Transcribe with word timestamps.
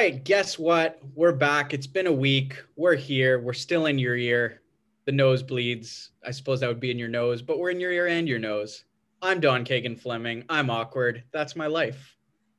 right, 0.00 0.24
guess 0.24 0.58
what? 0.58 0.98
We're 1.14 1.32
back. 1.32 1.74
It's 1.74 1.86
been 1.86 2.06
a 2.06 2.12
week. 2.12 2.56
We're 2.76 2.94
here. 2.94 3.38
We're 3.38 3.52
still 3.52 3.84
in 3.84 3.98
your 3.98 4.16
ear. 4.16 4.62
The 5.04 5.12
nose 5.12 5.42
bleeds. 5.42 6.12
I 6.26 6.30
suppose 6.30 6.60
that 6.60 6.68
would 6.68 6.80
be 6.80 6.90
in 6.90 6.98
your 6.98 7.10
nose, 7.10 7.42
but 7.42 7.58
we're 7.58 7.68
in 7.68 7.78
your 7.78 7.92
ear 7.92 8.06
and 8.06 8.26
your 8.26 8.38
nose. 8.38 8.84
I'm 9.20 9.40
Dawn 9.40 9.62
Kagan 9.62 10.00
Fleming. 10.00 10.42
I'm 10.48 10.70
awkward. 10.70 11.22
That's 11.32 11.54
my 11.54 11.66
life. 11.66 12.16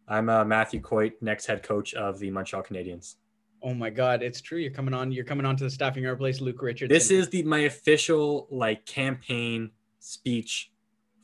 I'm 0.08 0.30
uh, 0.30 0.46
Matthew 0.46 0.82
Coit, 0.82 1.14
next 1.22 1.48
head 1.48 1.64
coach 1.64 1.96
of 1.96 2.20
the 2.20 2.30
Montreal 2.30 2.62
Canadiens. 2.62 3.16
Oh 3.64 3.74
my 3.74 3.90
God, 3.90 4.22
it's 4.22 4.40
true. 4.40 4.60
You're 4.60 4.70
coming 4.70 4.94
on. 4.94 5.12
You're 5.12 5.26
coming 5.26 5.48
on 5.48 5.56
to 5.56 5.64
the 5.64 5.72
staffing 5.72 6.06
our 6.06 6.16
place, 6.16 6.42
Luke 6.42 6.62
Richardson. 6.62 6.94
This 6.94 7.10
is 7.10 7.28
the 7.30 7.42
my 7.42 7.62
official 7.62 8.48
like 8.52 8.86
campaign 8.86 9.72
speech 9.98 10.72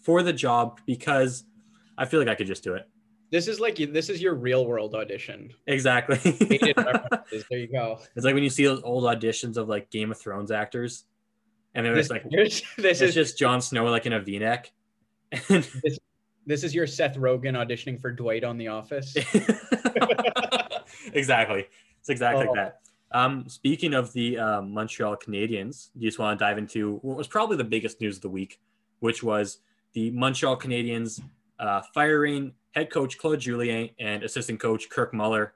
for 0.01 0.23
the 0.23 0.33
job 0.33 0.79
because 0.87 1.43
I 1.95 2.05
feel 2.05 2.19
like 2.19 2.29
I 2.29 2.33
could 2.33 2.47
just 2.47 2.63
do 2.63 2.73
it. 2.73 2.89
This 3.29 3.47
is 3.47 3.59
like 3.59 3.75
this 3.75 4.09
is 4.09 4.21
your 4.21 4.35
real 4.35 4.65
world 4.65 4.95
audition. 4.95 5.53
Exactly. 5.67 6.17
there 7.49 7.59
you 7.59 7.67
go. 7.67 7.99
It's 8.15 8.23
like 8.25 8.33
when 8.33 8.43
you 8.43 8.49
see 8.49 8.65
those 8.65 8.81
old 8.83 9.03
auditions 9.03 9.57
of 9.57 9.67
like 9.67 9.89
Game 9.89 10.11
of 10.11 10.19
Thrones 10.19 10.49
actors, 10.51 11.03
and 11.75 11.85
they're 11.85 11.95
just 11.95 12.09
like, 12.09 12.23
this 12.29 12.63
it's 12.77 13.01
is 13.01 13.13
just 13.13 13.37
Jon 13.37 13.61
Snow 13.61 13.85
like 13.85 14.05
in 14.05 14.13
a 14.13 14.21
V-neck. 14.21 14.71
this, 15.49 15.99
this 16.45 16.63
is 16.63 16.73
your 16.73 16.87
Seth 16.87 17.15
Rogen 17.15 17.53
auditioning 17.53 17.99
for 17.99 18.11
Dwight 18.11 18.45
on 18.45 18.57
The 18.57 18.69
Office. 18.69 19.13
exactly. 21.13 21.67
It's 21.99 22.09
exactly 22.09 22.45
Oh. 22.47 22.51
like 22.51 22.55
that. 22.55 22.79
Um, 23.11 23.47
speaking 23.47 23.93
of 23.93 24.11
the 24.13 24.37
uh, 24.37 24.61
Montreal 24.61 25.15
Canadiens, 25.17 25.89
you 25.95 26.07
just 26.07 26.19
want 26.19 26.37
to 26.37 26.43
dive 26.45 26.57
into 26.57 26.97
what 27.01 27.17
was 27.17 27.27
probably 27.27 27.55
the 27.57 27.63
biggest 27.63 28.01
news 28.01 28.17
of 28.17 28.21
the 28.21 28.29
week, 28.29 28.59
which 28.99 29.23
was 29.23 29.59
the 29.93 30.11
Montreal 30.11 30.57
Canadiens 30.57 31.21
uh, 31.59 31.81
firing 31.93 32.53
head 32.77 32.91
coach 32.91 33.17
Claude 33.17 33.39
Julien 33.39 33.89
and 33.99 34.23
assistant 34.23 34.59
coach 34.59 34.89
Kirk 34.89 35.13
Muller, 35.13 35.53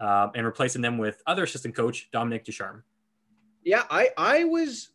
um, 0.00 0.30
and 0.34 0.46
replacing 0.46 0.80
them 0.80 0.96
with 0.96 1.20
other 1.26 1.42
assistant 1.44 1.74
coach 1.74 2.08
Dominic 2.12 2.44
Ducharme. 2.44 2.84
Yeah, 3.64 3.84
I 3.90 4.10
I 4.16 4.44
was 4.44 4.90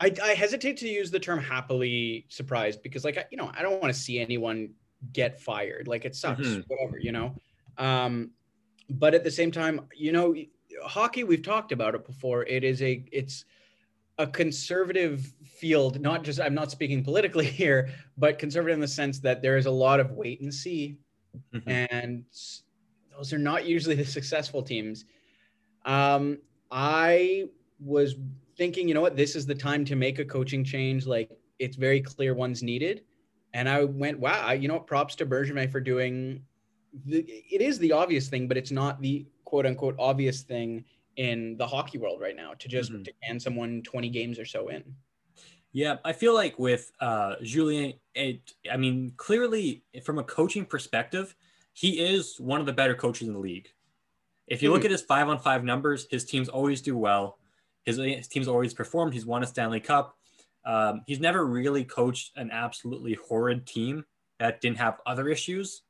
I, 0.00 0.12
I 0.22 0.28
hesitate 0.34 0.78
to 0.78 0.88
use 0.88 1.10
the 1.10 1.20
term 1.20 1.38
happily 1.40 2.26
surprised 2.28 2.82
because 2.82 3.04
like 3.04 3.18
I, 3.18 3.24
you 3.30 3.36
know 3.36 3.50
I 3.54 3.62
don't 3.62 3.80
want 3.82 3.92
to 3.94 4.00
see 4.00 4.18
anyone 4.18 4.70
get 5.12 5.40
fired 5.40 5.88
like 5.88 6.04
it 6.04 6.14
sucks 6.14 6.46
Mhm. 6.46 6.64
whatever 6.68 6.98
you 6.98 7.10
know 7.12 7.34
um 7.78 8.30
but 8.90 9.14
at 9.14 9.24
the 9.24 9.30
same 9.30 9.50
time 9.50 9.86
you 9.96 10.12
know 10.12 10.34
hockey 10.84 11.24
we've 11.24 11.42
talked 11.42 11.72
about 11.72 11.94
it 11.94 12.04
before 12.04 12.44
it 12.44 12.64
is 12.64 12.82
a 12.82 13.02
it's 13.10 13.46
a 14.18 14.26
conservative 14.26 15.32
field 15.46 16.00
not 16.02 16.22
just 16.22 16.38
I'm 16.38 16.52
not 16.52 16.70
speaking 16.70 17.02
politically 17.02 17.46
here 17.62 17.88
but 18.18 18.38
conservative 18.38 18.74
in 18.74 18.80
the 18.80 18.88
sense 18.88 19.20
that 19.20 19.40
there 19.40 19.56
is 19.56 19.64
a 19.64 19.70
lot 19.70 20.00
of 20.00 20.10
wait 20.12 20.42
and 20.42 20.52
see 20.52 20.98
Mhm. 21.54 21.62
and 21.66 22.24
those 23.10 23.32
are 23.32 23.38
not 23.38 23.66
usually 23.66 23.94
the 23.94 24.04
successful 24.04 24.62
teams. 24.62 25.04
Um, 25.84 26.38
I 26.70 27.48
was 27.80 28.16
thinking, 28.56 28.88
you 28.88 28.94
know 28.94 29.00
what, 29.00 29.16
this 29.16 29.36
is 29.36 29.46
the 29.46 29.54
time 29.54 29.84
to 29.86 29.96
make 29.96 30.18
a 30.18 30.24
coaching 30.24 30.64
change. 30.64 31.06
Like 31.06 31.30
it's 31.58 31.76
very 31.76 32.00
clear 32.00 32.34
one's 32.34 32.62
needed, 32.62 33.04
and 33.54 33.68
I 33.68 33.84
went, 33.84 34.18
wow, 34.20 34.40
I- 34.46 34.54
you 34.54 34.68
know, 34.68 34.74
what, 34.74 34.86
props 34.86 35.16
to 35.16 35.26
Bergevin 35.26 35.70
for 35.72 35.80
doing. 35.80 36.44
The, 37.06 37.20
it 37.28 37.60
is 37.62 37.78
the 37.78 37.92
obvious 37.92 38.28
thing, 38.28 38.48
but 38.48 38.56
it's 38.56 38.72
not 38.72 39.00
the 39.00 39.26
quote 39.44 39.66
unquote 39.66 39.96
obvious 39.98 40.42
thing 40.42 40.84
in 41.16 41.56
the 41.56 41.66
hockey 41.66 41.98
world 41.98 42.20
right 42.20 42.36
now 42.36 42.54
to 42.54 42.68
just 42.68 42.92
Mhm. 42.92 43.04
to 43.04 43.12
hand 43.22 43.42
someone 43.42 43.82
20 43.82 44.10
games 44.10 44.38
or 44.38 44.44
so 44.44 44.68
in. 44.68 44.96
Yeah, 45.72 45.96
I 46.04 46.12
feel 46.12 46.34
like 46.34 46.58
with 46.58 46.90
uh, 47.00 47.36
Julien, 47.42 47.94
it, 48.14 48.40
I 48.70 48.76
mean, 48.76 49.12
clearly 49.16 49.84
from 50.04 50.18
a 50.18 50.24
coaching 50.24 50.64
perspective, 50.66 51.34
he 51.72 52.00
is 52.00 52.40
one 52.40 52.60
of 52.60 52.66
the 52.66 52.72
better 52.72 52.94
coaches 52.94 53.28
in 53.28 53.34
the 53.34 53.38
league. 53.40 53.68
If 54.48 54.62
you 54.62 54.72
look 54.72 54.82
Mhm. 54.82 54.86
at 54.86 54.90
his 54.90 55.02
five 55.02 55.28
on 55.28 55.38
five 55.38 55.62
numbers, 55.62 56.08
his 56.10 56.24
teams 56.24 56.48
always 56.48 56.82
do 56.82 56.96
well. 56.96 57.38
His, 57.84 57.98
his 57.98 58.26
teams 58.26 58.48
always 58.48 58.74
performed. 58.74 59.14
He's 59.14 59.24
won 59.24 59.44
a 59.44 59.46
Stanley 59.46 59.78
Cup. 59.80 60.16
Um, 60.64 61.02
he's 61.06 61.20
never 61.20 61.46
really 61.46 61.84
coached 61.84 62.32
an 62.36 62.50
absolutely 62.50 63.14
horrid 63.14 63.64
team 63.66 64.04
that 64.40 64.60
didn't 64.60 64.78
have 64.78 65.00
other 65.06 65.28
issues. 65.28 65.82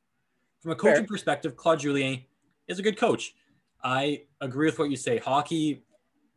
From 0.60 0.72
a 0.72 0.77
coaching 0.77 0.97
Fair. 0.99 1.06
perspective, 1.06 1.56
Claude 1.56 1.81
Julien 1.81 2.22
is 2.69 2.78
a 2.78 2.83
good 2.83 2.99
coach. 2.99 3.34
I 3.83 4.25
agree 4.43 4.66
with 4.66 4.78
what 4.78 4.91
you 4.91 4.97
say. 4.97 5.16
Hockey, 5.16 5.83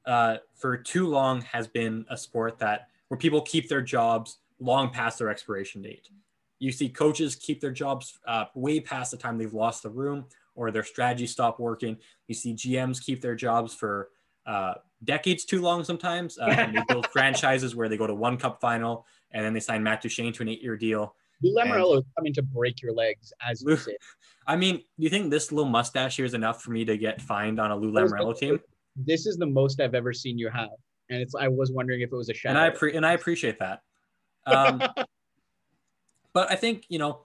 uh, 0.06 0.38
for 0.56 0.78
too 0.78 1.07
long, 1.07 1.41
has 1.41 1.67
been 1.67 2.06
a 2.09 2.16
sport 2.17 2.57
that 2.59 2.88
where 3.08 3.18
people 3.18 3.41
keep 3.41 3.69
their 3.69 3.81
jobs 3.81 4.40
long 4.59 4.90
past 4.90 5.19
their 5.19 5.30
expiration 5.30 5.81
date. 5.81 6.09
You 6.59 6.72
see 6.72 6.90
coaches 6.90 7.36
keep 7.36 7.59
their 7.59 7.72
jobs 7.72 8.18
uh, 8.25 8.46
way 8.56 8.80
past 8.80 9.12
the 9.12 9.18
time 9.18 9.38
they've 9.38 9.53
lost 9.53 9.84
the 9.84 9.90
room 9.90 10.25
or 10.56 10.72
their 10.72 10.84
strategy 10.84 11.28
stop 11.28 11.59
working. 11.59 11.97
You 12.28 12.36
see 12.36 12.53
GMs 12.53 13.03
keep 13.03 13.22
their 13.22 13.36
jobs 13.36 13.74
for 13.74 14.09
uh, 14.46 14.75
decades 15.03 15.46
too 15.46 15.62
long 15.62 15.84
sometimes. 15.84 16.38
Uh, 16.38 16.46
and 16.46 16.78
they 16.78 16.81
build 16.88 17.08
franchises 17.08 17.75
where 17.75 17.90
they 17.90 17.97
go 17.97 18.08
to 18.08 18.16
one 18.16 18.38
cup 18.38 18.62
final 18.62 19.06
and 19.31 19.44
then 19.44 19.53
they 19.53 19.59
sign 19.59 19.84
Matt 19.84 20.02
Duchene 20.02 20.31
to 20.34 20.44
an 20.44 20.50
eight-year 20.50 20.78
deal. 20.78 21.16
Lou 21.41 21.97
is 21.97 22.03
coming 22.18 22.34
to 22.34 22.41
break 22.41 22.81
your 22.81 22.94
legs, 22.94 23.34
as 23.46 23.64
you 23.66 23.75
say. 23.75 23.97
I 24.47 24.56
mean, 24.56 24.78
do 24.78 24.84
you 24.97 25.09
think 25.09 25.30
this 25.30 25.52
little 25.52 25.70
mustache 25.70 26.16
here 26.16 26.25
is 26.25 26.34
enough 26.34 26.62
for 26.62 26.72
me 26.72 26.85
to 26.85 26.97
get 26.97 27.22
fined 27.22 27.59
on 27.59 27.72
a 27.72 27.75
Lou 27.75 27.91
Lamoriello 27.91 28.38
team? 28.38 28.59
This 28.96 29.25
is 29.25 29.38
the 29.38 29.46
most 29.46 29.81
I've 29.81 29.96
ever 29.96 30.14
seen 30.14 30.38
you 30.38 30.50
have, 30.50 30.70
and 31.09 31.22
it's. 31.22 31.36
I 31.36 31.47
was 31.47 31.72
wondering 31.72 32.02
if 32.02 32.12
it 32.12 32.16
was 32.16 32.30
a 32.30 32.34
shadow. 32.34 32.59
And 32.59 32.66
I 32.66 32.69
pre- 32.75 32.96
and 32.96 33.06
I 33.06 33.14
appreciate 33.14 33.59
that. 33.59 33.81
Um, 34.46 34.81
But 36.34 36.52
I 36.52 36.56
think, 36.56 36.86
you 36.90 37.00
know, 37.00 37.22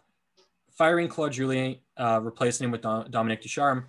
firing 0.77 1.09
Claude 1.09 1.33
Julien, 1.33 1.79
uh, 1.97 2.21
replacing 2.23 2.67
him 2.67 2.71
with 2.71 2.83
Dom- 2.83 3.11
Dominic 3.11 3.43
Ducharme, 3.43 3.87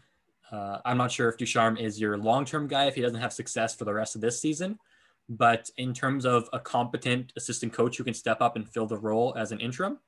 uh, 0.52 0.80
I'm 0.84 0.98
not 0.98 1.12
sure 1.12 1.30
if 1.30 1.38
Ducharme 1.38 1.78
is 1.78 2.00
your 2.00 2.18
long 2.18 2.46
term 2.46 2.68
guy 2.68 2.86
if 2.86 2.96
he 2.96 3.02
doesn't 3.02 3.20
have 3.20 3.34
success 3.34 3.76
for 3.76 3.86
the 3.86 3.94
rest 3.94 4.16
of 4.16 4.22
this 4.22 4.42
season. 4.42 4.80
But 5.28 5.70
in 5.78 5.94
terms 5.94 6.26
of 6.26 6.50
a 6.54 6.60
competent 6.60 7.34
assistant 7.38 7.72
coach 7.72 7.98
who 7.98 8.04
can 8.04 8.16
step 8.16 8.42
up 8.42 8.56
and 8.56 8.68
fill 8.68 8.88
the 8.88 8.98
role 8.98 9.36
as 9.38 9.52
an 9.52 9.60
interim, 9.60 10.00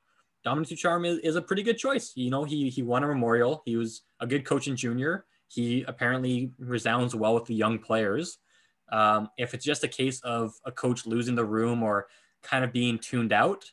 Dominic 0.44 0.69
Ducharme 0.69 1.06
is, 1.06 1.19
is 1.19 1.36
a 1.36 1.42
pretty 1.42 1.62
good 1.62 1.78
choice. 1.78 2.13
You 2.16 2.31
know, 2.31 2.44
he, 2.44 2.69
he 2.69 2.81
won 2.81 3.03
a 3.03 3.08
memorial. 3.08 3.62
He 3.66 3.75
was 3.75 4.02
a 4.19 4.25
good 4.25 4.46
coach 4.46 4.68
in 4.68 4.75
junior. 4.75 5.25
He 5.48 5.84
apparently 5.88 6.53
resounds 6.58 7.13
well 7.13 7.36
with 7.36 7.46
the 7.46 7.53
young 7.53 7.78
players. 7.78 8.40
Um, 8.91 9.29
if 9.38 9.53
it's 9.53 9.66
just 9.66 9.84
a 9.84 9.88
case 9.88 10.19
of 10.22 10.53
a 10.66 10.72
coach 10.72 11.06
losing 11.06 11.35
the 11.35 11.46
room 11.46 11.84
or 11.84 12.07
kind 12.41 12.63
of 12.63 12.74
being 12.74 13.00
tuned 13.00 13.34
out, 13.34 13.72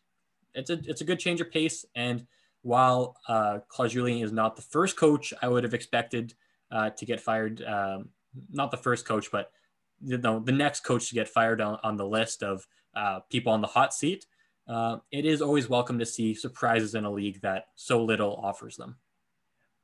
it's 0.54 0.70
a 0.70 0.80
it's 0.84 1.00
a 1.00 1.04
good 1.04 1.18
change 1.18 1.40
of 1.40 1.50
pace. 1.50 1.84
And 1.94 2.26
while 2.62 3.16
uh, 3.28 3.60
Claude 3.68 3.90
Julien 3.90 4.24
is 4.24 4.32
not 4.32 4.56
the 4.56 4.62
first 4.62 4.96
coach 4.96 5.32
I 5.40 5.48
would 5.48 5.64
have 5.64 5.74
expected 5.74 6.34
uh, 6.70 6.90
to 6.90 7.06
get 7.06 7.20
fired, 7.20 7.62
um, 7.62 8.10
not 8.50 8.70
the 8.70 8.76
first 8.76 9.06
coach, 9.06 9.30
but 9.30 9.50
you 10.02 10.18
know, 10.18 10.40
the 10.40 10.52
next 10.52 10.80
coach 10.80 11.08
to 11.08 11.14
get 11.14 11.28
fired 11.28 11.60
on, 11.60 11.78
on 11.82 11.96
the 11.96 12.06
list 12.06 12.42
of 12.42 12.66
uh, 12.94 13.20
people 13.30 13.52
on 13.52 13.60
the 13.60 13.66
hot 13.66 13.92
seat, 13.92 14.26
uh, 14.68 14.98
it 15.10 15.24
is 15.24 15.42
always 15.42 15.68
welcome 15.68 15.98
to 15.98 16.06
see 16.06 16.34
surprises 16.34 16.94
in 16.94 17.04
a 17.04 17.10
league 17.10 17.40
that 17.40 17.66
so 17.74 18.02
little 18.02 18.36
offers 18.42 18.76
them. 18.76 18.96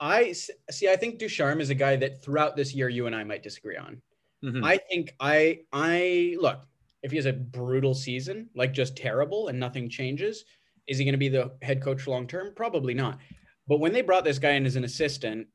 I 0.01 0.33
see. 0.33 0.89
I 0.89 0.97
think 0.97 1.19
Ducharme 1.19 1.61
is 1.61 1.71
a 1.71 1.75
guy 1.75 1.97
that 1.97 2.23
throughout 2.23 2.57
this 2.57 2.75
year 2.75 2.89
you 2.89 3.07
and 3.07 3.15
I 3.15 3.25
might 3.25 3.43
disagree 3.43 3.77
on. 3.77 4.03
Mhm. 4.45 4.65
I 4.65 4.77
think 4.77 5.15
I 5.21 5.61
I 5.73 6.37
look 6.39 6.61
if 7.03 7.11
he 7.11 7.17
has 7.17 7.27
a 7.27 7.33
brutal 7.33 7.95
season, 7.95 8.49
like 8.55 8.73
just 8.73 8.97
terrible 8.97 9.49
and 9.49 9.59
nothing 9.59 9.89
changes, 9.89 10.45
is 10.87 10.99
he 10.99 11.05
going 11.05 11.13
to 11.13 11.19
be 11.19 11.29
the 11.29 11.53
head 11.63 11.83
coach 11.83 12.07
long 12.07 12.27
term? 12.27 12.55
Probably 12.55 12.95
not. 12.95 13.19
But 13.67 13.79
when 13.81 13.93
they 13.93 14.03
brought 14.03 14.25
this 14.25 14.39
guy 14.39 14.51
in 14.53 14.67
as 14.67 14.77
an 14.77 14.85
assistant, 14.85 15.49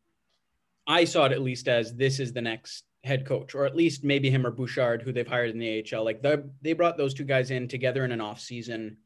I 0.88 1.06
saw 1.06 1.26
it 1.26 1.32
at 1.32 1.42
least 1.42 1.68
as 1.68 1.96
this 1.96 2.20
is 2.20 2.34
the 2.34 2.42
next 2.42 2.86
head 3.04 3.26
coach, 3.26 3.56
or 3.56 3.66
at 3.66 3.76
least 3.76 4.04
maybe 4.04 4.30
him 4.30 4.46
or 4.46 4.52
Bouchard, 4.52 5.02
who 5.02 5.12
they've 5.12 5.28
hired 5.28 5.52
in 5.52 5.60
the 5.60 5.80
AHL. 5.94 6.04
Like 6.04 6.22
the, 6.22 6.50
they 6.62 6.74
brought 6.74 6.98
those 6.98 7.14
two 7.14 7.24
guys 7.24 7.52
in 7.52 7.68
together 7.68 8.04
in 8.06 8.12
an 8.12 8.22
off 8.22 8.40
season 8.40 8.98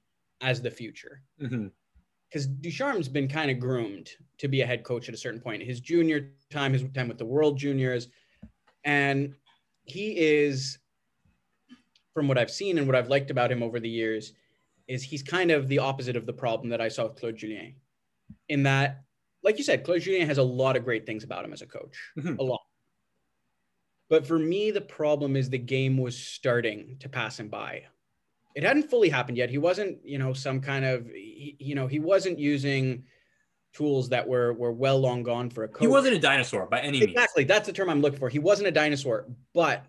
as 0.41 0.61
the 0.61 0.71
future. 0.71 1.21
Mhm. 1.41 1.71
because 2.29 2.47
Ducharme's 2.47 3.07
been 3.07 3.27
kind 3.27 3.51
of 3.51 3.59
groomed 3.59 4.09
to 4.39 4.47
be 4.47 4.61
a 4.61 4.65
head 4.65 4.83
coach 4.83 5.07
at 5.07 5.13
a 5.13 5.17
certain 5.17 5.39
point. 5.39 5.61
His 5.61 5.79
junior 5.79 6.33
time, 6.49 6.73
his 6.73 6.83
time 6.93 7.07
with 7.07 7.19
the 7.19 7.25
World 7.25 7.59
Juniors, 7.59 8.07
and 8.83 9.35
he 9.83 10.17
is, 10.17 10.79
from 12.13 12.27
what 12.27 12.37
I've 12.37 12.51
seen 12.51 12.77
and 12.77 12.87
what 12.87 12.95
I've 12.95 13.09
liked 13.09 13.31
about 13.31 13.51
him 13.51 13.63
over 13.63 13.79
the 13.79 13.89
years, 13.89 14.33
is 14.87 15.03
he's 15.03 15.23
kind 15.23 15.51
of 15.51 15.67
the 15.67 15.79
opposite 15.79 16.15
of 16.15 16.25
the 16.25 16.33
problem 16.33 16.69
that 16.69 16.81
I 16.81 16.89
saw 16.89 17.07
with 17.07 17.15
Claude 17.19 17.37
Julien. 17.37 17.75
In 18.49 18.63
that, 18.63 19.03
like 19.43 19.57
you 19.57 19.63
said, 19.63 19.83
Claude 19.83 20.01
Julien 20.01 20.27
has 20.27 20.37
a 20.37 20.43
lot 20.43 20.75
of 20.75 20.83
great 20.83 21.05
things 21.05 21.23
about 21.23 21.45
him 21.45 21.53
as 21.53 21.61
a 21.61 21.67
coach, 21.67 21.97
Mhm. 22.17 22.37
a 22.39 22.43
lot. 22.43 22.61
But 24.09 24.27
for 24.27 24.37
me, 24.37 24.71
the 24.71 24.81
problem 24.81 25.35
is 25.35 25.49
the 25.49 25.57
game 25.57 25.97
was 25.97 26.17
starting 26.17 26.97
to 26.99 27.09
pass 27.09 27.39
him 27.39 27.49
by 27.49 27.85
it 28.55 28.63
hadn't 28.63 28.89
fully 28.89 29.09
happened 29.09 29.37
yet. 29.37 29.49
He 29.49 29.57
wasn't, 29.57 30.05
you 30.05 30.19
know, 30.19 30.33
some 30.33 30.61
kind 30.61 30.85
of, 30.85 31.07
he, 31.07 31.55
you 31.59 31.75
know, 31.75 31.87
he 31.87 31.99
wasn't 31.99 32.37
using 32.39 33.03
tools 33.73 34.09
that 34.09 34.27
were 34.27 34.53
were 34.53 34.71
well 34.71 34.99
long 34.99 35.23
gone 35.23 35.49
for 35.49 35.63
a 35.63 35.67
coach. 35.67 35.81
He 35.81 35.87
wasn't 35.87 36.15
a 36.15 36.19
dinosaur 36.19 36.67
by 36.67 36.79
any 36.81 36.99
means. 36.99 37.11
exactly. 37.11 37.43
That's 37.43 37.65
the 37.67 37.73
term 37.73 37.89
I'm 37.89 38.01
looking 38.01 38.19
for. 38.19 38.29
He 38.29 38.39
wasn't 38.39 38.67
a 38.67 38.71
dinosaur, 38.71 39.25
but 39.53 39.85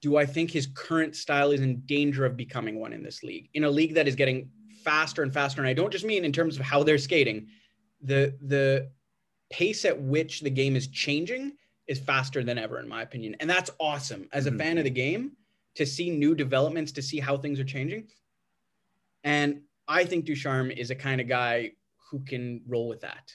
do 0.00 0.16
I 0.16 0.24
think 0.26 0.50
his 0.50 0.66
current 0.66 1.16
style 1.16 1.50
is 1.50 1.60
in 1.60 1.80
danger 1.86 2.24
of 2.24 2.36
becoming 2.36 2.78
one 2.80 2.92
in 2.92 3.02
this 3.02 3.22
league? 3.22 3.50
In 3.54 3.64
a 3.64 3.70
league 3.70 3.94
that 3.94 4.08
is 4.08 4.14
getting 4.14 4.50
faster 4.84 5.22
and 5.22 5.32
faster, 5.32 5.60
and 5.60 5.68
I 5.68 5.74
don't 5.74 5.92
just 5.92 6.04
mean 6.04 6.24
in 6.24 6.32
terms 6.32 6.56
of 6.56 6.62
how 6.62 6.82
they're 6.82 6.98
skating, 6.98 7.48
the 8.00 8.36
the 8.40 8.90
pace 9.50 9.84
at 9.84 10.00
which 10.00 10.40
the 10.40 10.50
game 10.50 10.76
is 10.76 10.88
changing 10.88 11.56
is 11.86 11.98
faster 11.98 12.44
than 12.44 12.58
ever, 12.58 12.78
in 12.80 12.88
my 12.88 13.02
opinion. 13.02 13.34
And 13.40 13.48
that's 13.48 13.70
awesome 13.80 14.28
as 14.32 14.46
a 14.46 14.50
Mhm. 14.50 14.58
fan 14.58 14.78
of 14.78 14.84
the 14.84 14.90
game 14.90 15.36
to 15.74 15.86
see 15.86 16.10
new 16.10 16.34
developments, 16.34 16.92
to 16.92 17.02
see 17.02 17.18
how 17.18 17.36
things 17.36 17.58
are 17.58 17.64
changing. 17.64 18.08
And 19.24 19.62
I 19.86 20.04
think 20.04 20.24
Ducharme 20.24 20.70
is 20.70 20.90
a 20.90 20.94
kind 20.94 21.20
of 21.20 21.28
guy 21.28 21.72
who 22.10 22.20
can 22.20 22.62
roll 22.66 22.88
with 22.88 23.00
that. 23.00 23.32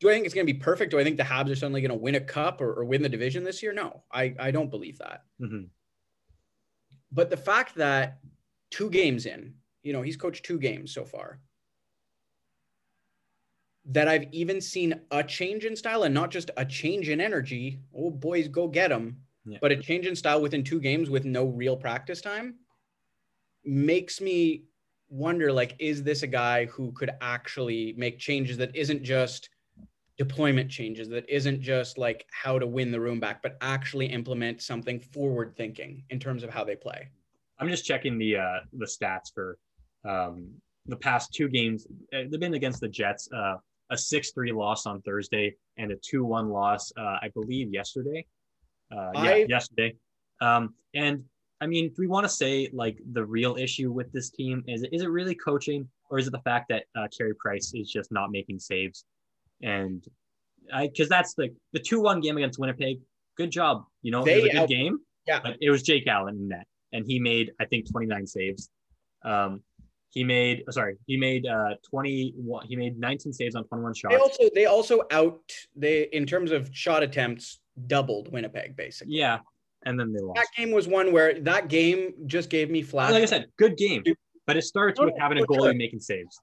Do 0.00 0.10
I 0.10 0.12
think 0.12 0.26
it's 0.26 0.34
going 0.34 0.46
to 0.46 0.52
be 0.52 0.58
perfect? 0.58 0.90
Do 0.90 0.98
I 0.98 1.04
think 1.04 1.16
the 1.16 1.22
Habs 1.22 1.50
are 1.50 1.56
suddenly 1.56 1.80
going 1.80 1.90
to 1.90 1.96
win 1.96 2.16
a 2.16 2.20
cup 2.20 2.60
or, 2.60 2.74
or 2.74 2.84
win 2.84 3.02
the 3.02 3.08
division 3.08 3.44
this 3.44 3.62
year? 3.62 3.72
No, 3.72 4.02
I, 4.12 4.34
I 4.38 4.50
don't 4.50 4.70
believe 4.70 4.98
that. 4.98 5.24
Mhm. 5.40 5.68
But 7.12 7.30
the 7.30 7.36
fact 7.36 7.76
that 7.76 8.18
two 8.70 8.90
games 8.90 9.26
in, 9.26 9.54
you 9.82 9.92
know, 9.92 10.02
he's 10.02 10.16
coached 10.16 10.44
two 10.44 10.58
games 10.58 10.92
so 10.92 11.04
far, 11.04 11.40
that 13.86 14.08
I've 14.08 14.26
even 14.32 14.60
seen 14.60 15.00
a 15.12 15.22
change 15.22 15.64
in 15.64 15.76
style 15.76 16.02
and 16.02 16.12
not 16.12 16.30
just 16.30 16.50
a 16.56 16.64
change 16.64 17.08
in 17.08 17.20
energy. 17.20 17.80
Oh, 17.94 18.10
boys, 18.10 18.48
go 18.48 18.66
get 18.66 18.88
them. 18.88 19.18
Yeah. 19.44 19.58
But 19.60 19.72
a 19.72 19.76
change 19.76 20.06
in 20.06 20.16
style 20.16 20.42
within 20.42 20.64
two 20.64 20.80
games 20.80 21.08
with 21.08 21.24
no 21.24 21.46
real 21.46 21.76
practice 21.76 22.20
time 22.20 22.56
makes 23.64 24.20
me 24.20 24.64
wonder 25.08 25.52
like, 25.52 25.74
is 25.78 26.02
this 26.02 26.22
a 26.22 26.26
guy 26.26 26.66
who 26.66 26.92
could 26.92 27.10
actually 27.20 27.94
make 27.96 28.18
changes 28.18 28.56
that 28.58 28.74
isn't 28.74 29.02
just 29.02 29.50
deployment 30.18 30.70
changes, 30.70 31.08
that 31.08 31.28
isn't 31.28 31.60
just 31.60 31.98
like 31.98 32.26
how 32.30 32.58
to 32.58 32.66
win 32.66 32.90
the 32.90 33.00
room 33.00 33.20
back, 33.20 33.42
but 33.42 33.56
actually 33.60 34.06
implement 34.06 34.62
something 34.62 34.98
forward 34.98 35.54
thinking 35.56 36.02
in 36.10 36.18
terms 36.18 36.42
of 36.42 36.50
how 36.50 36.64
they 36.64 36.76
play? 36.76 37.08
I'm 37.58 37.68
just 37.68 37.84
checking 37.84 38.18
the 38.18 38.36
uh, 38.36 38.58
the 38.72 38.86
stats 38.86 39.32
for 39.34 39.58
um, 40.04 40.48
the 40.86 40.96
past 40.96 41.32
two 41.32 41.48
games. 41.48 41.86
Uh, 42.12 42.24
They've 42.30 42.40
been 42.40 42.54
against 42.54 42.80
the 42.80 42.88
Jets. 42.88 43.28
Uh, 43.32 43.56
a 43.90 43.96
six-three 43.96 44.50
loss 44.50 44.84
on 44.84 45.00
Thursday 45.02 45.54
and 45.76 45.92
a 45.92 45.96
two-one 45.96 46.48
loss, 46.48 46.92
uh, 46.98 47.18
I 47.22 47.30
believe, 47.34 47.72
yesterday. 47.72 48.26
Uh, 48.90 49.12
yeah, 49.14 49.20
I- 49.20 49.46
yesterday. 49.48 49.94
Um, 50.40 50.74
and 50.94 51.24
I 51.60 51.66
mean, 51.66 51.88
do 51.88 51.94
we 51.98 52.06
want 52.06 52.24
to 52.24 52.28
say 52.28 52.68
like 52.72 52.98
the 53.12 53.24
real 53.24 53.56
issue 53.56 53.90
with 53.90 54.12
this 54.12 54.30
team 54.30 54.62
is 54.66 54.84
is 54.92 55.02
it 55.02 55.10
really 55.10 55.34
coaching 55.34 55.88
or 56.10 56.18
is 56.18 56.26
it 56.26 56.30
the 56.30 56.40
fact 56.40 56.66
that 56.68 56.84
uh, 56.96 57.08
Carey 57.16 57.34
Price 57.34 57.72
is 57.74 57.90
just 57.90 58.12
not 58.12 58.30
making 58.30 58.58
saves? 58.58 59.04
And 59.62 60.04
I 60.72 60.88
because 60.88 61.08
that's 61.08 61.34
the 61.34 61.54
the 61.72 61.80
two-one 61.80 62.20
game 62.20 62.36
against 62.36 62.58
Winnipeg. 62.58 63.00
Good 63.36 63.50
job. 63.50 63.84
You 64.02 64.12
know, 64.12 64.24
it 64.24 64.34
was 64.34 64.42
They 64.44 64.50
a 64.50 64.60
good 64.60 64.68
game. 64.68 64.98
Yeah. 65.26 65.40
But 65.42 65.56
it 65.60 65.70
was 65.70 65.82
Jake 65.82 66.06
Allen 66.06 66.36
in 66.36 66.48
net, 66.48 66.66
and 66.92 67.04
he 67.06 67.18
made 67.18 67.52
I 67.60 67.64
think 67.64 67.90
29 67.90 68.26
saves. 68.26 68.70
Um, 69.24 69.62
he 70.10 70.24
made 70.24 70.64
sorry, 70.70 70.96
he 71.06 71.16
made 71.16 71.46
uh 71.46 71.74
21. 71.90 72.66
He 72.66 72.76
made 72.76 72.98
19 72.98 73.32
saves 73.32 73.54
on 73.54 73.64
21 73.64 73.94
shots. 73.94 74.14
They 74.14 74.20
also 74.20 74.50
they 74.54 74.66
also 74.66 75.02
out 75.10 75.40
they 75.74 76.02
in 76.04 76.26
terms 76.26 76.52
of 76.52 76.70
shot 76.72 77.02
attempts 77.02 77.60
doubled 77.86 78.32
Winnipeg 78.32 78.76
basically. 78.76 79.14
yeah, 79.14 79.40
and 79.86 79.98
then 79.98 80.12
they 80.12 80.20
lost. 80.20 80.36
That 80.36 80.48
game 80.56 80.70
was 80.72 80.86
one 80.86 81.12
where 81.12 81.40
that 81.40 81.68
game 81.68 82.12
just 82.26 82.50
gave 82.50 82.70
me 82.70 82.82
flash 82.82 83.12
Like 83.12 83.22
I 83.22 83.26
said, 83.26 83.46
good 83.56 83.76
game, 83.78 84.02
but 84.46 84.56
it 84.56 84.62
starts 84.62 85.00
with 85.00 85.14
having 85.18 85.38
a 85.38 85.42
goalie 85.46 85.62
sure. 85.70 85.74
making 85.74 86.00
saves. 86.00 86.38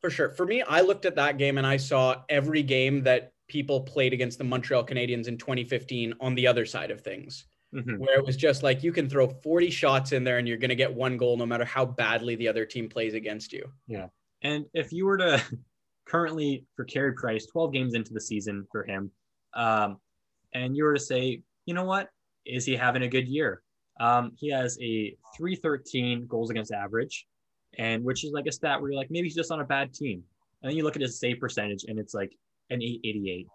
for 0.00 0.10
sure. 0.10 0.30
For 0.30 0.44
me, 0.46 0.62
I 0.62 0.82
looked 0.82 1.06
at 1.06 1.16
that 1.16 1.38
game 1.38 1.56
and 1.58 1.66
I 1.66 1.78
saw 1.78 2.22
every 2.28 2.62
game 2.62 3.02
that 3.04 3.32
people 3.48 3.80
played 3.80 4.12
against 4.12 4.38
the 4.38 4.44
Montreal 4.44 4.84
Canadiens 4.86 5.28
in 5.28 5.36
2015 5.38 6.14
on 6.20 6.34
the 6.34 6.46
other 6.46 6.64
side 6.66 6.90
of 6.90 7.00
things, 7.00 7.46
Mhm. 7.74 7.98
where 7.98 8.18
it 8.18 8.24
was 8.24 8.36
just 8.36 8.62
like 8.62 8.82
you 8.84 8.92
can 8.92 9.08
throw 9.08 9.26
40 9.28 9.70
shots 9.70 10.12
in 10.12 10.22
there 10.22 10.38
and 10.38 10.46
you're 10.46 10.58
going 10.58 10.68
to 10.70 10.74
get 10.76 10.92
one 10.94 11.16
goal 11.16 11.36
no 11.38 11.44
matter 11.46 11.64
how 11.64 11.84
badly 11.86 12.36
the 12.36 12.46
other 12.48 12.64
team 12.66 12.88
plays 12.88 13.14
against 13.14 13.52
you. 13.52 13.64
Yeah. 13.86 14.08
And 14.42 14.66
if 14.74 14.92
you 14.92 15.06
were 15.06 15.16
to 15.18 15.42
currently 16.06 16.66
for 16.76 16.84
Carey 16.84 17.14
Price, 17.14 17.46
12 17.46 17.72
games 17.72 17.94
into 17.94 18.12
the 18.12 18.20
season 18.20 18.66
for 18.70 18.84
him, 18.84 19.10
um, 19.54 19.98
and 20.52 20.76
you 20.76 20.84
were 20.84 20.94
to 20.94 21.00
say, 21.00 21.42
you 21.66 21.72
know 21.74 21.84
what, 21.84 22.10
is 22.46 22.64
he 22.64 22.76
having 22.76 23.02
a 23.02 23.08
good 23.08 23.28
year? 23.28 23.62
Um, 24.00 24.32
he 24.36 24.50
has 24.50 24.78
a 24.80 25.16
313 25.36 26.26
goals 26.26 26.50
against 26.50 26.72
average, 26.72 27.26
and 27.78 28.04
which 28.04 28.24
is 28.24 28.32
like 28.32 28.46
a 28.46 28.52
stat 28.52 28.80
where 28.80 28.90
you're 28.90 28.98
like, 28.98 29.10
maybe 29.10 29.26
he's 29.26 29.36
just 29.36 29.52
on 29.52 29.60
a 29.60 29.64
bad 29.64 29.94
team. 29.94 30.22
And 30.62 30.70
then 30.70 30.76
you 30.76 30.84
look 30.84 30.96
at 30.96 31.02
his 31.02 31.18
save 31.18 31.38
percentage, 31.38 31.84
and 31.86 31.98
it's 31.98 32.14
like 32.14 32.32
an 32.70 32.82
888. 32.82 33.46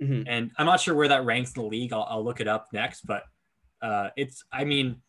Mhm. 0.00 0.24
And 0.28 0.50
I'm 0.56 0.66
not 0.66 0.80
sure 0.80 0.94
where 0.94 1.08
that 1.08 1.24
ranks 1.24 1.52
in 1.54 1.62
the 1.62 1.68
league. 1.68 1.92
I'll, 1.92 2.06
I'll 2.08 2.24
look 2.24 2.40
it 2.40 2.48
up 2.48 2.68
next, 2.72 3.04
but 3.04 3.24
uh, 3.82 4.10
it's, 4.16 4.44
I 4.52 4.64
mean, 4.64 5.02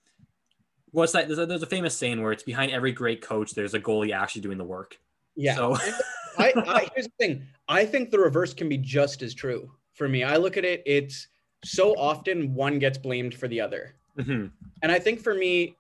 what's 0.92 1.14
that? 1.14 1.28
There's 1.28 1.40
a, 1.40 1.46
there's 1.46 1.64
a 1.64 1.68
famous 1.68 1.96
saying 1.96 2.22
where 2.22 2.32
it's 2.32 2.44
behind 2.44 2.72
every 2.72 2.92
great 2.92 3.22
coach, 3.22 3.54
there's 3.54 3.74
a 3.74 3.80
goalie 3.80 4.14
actually 4.14 4.42
doing 4.42 4.58
the 4.58 4.64
work. 4.64 4.98
Yeah. 5.36 5.56
So 5.56 5.78
I, 6.38 6.54
I 6.56 6.88
here's 6.96 7.08
the 7.08 7.14
thing. 7.20 7.48
I 7.68 7.86
think 7.86 8.12
the 8.12 8.20
reverse 8.20 8.54
can 8.54 8.68
be 8.70 8.78
just 8.78 9.22
as 9.22 9.34
true 9.34 9.72
for 9.94 10.10
me. 10.10 10.24
I 10.24 10.38
look 10.38 10.58
at 10.58 10.66
it, 10.66 10.84
it's 10.86 11.28
so 11.64 11.94
often 11.98 12.54
one 12.54 12.80
gets 12.80 12.98
blamed 12.98 13.36
for 13.36 13.48
the 13.48 13.60
other. 13.62 13.96
Mhm. 14.18 14.52
And 14.82 14.92
I 14.92 15.00
think 15.00 15.20
for 15.20 15.34
me, 15.34 15.76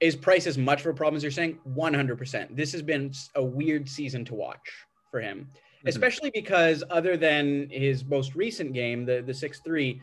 is 0.00 0.14
price 0.14 0.46
as 0.46 0.56
much 0.56 0.80
of 0.80 0.86
a 0.86 0.94
problem 0.94 1.16
as 1.16 1.22
you're 1.24 1.32
saying? 1.32 1.58
100%. 1.64 2.54
This 2.54 2.70
has 2.72 2.82
been 2.82 3.12
a 3.34 3.42
weird 3.42 3.88
season 3.88 4.24
to 4.26 4.34
watch 4.34 4.84
for 5.10 5.20
him, 5.20 5.50
Mhm. 5.82 5.88
especially 5.88 6.30
because 6.30 6.84
other 6.90 7.16
than 7.16 7.68
his 7.70 8.04
most 8.04 8.36
recent 8.36 8.72
game, 8.74 9.04
the, 9.04 9.22
the 9.22 9.34
6 9.34 9.58
3, 9.60 10.00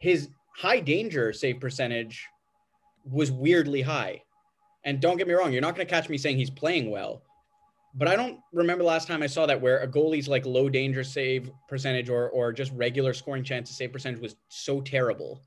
his 0.00 0.28
high 0.54 0.78
danger 0.78 1.32
save 1.32 1.58
percentage 1.60 2.24
was 3.04 3.32
weirdly 3.32 3.82
high. 3.82 4.22
And 4.84 5.00
don't 5.00 5.16
get 5.16 5.26
me 5.26 5.34
wrong, 5.34 5.52
you're 5.52 5.62
not 5.62 5.74
going 5.74 5.86
to 5.86 5.90
catch 5.92 6.08
me 6.08 6.18
saying 6.18 6.36
he's 6.36 6.50
playing 6.50 6.90
well. 6.90 7.24
But 7.98 8.08
I 8.08 8.16
don't 8.16 8.38
remember 8.52 8.84
the 8.84 8.88
last 8.88 9.08
time 9.08 9.22
I 9.22 9.26
saw 9.26 9.46
that 9.46 9.60
where 9.60 9.78
a 9.80 9.88
goalie's 9.88 10.28
like 10.28 10.44
low 10.44 10.68
danger 10.68 11.02
save 11.02 11.50
percentage 11.68 12.10
or 12.10 12.28
or 12.30 12.52
just 12.52 12.70
regular 12.72 13.14
scoring 13.14 13.42
chance 13.42 13.68
to 13.70 13.74
save 13.74 13.90
percentage 13.92 14.20
was 14.20 14.36
so 14.48 14.80
terrible, 14.82 15.40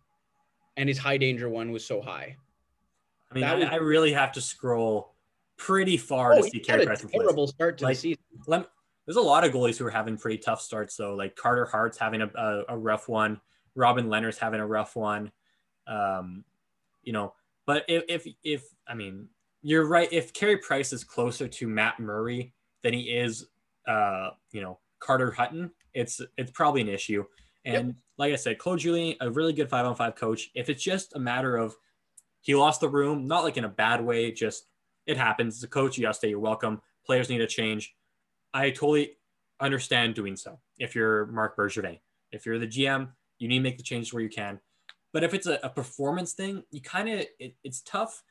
and 0.76 0.90
his 0.90 0.98
high 0.98 1.18
danger 1.18 1.48
one 1.48 1.72
was 1.72 1.86
so 1.86 2.02
high. 2.02 2.36
I 3.32 3.36
mean, 3.36 3.44
I, 3.44 3.54
was- 3.54 3.66
I 3.66 3.76
really 3.76 4.12
have 4.14 4.32
to 4.32 4.42
scroll 4.42 5.14
pretty 5.58 5.96
far 5.98 6.34
Oh, 6.34 6.38
to 6.38 6.44
see 6.50 6.60
Carey 6.60 6.86
Price 6.88 7.02
a 7.02 7.04
in 7.04 7.10
place. 7.10 7.22
terrible 7.22 7.46
start 7.48 7.78
to 7.80 7.84
Like- 7.84 7.96
the 7.98 8.00
season. 8.02 8.24
Lem- 8.48 8.66
There's 9.06 9.18
a 9.18 9.22
lot 9.22 9.44
of 9.44 9.52
goalies 9.54 9.78
who 9.78 9.86
are 9.86 9.92
having 9.92 10.18
pretty 10.18 10.40
tough 10.40 10.62
starts, 10.62 10.96
though. 10.96 11.14
Like 11.14 11.36
Carter 11.36 11.66
Hart's 11.66 11.98
having 12.00 12.22
a, 12.22 12.32
a, 12.34 12.64
a 12.70 12.78
rough 12.78 13.08
one. 13.08 13.40
Robin 13.76 14.08
Lehner's 14.08 14.40
having 14.40 14.60
a 14.60 14.66
rough 14.66 14.96
one. 14.96 15.32
Um, 15.86 16.44
you 17.04 17.14
know, 17.14 17.34
but 17.68 17.86
if, 17.88 18.04
if 18.08 18.28
if 18.44 18.64
I 18.88 18.96
mean, 18.96 19.28
you're 19.62 19.86
right. 19.86 20.12
If 20.12 20.34
Carey 20.34 20.58
Price 20.58 20.94
is 20.94 21.04
closer 21.04 21.48
to 21.48 21.68
Matt 21.68 22.00
Murray 22.00 22.54
than 22.84 22.94
he 22.94 23.02
is, 23.02 23.48
uh, 23.88 24.30
you 24.52 24.62
know, 24.62 24.80
Carter 25.00 25.32
Hutton, 25.32 25.72
it's 25.94 26.22
it's 26.38 26.52
probably 26.52 26.82
an 26.82 26.90
issue. 26.90 27.26
And 27.66 27.96
like 28.18 28.34
I 28.34 28.38
said, 28.38 28.58
Claude 28.58 28.80
Julien, 28.80 29.16
a 29.22 29.30
really 29.30 29.54
good 29.54 29.70
five 29.70 29.86
on 29.86 29.96
five 29.96 30.16
coach. 30.16 30.50
If 30.56 30.70
it's 30.70 30.84
just 30.84 31.16
a 31.16 31.20
matter 31.20 31.58
of 31.58 31.76
he 32.42 32.56
lost 32.56 32.82
the 32.82 32.90
room, 32.90 33.28
not 33.28 33.44
like 33.44 33.58
in 33.58 33.66
a 33.66 33.70
bad 33.70 34.04
way, 34.04 34.32
just 34.32 34.66
it 35.06 35.18
happens. 35.18 35.58
As 35.58 35.64
a 35.64 35.68
coach, 35.68 35.98
you 35.98 36.04
gotta 36.04 36.18
say 36.18 36.30
you're 36.30 36.40
welcome. 36.40 36.82
Players 37.06 37.30
need 37.30 37.42
a 37.42 37.48
change. 37.48 37.96
I 38.54 38.70
totally 38.70 39.18
understand 39.60 40.16
doing 40.16 40.36
so. 40.36 40.60
If 40.78 40.96
you're 40.96 41.28
Marc 41.28 41.58
Bergevin, 41.58 42.00
if 42.32 42.46
you're 42.46 42.60
the 42.60 42.68
GM, 42.68 43.10
you 43.40 43.48
need 43.48 43.58
to 43.58 43.64
make 43.64 43.78
the 43.78 43.84
changes 43.84 44.14
where 44.14 44.24
you 44.24 44.30
can. 44.30 44.60
But 45.12 45.24
if 45.24 45.34
it's 45.34 45.48
a, 45.48 45.60
a 45.64 45.70
performance 45.70 46.34
thing, 46.34 46.64
you 46.72 46.82
kind 46.82 47.10
of 47.10 47.26
it, 47.40 47.56
it's 47.64 47.82
tough 47.82 48.24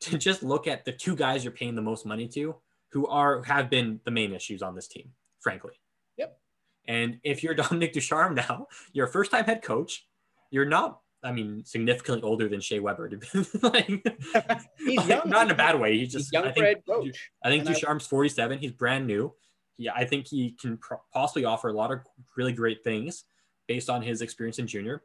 to 0.00 0.18
just 0.18 0.42
look 0.42 0.66
at 0.66 0.84
the 0.84 0.92
two 0.92 1.16
guys 1.16 1.44
you're 1.44 1.52
paying 1.52 1.74
the 1.74 1.82
most 1.82 2.04
money 2.06 2.28
to, 2.28 2.56
who 2.90 3.06
are 3.06 3.42
have 3.44 3.70
been 3.70 4.00
the 4.04 4.10
main 4.10 4.32
issues 4.32 4.62
on 4.62 4.74
this 4.74 4.86
team, 4.88 5.10
frankly. 5.40 5.72
Yep. 6.16 6.38
And 6.86 7.18
if 7.24 7.42
you're 7.42 7.54
Dominic 7.62 7.92
Ducharme 7.92 8.34
now, 8.34 8.66
you're 8.92 9.06
a 9.06 9.10
first 9.12 9.30
time 9.30 9.44
head 9.44 9.62
coach. 9.62 10.06
You're 10.50 10.64
not, 10.66 11.00
I 11.22 11.32
mean, 11.32 11.64
significantly 11.64 12.22
older 12.22 12.48
than 12.48 12.60
Shea 12.60 12.78
Weber. 12.80 13.10
Like, 13.62 13.86
He's 14.78 15.06
young. 15.08 15.22
not 15.28 15.46
in 15.46 15.50
a 15.50 15.54
bad 15.54 15.80
way. 15.80 15.92
He's 15.98 16.12
He's 16.12 16.22
just 16.24 16.32
young 16.32 16.44
I 16.46 16.52
think, 16.52 16.86
coach. 16.86 17.30
I 17.42 17.48
think 17.48 17.66
And 17.66 17.74
Ducharme's 17.74 18.06
47. 18.06 18.58
He's 18.58 18.72
brand 18.72 19.06
new. 19.06 19.32
Yeah, 19.76 19.92
I 19.96 20.04
think 20.04 20.28
he 20.28 20.52
can 20.52 20.76
pro- 20.76 21.00
possibly 21.12 21.44
offer 21.44 21.68
a 21.68 21.72
lot 21.72 21.90
of 21.90 22.00
really 22.36 22.52
great 22.52 22.84
things 22.84 23.24
based 23.66 23.90
on 23.90 24.02
his 24.02 24.20
experience 24.22 24.58
in 24.60 24.66
junior. 24.68 25.02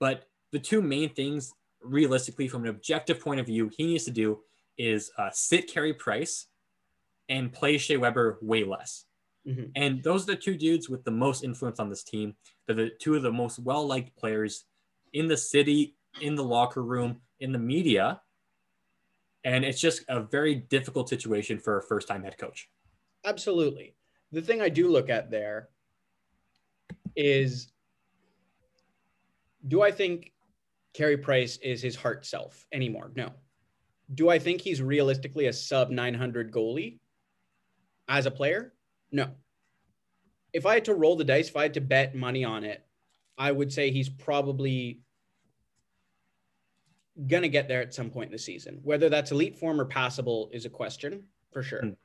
But 0.00 0.24
the 0.50 0.58
two 0.58 0.82
main 0.82 1.10
things, 1.10 1.52
realistically, 1.82 2.48
from 2.48 2.64
an 2.64 2.70
objective 2.70 3.20
point 3.20 3.40
of 3.40 3.46
view, 3.46 3.70
he 3.76 3.86
needs 3.86 4.04
to 4.04 4.10
do 4.10 4.40
is 4.76 5.10
uh, 5.18 5.30
sit 5.32 5.70
Carey 5.72 5.92
Price 5.92 6.46
and 7.28 7.52
play 7.52 7.78
Shea 7.78 7.96
Weber 7.96 8.38
way 8.40 8.64
less. 8.64 9.04
Mhm. 9.46 9.72
And 9.76 10.02
those 10.02 10.22
are 10.22 10.32
the 10.32 10.36
two 10.36 10.56
dudes 10.56 10.88
with 10.88 11.04
the 11.04 11.10
most 11.10 11.42
influence 11.44 11.78
on 11.80 11.88
this 11.88 12.02
team. 12.02 12.36
They're 12.66 12.76
the 12.76 12.90
two 12.90 13.14
of 13.14 13.22
the 13.22 13.32
most 13.32 13.58
well 13.58 13.86
liked 13.86 14.16
players 14.16 14.64
in 15.12 15.26
the 15.26 15.36
city, 15.36 15.96
in 16.20 16.34
the 16.34 16.44
locker 16.44 16.82
room, 16.82 17.20
in 17.40 17.52
the 17.52 17.58
media. 17.58 18.20
And 19.44 19.64
it's 19.64 19.80
just 19.80 20.04
a 20.08 20.20
very 20.20 20.54
difficult 20.54 21.08
situation 21.08 21.58
for 21.58 21.78
a 21.78 21.82
first 21.82 22.08
time 22.08 22.22
head 22.22 22.36
coach. 22.38 22.68
Absolutely. 23.24 23.94
The 24.32 24.42
thing 24.42 24.60
I 24.60 24.68
do 24.68 24.88
look 24.88 25.08
at 25.08 25.30
there 25.30 25.70
is 27.16 27.72
do 29.66 29.82
I 29.82 29.90
think 29.90 30.32
Carey 30.98 31.16
Price 31.16 31.58
is 31.58 31.80
his 31.80 31.94
heart 31.94 32.26
self 32.26 32.66
anymore? 32.72 33.12
No. 33.14 33.30
Do 34.12 34.30
I 34.30 34.40
think 34.40 34.60
he's 34.60 34.82
realistically 34.82 35.46
a 35.46 35.52
sub 35.52 35.90
900 35.90 36.50
goalie 36.50 36.98
as 38.08 38.26
a 38.26 38.32
player? 38.32 38.74
No. 39.12 39.30
If 40.52 40.66
I 40.66 40.74
had 40.74 40.86
to 40.86 40.94
roll 40.94 41.14
the 41.14 41.22
dice, 41.22 41.50
if 41.50 41.56
I 41.56 41.62
had 41.62 41.74
to 41.74 41.80
bet 41.80 42.16
money 42.16 42.44
on 42.44 42.64
it, 42.64 42.84
I 43.38 43.52
would 43.52 43.72
say 43.72 43.92
he's 43.92 44.08
probably 44.08 45.02
going 47.28 47.44
to 47.44 47.48
get 47.48 47.68
there 47.68 47.80
at 47.80 47.94
some 47.94 48.10
point 48.10 48.30
in 48.30 48.32
the 48.32 48.38
season. 48.38 48.80
Whether 48.82 49.08
that's 49.08 49.30
elite 49.30 49.56
form 49.56 49.80
or 49.80 49.84
passable 49.84 50.50
is 50.52 50.64
a 50.64 50.70
question 50.70 51.22
for 51.52 51.62
sure. 51.62 51.82
Mm. 51.82 51.96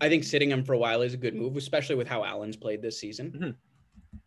I 0.00 0.08
think 0.08 0.22
sitting 0.22 0.52
him 0.52 0.62
for 0.62 0.74
a 0.74 0.78
while 0.78 1.02
is 1.02 1.14
a 1.14 1.16
good 1.16 1.34
move, 1.34 1.56
especially 1.56 1.96
with 1.96 2.06
how 2.06 2.24
Allen's 2.24 2.56
played 2.56 2.80
this 2.80 3.00
season. 3.00 3.32
Mm-hmm. 3.32 4.18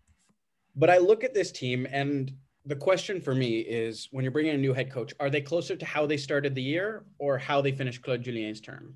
But 0.76 0.90
I 0.90 0.98
look 0.98 1.24
at 1.24 1.34
this 1.34 1.54
team, 1.54 1.88
and 1.90 2.34
the 2.66 2.76
question 2.76 3.20
for 3.20 3.36
me 3.36 3.60
is 3.60 4.08
when 4.12 4.24
you're 4.24 4.32
bringing 4.32 4.56
a 4.56 4.58
new 4.58 4.74
head 4.74 4.90
coach, 4.92 5.14
are 5.20 5.30
they 5.30 5.42
closer 5.42 5.76
to 5.76 5.86
how 5.86 6.06
they 6.06 6.18
started 6.18 6.56
the 6.56 6.62
year 6.62 7.04
or 7.20 7.38
how 7.38 7.62
they 7.62 7.72
finished 7.72 8.02
Claude 8.02 8.22
Julien's 8.22 8.62
term? 8.62 8.96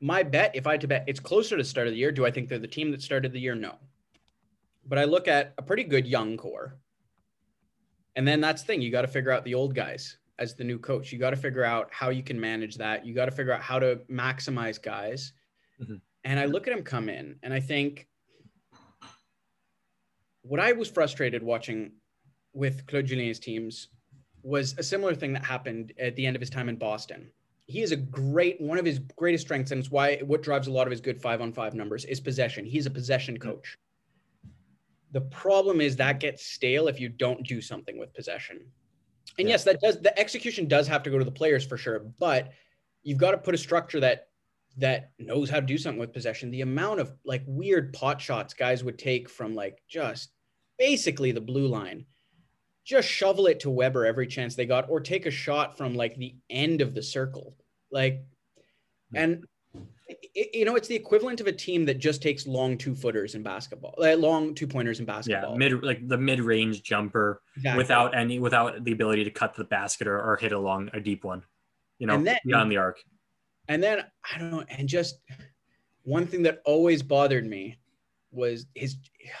My 0.00 0.22
bet, 0.22 0.52
if 0.54 0.66
I 0.66 0.72
had 0.72 0.80
to 0.82 0.88
bet, 0.88 1.04
it's 1.06 1.20
closer 1.20 1.56
to 1.56 1.62
the 1.62 1.68
start 1.68 1.86
of 1.86 1.92
the 1.92 1.98
year. 1.98 2.12
Do 2.12 2.26
I 2.26 2.30
think 2.30 2.48
they're 2.48 2.58
the 2.58 2.66
team 2.66 2.90
that 2.90 3.02
started 3.02 3.32
the 3.32 3.40
year? 3.40 3.54
No. 3.54 3.76
But 4.86 4.98
I 4.98 5.04
look 5.04 5.28
at 5.28 5.54
a 5.58 5.62
pretty 5.62 5.84
good 5.84 6.06
young 6.06 6.36
core. 6.36 6.78
And 8.16 8.26
then 8.26 8.40
that's 8.40 8.62
the 8.62 8.66
thing, 8.66 8.82
you 8.82 8.90
got 8.90 9.02
to 9.02 9.08
figure 9.08 9.30
out 9.30 9.44
the 9.44 9.54
old 9.54 9.74
guys 9.74 10.18
as 10.40 10.54
the 10.54 10.64
new 10.64 10.78
coach. 10.78 11.12
You 11.12 11.18
got 11.18 11.30
to 11.30 11.36
figure 11.36 11.64
out 11.64 11.88
how 11.92 12.10
you 12.10 12.22
can 12.22 12.40
manage 12.40 12.76
that. 12.76 13.06
You 13.06 13.14
got 13.14 13.26
to 13.26 13.30
figure 13.30 13.52
out 13.52 13.62
how 13.62 13.78
to 13.78 14.00
maximize 14.10 14.80
guys. 14.82 15.32
Mm-hmm. 15.80 15.96
And 16.24 16.40
I 16.40 16.46
look 16.46 16.66
at 16.66 16.72
him 16.72 16.82
come 16.82 17.08
in 17.08 17.36
and 17.42 17.54
I 17.54 17.60
think 17.60 18.08
what 20.48 20.60
I 20.60 20.72
was 20.72 20.88
frustrated 20.88 21.42
watching 21.42 21.92
with 22.54 22.86
Claude 22.86 23.06
Julien's 23.06 23.38
teams 23.38 23.88
was 24.42 24.74
a 24.78 24.82
similar 24.82 25.14
thing 25.14 25.34
that 25.34 25.44
happened 25.44 25.92
at 25.98 26.16
the 26.16 26.24
end 26.24 26.36
of 26.36 26.40
his 26.40 26.48
time 26.48 26.68
in 26.68 26.76
Boston. 26.76 27.30
He 27.66 27.82
is 27.82 27.92
a 27.92 27.96
great 27.96 28.58
one 28.58 28.78
of 28.78 28.84
his 28.86 28.98
greatest 28.98 29.44
strengths, 29.44 29.72
and 29.72 29.78
it's 29.78 29.90
why 29.90 30.16
what 30.18 30.42
drives 30.42 30.66
a 30.66 30.72
lot 30.72 30.86
of 30.86 30.90
his 30.90 31.02
good 31.02 31.20
five 31.20 31.42
on 31.42 31.52
five 31.52 31.74
numbers 31.74 32.06
is 32.06 32.18
possession. 32.18 32.64
He's 32.64 32.86
a 32.86 32.90
possession 32.90 33.36
mm. 33.36 33.42
coach. 33.42 33.76
The 35.12 35.20
problem 35.20 35.80
is 35.82 35.96
that 35.96 36.18
gets 36.18 36.46
stale 36.46 36.88
if 36.88 36.98
you 36.98 37.10
don't 37.10 37.46
do 37.46 37.60
something 37.60 37.98
with 37.98 38.14
possession. 38.14 38.60
And 39.38 39.48
yeah. 39.48 39.54
yes, 39.54 39.64
that 39.64 39.80
does 39.82 40.00
the 40.00 40.18
execution 40.18 40.66
does 40.66 40.88
have 40.88 41.02
to 41.02 41.10
go 41.10 41.18
to 41.18 41.24
the 41.24 41.30
players 41.30 41.66
for 41.66 41.76
sure, 41.76 42.00
but 42.18 42.52
you've 43.02 43.18
got 43.18 43.32
to 43.32 43.38
put 43.38 43.54
a 43.54 43.58
structure 43.58 44.00
that 44.00 44.28
that 44.78 45.10
knows 45.18 45.50
how 45.50 45.60
to 45.60 45.66
do 45.66 45.76
something 45.76 45.98
with 45.98 46.12
possession. 46.12 46.50
The 46.50 46.62
amount 46.62 47.00
of 47.00 47.12
like 47.24 47.42
weird 47.46 47.92
pot 47.92 48.18
shots 48.18 48.54
guys 48.54 48.82
would 48.82 48.98
take 48.98 49.28
from 49.28 49.54
like 49.54 49.82
just 49.88 50.30
basically 50.78 51.32
the 51.32 51.40
blue 51.40 51.66
line. 51.66 52.06
Just 52.84 53.08
shovel 53.08 53.46
it 53.46 53.60
to 53.60 53.70
Weber 53.70 54.06
every 54.06 54.26
chance 54.26 54.54
they 54.54 54.64
got, 54.64 54.88
or 54.88 55.00
take 55.00 55.26
a 55.26 55.30
shot 55.30 55.76
from 55.76 55.94
like 55.94 56.16
the 56.16 56.34
end 56.48 56.80
of 56.80 56.94
the 56.94 57.02
circle. 57.02 57.54
Like, 57.90 58.24
and 59.14 59.44
it, 60.34 60.54
you 60.54 60.64
know, 60.64 60.76
it's 60.76 60.88
the 60.88 60.94
equivalent 60.94 61.40
of 61.40 61.46
a 61.46 61.52
team 61.52 61.84
that 61.86 61.98
just 61.98 62.22
takes 62.22 62.46
long 62.46 62.78
two 62.78 62.94
footers 62.94 63.34
in 63.34 63.42
basketball, 63.42 63.94
like 63.98 64.18
long 64.18 64.54
two 64.54 64.66
pointers 64.66 65.00
in 65.00 65.06
basketball. 65.06 65.52
Yeah, 65.52 65.58
mid 65.58 65.82
like 65.82 66.06
the 66.08 66.16
mid 66.16 66.40
range 66.40 66.82
jumper 66.82 67.42
exactly. 67.56 67.78
without 67.78 68.16
any 68.16 68.38
without 68.38 68.84
the 68.84 68.92
ability 68.92 69.24
to 69.24 69.30
cut 69.30 69.54
the 69.54 69.64
basket 69.64 70.06
or, 70.06 70.18
or 70.18 70.36
hit 70.36 70.52
along 70.52 70.90
a 70.94 71.00
deep 71.00 71.24
one. 71.24 71.42
You 71.98 72.06
know, 72.06 72.22
then, 72.22 72.38
beyond 72.44 72.70
the 72.72 72.78
arc. 72.78 72.98
And 73.68 73.82
then 73.82 74.04
I 74.34 74.38
don't 74.38 74.50
know, 74.50 74.64
and 74.68 74.88
just 74.88 75.20
one 76.04 76.26
thing 76.26 76.42
that 76.44 76.62
always 76.64 77.02
bothered 77.02 77.46
me 77.46 77.76
was 78.30 78.66
his 78.74 78.96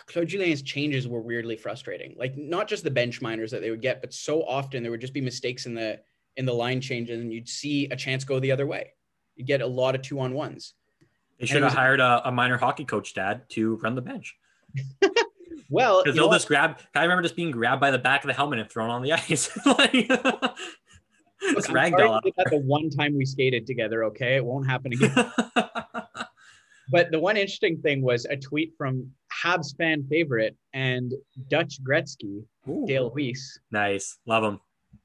Claude 0.06 0.28
Julien's 0.28 0.62
changes 0.62 1.06
were 1.06 1.20
weirdly 1.20 1.56
frustrating. 1.56 2.14
Like 2.18 2.36
not 2.36 2.68
just 2.68 2.84
the 2.84 2.90
bench 2.90 3.20
minors 3.20 3.50
that 3.50 3.60
they 3.60 3.70
would 3.70 3.82
get, 3.82 4.00
but 4.00 4.12
so 4.12 4.42
often 4.44 4.82
there 4.82 4.90
would 4.90 5.00
just 5.00 5.12
be 5.12 5.20
mistakes 5.20 5.66
in 5.66 5.74
the 5.74 6.00
in 6.36 6.46
the 6.46 6.54
line 6.54 6.80
changes, 6.80 7.20
and 7.20 7.32
you'd 7.32 7.48
see 7.48 7.86
a 7.86 7.96
chance 7.96 8.24
go 8.24 8.38
the 8.38 8.52
other 8.52 8.66
way. 8.66 8.92
You 9.36 9.44
get 9.44 9.60
a 9.60 9.66
lot 9.66 9.94
of 9.94 10.02
two 10.02 10.20
on 10.20 10.34
ones. 10.34 10.74
They 11.38 11.46
should 11.46 11.62
have 11.62 11.74
hired 11.74 12.00
a, 12.00 12.28
a, 12.28 12.32
minor 12.32 12.56
hockey 12.56 12.84
coach, 12.84 13.14
Dad, 13.14 13.48
to 13.50 13.76
run 13.76 13.94
the 13.94 14.02
bench. 14.02 14.36
well, 15.70 16.02
because 16.02 16.16
they'll 16.16 16.32
just 16.32 16.48
grab. 16.48 16.78
I 16.96 17.02
remember 17.02 17.22
just 17.22 17.36
being 17.36 17.52
grabbed 17.52 17.80
by 17.80 17.92
the 17.92 17.98
back 17.98 18.24
of 18.24 18.28
the 18.28 18.34
helmet 18.34 18.58
and 18.58 18.68
thrown 18.68 18.90
on 18.90 19.02
the 19.02 19.12
ice. 19.30 19.48
like, 19.64 20.10
Look, 21.42 21.66
ragdoll. 21.66 22.20
The 22.22 22.58
one 22.58 22.90
time 22.90 23.16
we 23.16 23.24
skated 23.24 23.66
together, 23.66 24.04
okay, 24.04 24.36
it 24.36 24.44
won't 24.44 24.66
happen 24.66 24.92
again. 24.94 25.32
But 26.90 27.10
the 27.10 27.20
one 27.20 27.36
interesting 27.36 27.78
thing 27.78 28.02
was 28.02 28.24
a 28.24 28.36
tweet 28.36 28.72
from 28.76 29.10
Habs 29.32 29.76
fan 29.76 30.06
favorite 30.08 30.56
and 30.72 31.12
Dutch 31.48 31.82
Gretzky, 31.82 32.42
Ooh. 32.68 32.84
Dale 32.86 33.10
Weise. 33.10 33.58
Nice. 33.70 34.18
Love 34.26 34.44
him. 34.44 34.60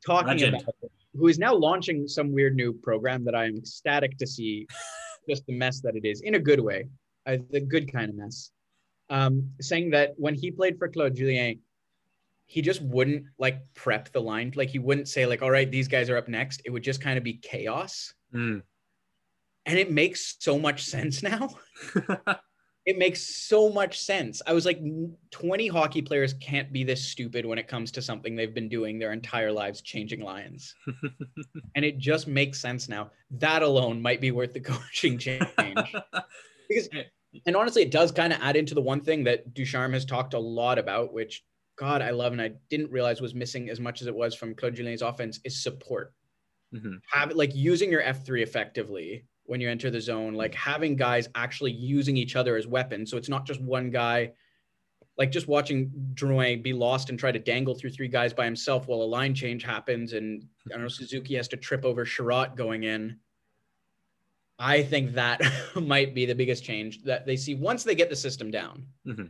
Talking 0.05 0.27
Legend. 0.27 0.61
about 0.61 0.75
it, 0.81 0.91
who 1.13 1.27
is 1.27 1.39
now 1.39 1.53
launching 1.53 2.07
some 2.07 2.31
weird 2.31 2.55
new 2.55 2.73
program 2.73 3.25
that 3.25 3.35
I'm 3.35 3.57
ecstatic 3.57 4.17
to 4.19 4.27
see 4.27 4.65
just 5.29 5.45
the 5.45 5.53
mess 5.53 5.81
that 5.81 5.95
it 5.95 6.05
is 6.05 6.21
in 6.21 6.35
a 6.35 6.39
good 6.39 6.59
way, 6.59 6.87
uh, 7.25 7.37
the 7.49 7.59
good 7.59 7.91
kind 7.91 8.09
of 8.09 8.15
mess. 8.15 8.51
Um, 9.09 9.51
saying 9.59 9.91
that 9.91 10.13
when 10.15 10.33
he 10.33 10.51
played 10.51 10.77
for 10.77 10.87
Claude 10.87 11.15
Julien, 11.15 11.59
he 12.45 12.61
just 12.61 12.81
wouldn't 12.81 13.25
like 13.37 13.61
prep 13.73 14.11
the 14.11 14.21
line. 14.21 14.53
Like 14.55 14.69
he 14.69 14.79
wouldn't 14.79 15.07
say 15.07 15.25
like, 15.25 15.41
all 15.41 15.51
right, 15.51 15.69
these 15.69 15.87
guys 15.87 16.09
are 16.09 16.17
up 16.17 16.27
next. 16.29 16.61
It 16.65 16.69
would 16.71 16.83
just 16.83 17.01
kind 17.01 17.17
of 17.17 17.23
be 17.23 17.33
chaos. 17.33 18.13
Mm 18.33 18.63
and 19.65 19.79
it 19.79 19.91
makes 19.91 20.35
so 20.39 20.59
much 20.59 20.83
sense 20.83 21.23
now. 21.23 21.49
it 22.85 22.97
makes 22.97 23.21
so 23.21 23.69
much 23.69 23.99
sense. 24.01 24.41
I 24.45 24.53
was 24.53 24.65
like, 24.65 24.81
20 25.31 25.67
hockey 25.67 26.01
players 26.01 26.33
can't 26.33 26.71
be 26.73 26.83
this 26.83 27.03
stupid 27.03 27.45
when 27.45 27.57
it 27.57 27.67
comes 27.67 27.91
to 27.91 28.01
something 28.01 28.35
they've 28.35 28.53
been 28.53 28.67
doing 28.67 28.99
their 28.99 29.13
entire 29.13 29.51
lives, 29.51 29.81
changing 29.81 30.21
lines. 30.21 30.75
and 31.75 31.85
it 31.85 31.97
just 31.97 32.27
makes 32.27 32.59
sense 32.59 32.89
now. 32.89 33.11
That 33.31 33.63
alone 33.63 34.01
might 34.01 34.19
be 34.19 34.31
worth 34.31 34.53
the 34.53 34.59
coaching 34.59 35.17
change. 35.17 35.45
because, 36.69 36.89
and 37.45 37.55
honestly, 37.55 37.83
it 37.83 37.91
does 37.91 38.11
kind 38.11 38.33
of 38.33 38.39
add 38.41 38.57
into 38.57 38.75
the 38.75 38.81
one 38.81 39.01
thing 39.01 39.23
that 39.23 39.53
Ducharme 39.53 39.93
has 39.93 40.03
talked 40.03 40.33
a 40.33 40.39
lot 40.39 40.77
about, 40.77 41.13
which 41.13 41.41
God, 41.77 42.01
I 42.01 42.09
love 42.11 42.33
and 42.33 42.41
I 42.41 42.51
didn't 42.69 42.91
realize 42.91 43.21
was 43.21 43.33
missing 43.33 43.69
as 43.69 43.79
much 43.79 44.01
as 44.01 44.07
it 44.07 44.15
was 44.15 44.35
from 44.35 44.55
Claude 44.55 44.75
Julien's 44.75 45.01
offense 45.01 45.39
is 45.45 45.63
support. 45.63 46.13
Mm-hmm. 46.75 46.95
Have 47.11 47.31
like 47.31 47.55
using 47.55 47.89
your 47.89 48.01
F3 48.01 48.41
effectively 48.41 49.25
when 49.45 49.59
you 49.59 49.69
enter 49.69 49.89
the 49.89 50.01
zone, 50.01 50.33
like 50.33 50.55
having 50.55 50.95
guys 50.95 51.27
actually 51.35 51.71
using 51.71 52.17
each 52.17 52.35
other 52.35 52.55
as 52.55 52.67
weapons. 52.67 53.11
So 53.11 53.17
it's 53.17 53.29
not 53.29 53.45
just 53.45 53.61
one 53.61 53.89
guy, 53.89 54.31
like 55.17 55.31
just 55.31 55.47
watching 55.47 55.91
Drouin 56.13 56.63
be 56.63 56.73
lost 56.73 57.09
and 57.09 57.19
try 57.19 57.31
to 57.31 57.39
dangle 57.39 57.75
through 57.75 57.91
three 57.91 58.07
guys 58.07 58.33
by 58.33 58.45
himself 58.45 58.87
while 58.87 59.01
a 59.01 59.03
line 59.03 59.35
change 59.35 59.63
happens. 59.63 60.13
And 60.13 60.45
I 60.67 60.73
don't 60.73 60.83
know, 60.83 60.87
Suzuki 60.87 61.35
has 61.35 61.47
to 61.49 61.57
trip 61.57 61.83
over 61.85 62.05
Chiarot 62.05 62.55
going 62.55 62.83
in. 62.83 63.19
I 64.59 64.83
think 64.83 65.13
that 65.13 65.41
might 65.75 66.13
be 66.13 66.25
the 66.25 66.35
biggest 66.35 66.63
change 66.63 67.03
that 67.03 67.25
they 67.25 67.35
see 67.35 67.55
once 67.55 67.83
they 67.83 67.95
get 67.95 68.09
the 68.09 68.15
system 68.15 68.49
down. 68.49 68.85
Mm-hmm. 69.05 69.25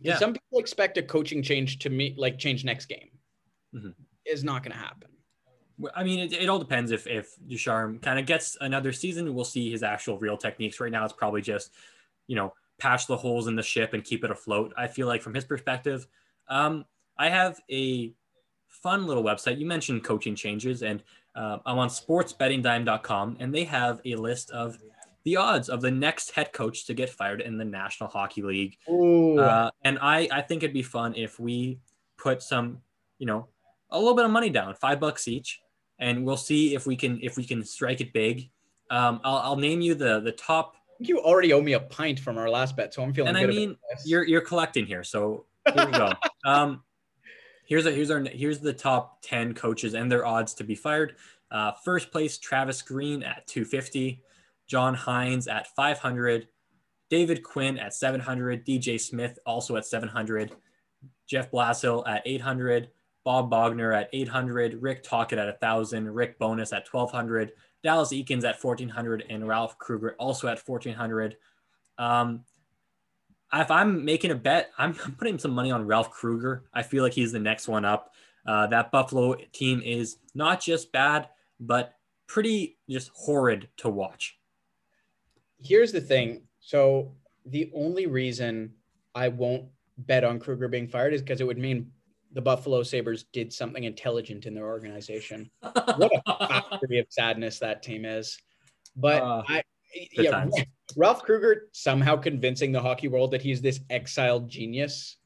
Yeah. 0.00 0.18
Some 0.18 0.34
people 0.34 0.58
expect 0.58 0.98
a 0.98 1.02
coaching 1.02 1.42
change 1.42 1.78
to 1.80 1.90
me, 1.90 2.14
like 2.16 2.38
change 2.38 2.64
next 2.64 2.86
game. 2.86 3.10
Mm-hmm. 3.74 3.90
Is 4.26 4.44
not 4.44 4.62
going 4.62 4.72
to 4.72 4.78
happen. 4.78 5.08
I 5.94 6.02
mean, 6.02 6.18
it, 6.20 6.32
it 6.32 6.48
all 6.48 6.58
depends 6.58 6.90
if 6.90 7.06
if 7.06 7.34
Ducharme 7.46 7.98
kind 8.00 8.18
of 8.18 8.26
gets 8.26 8.56
another 8.60 8.92
season. 8.92 9.34
We'll 9.34 9.44
see 9.44 9.70
his 9.70 9.82
actual 9.82 10.18
real 10.18 10.36
techniques. 10.36 10.80
Right 10.80 10.92
now, 10.92 11.04
it's 11.04 11.12
probably 11.12 11.42
just, 11.42 11.72
you 12.26 12.36
know, 12.36 12.52
patch 12.78 13.06
the 13.06 13.16
holes 13.16 13.46
in 13.46 13.56
the 13.56 13.62
ship 13.62 13.92
and 13.92 14.02
keep 14.02 14.24
it 14.24 14.30
afloat. 14.30 14.72
I 14.76 14.86
feel 14.86 15.06
like 15.06 15.22
from 15.22 15.34
his 15.34 15.44
perspective, 15.44 16.06
um, 16.48 16.84
I 17.16 17.28
have 17.28 17.60
a 17.70 18.12
fun 18.66 19.06
little 19.06 19.22
website. 19.22 19.58
You 19.58 19.66
mentioned 19.66 20.04
coaching 20.04 20.34
changes, 20.34 20.82
and 20.82 21.02
uh, 21.34 21.58
I'm 21.66 21.78
on 21.78 21.88
sportsbettingdime.com, 21.88 23.36
and 23.40 23.54
they 23.54 23.64
have 23.64 24.00
a 24.04 24.14
list 24.16 24.50
of 24.50 24.78
the 25.24 25.36
odds 25.36 25.68
of 25.68 25.80
the 25.80 25.90
next 25.90 26.30
head 26.30 26.52
coach 26.52 26.86
to 26.86 26.94
get 26.94 27.10
fired 27.10 27.40
in 27.40 27.58
the 27.58 27.64
National 27.64 28.08
Hockey 28.08 28.42
League. 28.42 28.78
Uh, 29.38 29.70
and 29.82 29.98
I, 30.00 30.28
I 30.32 30.42
think 30.42 30.62
it'd 30.62 30.74
be 30.74 30.82
fun 30.82 31.14
if 31.14 31.38
we 31.38 31.78
put 32.16 32.42
some, 32.42 32.80
you 33.18 33.26
know, 33.26 33.46
a 33.90 33.98
little 33.98 34.14
bit 34.14 34.24
of 34.24 34.30
money 34.30 34.50
down, 34.50 34.74
five 34.74 35.00
bucks 35.00 35.28
each, 35.28 35.60
and 35.98 36.24
we'll 36.24 36.36
see 36.36 36.74
if 36.74 36.86
we 36.86 36.96
can 36.96 37.18
if 37.22 37.36
we 37.36 37.44
can 37.44 37.64
strike 37.64 38.00
it 38.00 38.12
big. 38.12 38.50
Um, 38.90 39.20
I'll, 39.24 39.38
I'll 39.38 39.56
name 39.56 39.80
you 39.80 39.94
the 39.94 40.20
the 40.20 40.32
top. 40.32 40.76
You 41.00 41.20
already 41.20 41.52
owe 41.52 41.60
me 41.60 41.74
a 41.74 41.80
pint 41.80 42.18
from 42.18 42.38
our 42.38 42.50
last 42.50 42.76
bet, 42.76 42.92
so 42.94 43.02
I'm 43.02 43.12
feeling. 43.12 43.28
And 43.28 43.38
I 43.38 43.46
mean, 43.46 43.76
you're 44.04 44.24
you're 44.24 44.40
collecting 44.40 44.86
here, 44.86 45.04
so 45.04 45.46
here 45.72 45.86
we 45.86 45.92
go. 45.92 46.12
um, 46.44 46.82
here's 47.66 47.86
a 47.86 47.92
here's 47.92 48.10
our 48.10 48.20
here's 48.20 48.58
the 48.58 48.72
top 48.72 49.22
ten 49.22 49.54
coaches 49.54 49.94
and 49.94 50.10
their 50.10 50.26
odds 50.26 50.54
to 50.54 50.64
be 50.64 50.74
fired. 50.74 51.16
Uh, 51.50 51.72
first 51.84 52.10
place, 52.10 52.38
Travis 52.38 52.82
Green 52.82 53.22
at 53.22 53.46
250, 53.46 54.22
John 54.66 54.94
Hynes 54.94 55.50
at 55.50 55.66
500, 55.74 56.48
David 57.08 57.42
Quinn 57.42 57.78
at 57.78 57.94
700, 57.94 58.66
DJ 58.66 59.00
Smith 59.00 59.38
also 59.46 59.76
at 59.76 59.86
700, 59.86 60.52
Jeff 61.26 61.50
Blashill 61.50 62.06
at 62.06 62.22
800, 62.26 62.90
Bob 63.28 63.50
Boughner 63.50 63.92
at 63.92 64.08
800, 64.14 64.80
Rick 64.80 65.02
Tocchet 65.02 65.38
at 65.38 65.48
1,000, 65.48 66.08
Rick 66.14 66.38
Bowness 66.38 66.72
at 66.72 66.88
1,200, 66.90 67.52
Dallas 67.82 68.08
Eakins 68.08 68.42
at 68.42 68.64
1,400, 68.64 69.24
and 69.28 69.46
Ralph 69.46 69.76
Krueger 69.76 70.16
also 70.18 70.48
at 70.48 70.66
1,400. 70.66 71.36
Um, 71.98 72.44
if 73.52 73.70
I'm 73.70 74.02
making 74.02 74.30
a 74.30 74.34
bet, 74.34 74.70
I'm 74.78 74.94
putting 74.94 75.38
some 75.38 75.50
money 75.50 75.70
on 75.70 75.86
Ralph 75.86 76.10
Krueger. 76.10 76.64
I 76.72 76.82
feel 76.82 77.02
like 77.02 77.12
he's 77.12 77.30
the 77.30 77.38
next 77.38 77.68
one 77.68 77.84
up. 77.84 78.14
Uh, 78.46 78.66
that 78.68 78.90
Buffalo 78.90 79.36
team 79.52 79.82
is 79.84 80.16
not 80.34 80.62
just 80.62 80.90
bad, 80.90 81.28
but 81.60 81.96
pretty 82.28 82.78
just 82.88 83.10
horrid 83.12 83.68
to 83.76 83.90
watch. 83.90 84.38
Here's 85.62 85.92
the 85.92 86.00
thing. 86.00 86.44
So 86.60 87.12
the 87.44 87.70
only 87.74 88.06
reason 88.06 88.72
I 89.14 89.28
won't 89.28 89.66
bet 89.98 90.24
on 90.24 90.38
Krueger 90.38 90.68
being 90.68 90.88
fired 90.88 91.12
is 91.12 91.20
because 91.20 91.42
it 91.42 91.46
would 91.46 91.58
mean 91.58 91.92
the 92.32 92.42
Buffalo 92.42 92.82
Sabres 92.82 93.24
did 93.32 93.52
something 93.52 93.84
intelligent 93.84 94.46
in 94.46 94.54
their 94.54 94.66
organization. 94.66 95.50
what 95.60 96.12
a 96.26 96.46
factory 96.46 96.98
of 96.98 97.06
sadness 97.08 97.58
that 97.58 97.82
team 97.82 98.04
is. 98.04 98.38
But 98.96 99.22
uh, 99.22 99.42
I, 99.48 99.62
yeah, 100.12 100.30
times. 100.30 100.54
Ralph 100.96 101.22
Krueger 101.22 101.68
somehow 101.72 102.16
convincing 102.16 102.72
the 102.72 102.80
hockey 102.80 103.08
world 103.08 103.30
that 103.32 103.42
he's 103.42 103.60
this 103.60 103.80
exiled 103.90 104.48
genius. 104.48 105.16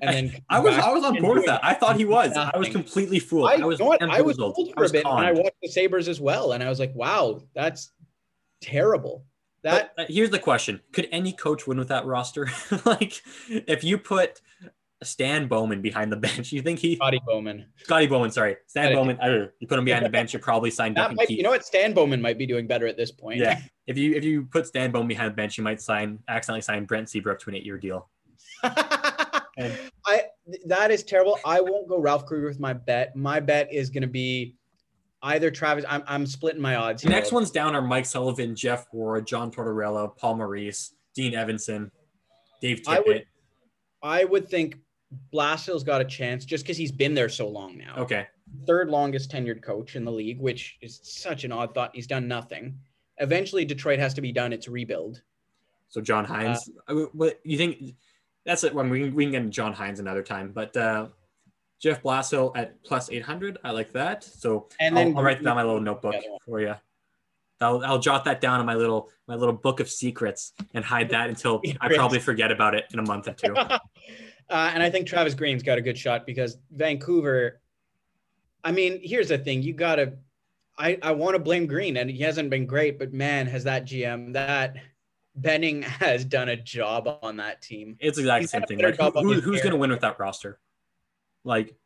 And 0.00 0.14
then 0.14 0.42
I, 0.50 0.58
I 0.58 0.60
was 0.60 0.74
I 0.76 0.92
was 0.92 1.04
on 1.04 1.20
board 1.22 1.38
with 1.38 1.46
that. 1.46 1.64
I 1.64 1.72
thought 1.72 1.96
he 1.96 2.04
was. 2.04 2.34
Nothing. 2.34 2.50
I 2.54 2.58
was 2.58 2.68
completely 2.68 3.18
fooled. 3.18 3.48
I, 3.48 3.54
I 3.54 3.64
was 3.64 3.80
what? 3.80 4.02
I 4.02 4.20
was 4.20 4.36
fooled 4.36 4.72
for 4.74 4.84
a 4.84 4.90
bit, 4.90 5.06
and 5.06 5.26
I 5.26 5.32
watched 5.32 5.56
the 5.62 5.68
Sabres 5.68 6.06
as 6.06 6.20
well, 6.20 6.52
and 6.52 6.62
I 6.62 6.68
was 6.68 6.78
like, 6.78 6.94
"Wow, 6.94 7.40
that's 7.54 7.92
terrible." 8.60 9.24
That 9.62 9.94
but, 9.96 10.02
uh, 10.02 10.06
here's 10.10 10.28
the 10.28 10.38
question: 10.38 10.82
Could 10.92 11.08
any 11.12 11.32
coach 11.32 11.66
win 11.66 11.78
with 11.78 11.88
that 11.88 12.04
roster? 12.04 12.50
like, 12.84 13.22
if 13.48 13.84
you 13.84 13.96
put 13.96 14.42
Stan 15.02 15.46
Bowman 15.46 15.82
behind 15.82 16.10
the 16.10 16.16
bench. 16.28 16.52
You 16.52 16.62
think 16.62 16.78
he 16.78 16.96
Scotty 16.96 17.20
Bowman? 17.26 17.66
Scotty 17.84 18.06
Bowman, 18.06 18.30
sorry, 18.30 18.56
Stan 18.66 18.94
Bowman. 18.94 19.18
I 19.20 19.26
don't 19.26 19.40
know. 19.40 19.48
You 19.58 19.66
put 19.66 19.78
him 19.78 19.84
behind 19.84 20.04
the 20.04 20.10
bench, 20.10 20.32
you 20.32 20.38
probably 20.38 20.70
sign 20.70 20.94
Duncan 20.94 21.16
might, 21.16 21.30
You 21.30 21.42
know 21.42 21.50
what? 21.50 21.64
Stan 21.64 21.92
Bowman 21.92 22.20
might 22.20 22.38
be 22.38 22.46
doing 22.46 22.66
better 22.66 22.86
at 22.86 22.96
this 22.96 23.10
point. 23.10 23.40
Yeah, 23.40 23.60
if 23.86 23.98
you 23.98 24.14
if 24.14 24.24
you 24.24 24.44
put 24.44 24.66
Stan 24.66 24.90
Bowman 24.90 25.08
behind 25.08 25.30
the 25.30 25.36
bench, 25.36 25.58
you 25.58 25.64
might 25.64 25.80
sign 25.80 26.18
accidentally 26.28 26.62
sign 26.62 26.84
Brent 26.84 27.08
Seabrook 27.10 27.38
to 27.40 27.50
an 27.50 27.56
eight 27.56 27.64
year 27.64 27.78
deal. 27.78 28.08
and, 28.62 29.78
I 30.06 30.22
that 30.66 30.90
is 30.90 31.02
terrible. 31.02 31.38
I 31.44 31.60
won't 31.60 31.88
go 31.88 31.98
Ralph 31.98 32.24
Krueger 32.26 32.46
with 32.46 32.60
my 32.60 32.72
bet. 32.72 33.14
My 33.16 33.40
bet 33.40 33.72
is 33.72 33.90
going 33.90 34.02
to 34.02 34.08
be 34.08 34.56
either 35.22 35.50
Travis. 35.50 35.84
I'm 35.88 36.02
I'm 36.06 36.26
splitting 36.26 36.62
my 36.62 36.76
odds. 36.76 37.02
The 37.02 37.10
next 37.10 37.32
ones 37.32 37.50
down 37.50 37.74
are 37.74 37.82
Mike 37.82 38.06
Sullivan, 38.06 38.56
Jeff 38.56 38.86
Ward, 38.92 39.26
John 39.26 39.50
Tortorella, 39.50 40.16
Paul 40.16 40.36
Maurice, 40.36 40.94
Dean 41.14 41.32
Evason, 41.32 41.90
Dave 42.62 42.78
Tippett. 42.78 42.88
I 42.88 43.00
would, 43.00 43.24
I 44.02 44.24
would 44.24 44.48
think 44.48 44.78
Blashill's 45.32 45.84
got 45.84 46.00
a 46.00 46.04
chance 46.04 46.44
just 46.44 46.64
because 46.64 46.76
he's 46.76 46.92
been 46.92 47.14
there 47.14 47.28
so 47.28 47.48
long 47.48 47.78
now. 47.78 47.94
Okay. 47.98 48.26
Third 48.66 48.88
longest 48.88 49.30
tenured 49.30 49.62
coach 49.62 49.96
in 49.96 50.04
the 50.04 50.12
league, 50.12 50.40
which 50.40 50.78
is 50.80 51.00
such 51.02 51.44
an 51.44 51.52
odd 51.52 51.74
thought. 51.74 51.90
He's 51.94 52.06
done 52.06 52.28
nothing. 52.28 52.78
Eventually, 53.18 53.64
Detroit 53.64 53.98
has 53.98 54.14
to 54.14 54.20
be 54.20 54.32
done. 54.32 54.52
It's 54.52 54.68
rebuild. 54.68 55.22
So 55.88 56.00
John 56.00 56.26
Hynes, 56.26 56.68
uh, 56.88 56.94
what 57.12 57.40
you 57.44 57.56
think? 57.56 57.94
That's 58.44 58.64
it. 58.64 58.74
When 58.74 58.90
we 58.90 59.00
can, 59.00 59.14
we 59.14 59.24
can 59.24 59.32
get 59.32 59.50
John 59.50 59.74
Hynes 59.74 60.00
another 60.00 60.22
time, 60.22 60.52
but 60.52 60.76
uh, 60.76 61.08
Jeff 61.80 62.02
Blashill 62.02 62.52
at 62.56 62.82
plus 62.82 63.10
eight 63.10 63.22
hundred. 63.22 63.58
I 63.64 63.70
like 63.70 63.92
that. 63.92 64.24
So 64.24 64.68
and 64.80 64.96
then 64.96 65.08
I'll, 65.08 65.18
I'll 65.18 65.24
write 65.24 65.42
down 65.42 65.56
my 65.56 65.62
little 65.62 65.80
notebook 65.80 66.16
for 66.44 66.60
you. 66.60 66.74
I'll, 67.60 67.82
I'll 67.84 67.98
jot 67.98 68.24
that 68.24 68.40
down 68.40 68.60
in 68.60 68.66
my 68.66 68.74
little 68.74 69.08
my 69.26 69.34
little 69.34 69.54
book 69.54 69.80
of 69.80 69.88
secrets 69.88 70.52
and 70.74 70.84
hide 70.84 71.10
that 71.10 71.28
until 71.28 71.62
I 71.80 71.94
probably 71.94 72.18
forget 72.18 72.52
about 72.52 72.74
it 72.74 72.84
in 72.92 72.98
a 72.98 73.02
month 73.02 73.28
or 73.28 73.32
two. 73.32 73.54
Uh, 74.48 74.70
and 74.72 74.82
I 74.82 74.90
think 74.90 75.06
Travis 75.06 75.34
Green's 75.34 75.62
got 75.62 75.78
a 75.78 75.82
good 75.82 75.98
shot 75.98 76.26
because 76.26 76.58
Vancouver. 76.70 77.60
I 78.62 78.72
mean, 78.72 79.00
here's 79.02 79.28
the 79.28 79.38
thing: 79.38 79.62
you 79.62 79.72
gotta. 79.72 80.14
I 80.78 80.98
I 81.02 81.12
want 81.12 81.34
to 81.34 81.38
blame 81.38 81.66
Green, 81.66 81.96
and 81.96 82.10
he 82.10 82.22
hasn't 82.22 82.50
been 82.50 82.66
great, 82.66 82.98
but 82.98 83.12
man, 83.12 83.46
has 83.46 83.64
that 83.64 83.86
GM 83.86 84.34
that 84.34 84.76
Benning 85.36 85.82
has 85.82 86.24
done 86.24 86.48
a 86.48 86.56
job 86.56 87.08
on 87.22 87.36
that 87.36 87.62
team. 87.62 87.96
It's 88.00 88.18
exactly 88.18 88.46
the 88.46 88.48
same 88.48 88.62
thing. 88.62 88.78
Like, 88.78 88.98
who, 88.98 89.10
who, 89.10 89.40
who's 89.40 89.60
going 89.60 89.72
to 89.72 89.78
win 89.78 89.90
with 89.90 90.00
that 90.00 90.18
roster? 90.18 90.58
Like, 91.44 91.76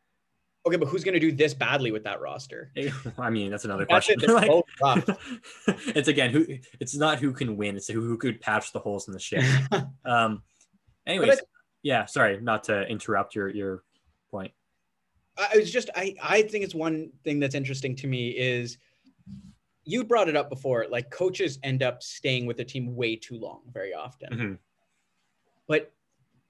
okay, 0.67 0.77
but 0.77 0.89
who's 0.89 1.05
going 1.05 1.15
to 1.15 1.21
do 1.21 1.33
this 1.33 1.53
badly 1.53 1.93
with 1.93 2.05
that 2.05 2.21
roster? 2.21 2.73
I 3.19 3.31
mean, 3.31 3.51
that's 3.51 3.65
another 3.65 3.87
that's 3.89 4.07
question. 4.07 4.21
It, 4.23 4.31
like, 4.87 5.19
it's 5.95 6.09
again, 6.09 6.31
who? 6.31 6.47
It's 6.79 6.97
not 6.97 7.19
who 7.19 7.33
can 7.33 7.57
win; 7.57 7.77
it's 7.77 7.89
who, 7.89 8.01
who 8.01 8.17
could 8.17 8.41
patch 8.41 8.73
the 8.73 8.79
holes 8.79 9.09
in 9.09 9.13
the 9.13 9.21
ship. 9.21 9.45
um, 10.05 10.43
anyways, 11.07 11.41
yeah, 11.83 12.05
sorry, 12.07 12.41
not 12.41 12.65
to 12.65 12.87
interrupt 12.87 13.35
your 13.35 13.49
your 13.49 13.83
point. 14.31 14.53
I 15.39 15.57
was 15.57 15.71
just 15.71 15.91
I 15.95 16.15
I 16.23 16.43
think 16.43 16.65
it's 16.65 16.75
one 16.75 17.11
thing 17.25 17.41
that's 17.41 17.55
interesting 17.55 17.97
to 17.97 18.07
me 18.07 18.31
is 18.31 18.79
you 19.85 20.05
brought 20.05 20.29
it 20.29 20.37
up 20.37 20.51
before 20.51 20.87
like 20.91 21.11
coaches 21.11 21.59
end 21.63 21.83
up 21.83 22.03
staying 22.03 22.47
with 22.47 22.57
the 22.57 22.65
team 22.65 22.95
way 22.95 23.17
too 23.17 23.39
long 23.39 23.63
very 23.73 23.95
often. 23.95 24.33
Mm-hmm. 24.33 24.55
But 25.67 25.93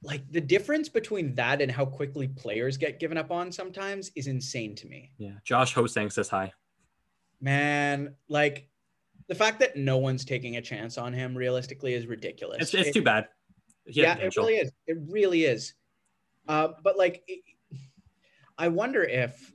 like 0.03 0.23
the 0.33 0.41
difference 0.41 0.89
between 0.89 1.35
that 1.37 1.61
and 1.61 1.71
how 1.71 1.85
quickly 1.85 2.27
players 2.27 2.77
get 2.77 2.99
given 2.99 3.17
up 3.17 3.31
on 3.31 3.53
sometimes 3.53 4.11
is 4.17 4.27
insane 4.27 4.75
to 4.77 4.87
me. 4.87 5.13
Yeah. 5.19 5.33
Josh 5.45 5.75
Ho-Sang 5.75 6.11
says 6.11 6.29
hi. 6.29 6.53
Man, 7.41 8.15
like 8.29 8.69
the 9.29 9.35
fact 9.35 9.61
that 9.61 9.77
no 9.77 9.99
one's 9.99 10.25
taking 10.25 10.57
a 10.57 10.63
chance 10.63 10.99
on 10.99 11.13
him 11.13 11.37
realistically 11.37 11.95
is 11.95 12.07
ridiculous. 12.07 12.63
It's, 12.63 12.75
it's 12.75 12.89
it, 12.89 12.95
too 12.95 13.03
bad 13.03 13.29
yeah, 13.87 14.17
it 14.17 14.37
really 14.37 14.55
is. 14.55 14.71
It 14.87 14.99
really 15.09 15.45
is. 15.45 15.75
Uh, 16.49 16.69
but 16.83 16.97
like, 16.97 17.23
it, 17.27 17.41
I 18.59 18.69
wonder 18.69 19.03
if 19.03 19.53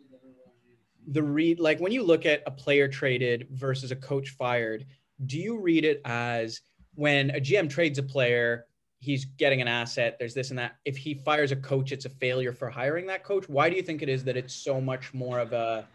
the 1.07 1.21
read, 1.21 1.59
like 1.59 1.79
when 1.79 1.91
you 1.91 2.03
look 2.03 2.25
at 2.25 2.41
a 2.45 2.51
player 2.51 2.87
traded 2.87 3.47
versus 3.51 3.91
a 3.91 3.95
coach 3.95 4.29
fired, 4.31 4.85
do 5.25 5.39
you 5.39 5.59
read 5.59 5.85
it 5.85 6.01
as 6.05 6.61
when 6.95 7.29
a 7.31 7.39
GM 7.39 7.69
trades 7.69 7.99
a 7.99 8.03
player, 8.03 8.65
he's 8.99 9.25
getting 9.25 9.61
an 9.61 9.67
asset, 9.67 10.17
there's 10.17 10.33
this 10.33 10.49
and 10.49 10.59
that. 10.59 10.77
If 10.85 10.97
he 10.97 11.13
fires 11.13 11.51
a 11.51 11.55
coach, 11.55 11.91
it's 11.91 12.05
a 12.05 12.09
failure 12.09 12.51
for 12.51 12.69
hiring 12.69 13.05
that 13.07 13.23
coach. 13.23 13.47
Why 13.47 13.69
do 13.69 13.75
you 13.75 13.83
think 13.83 14.01
it 14.01 14.09
is 14.09 14.23
that 14.23 14.35
it's 14.35 14.53
so 14.53 14.81
much 14.81 15.13
more 15.13 15.39
of 15.39 15.53
a 15.53 15.87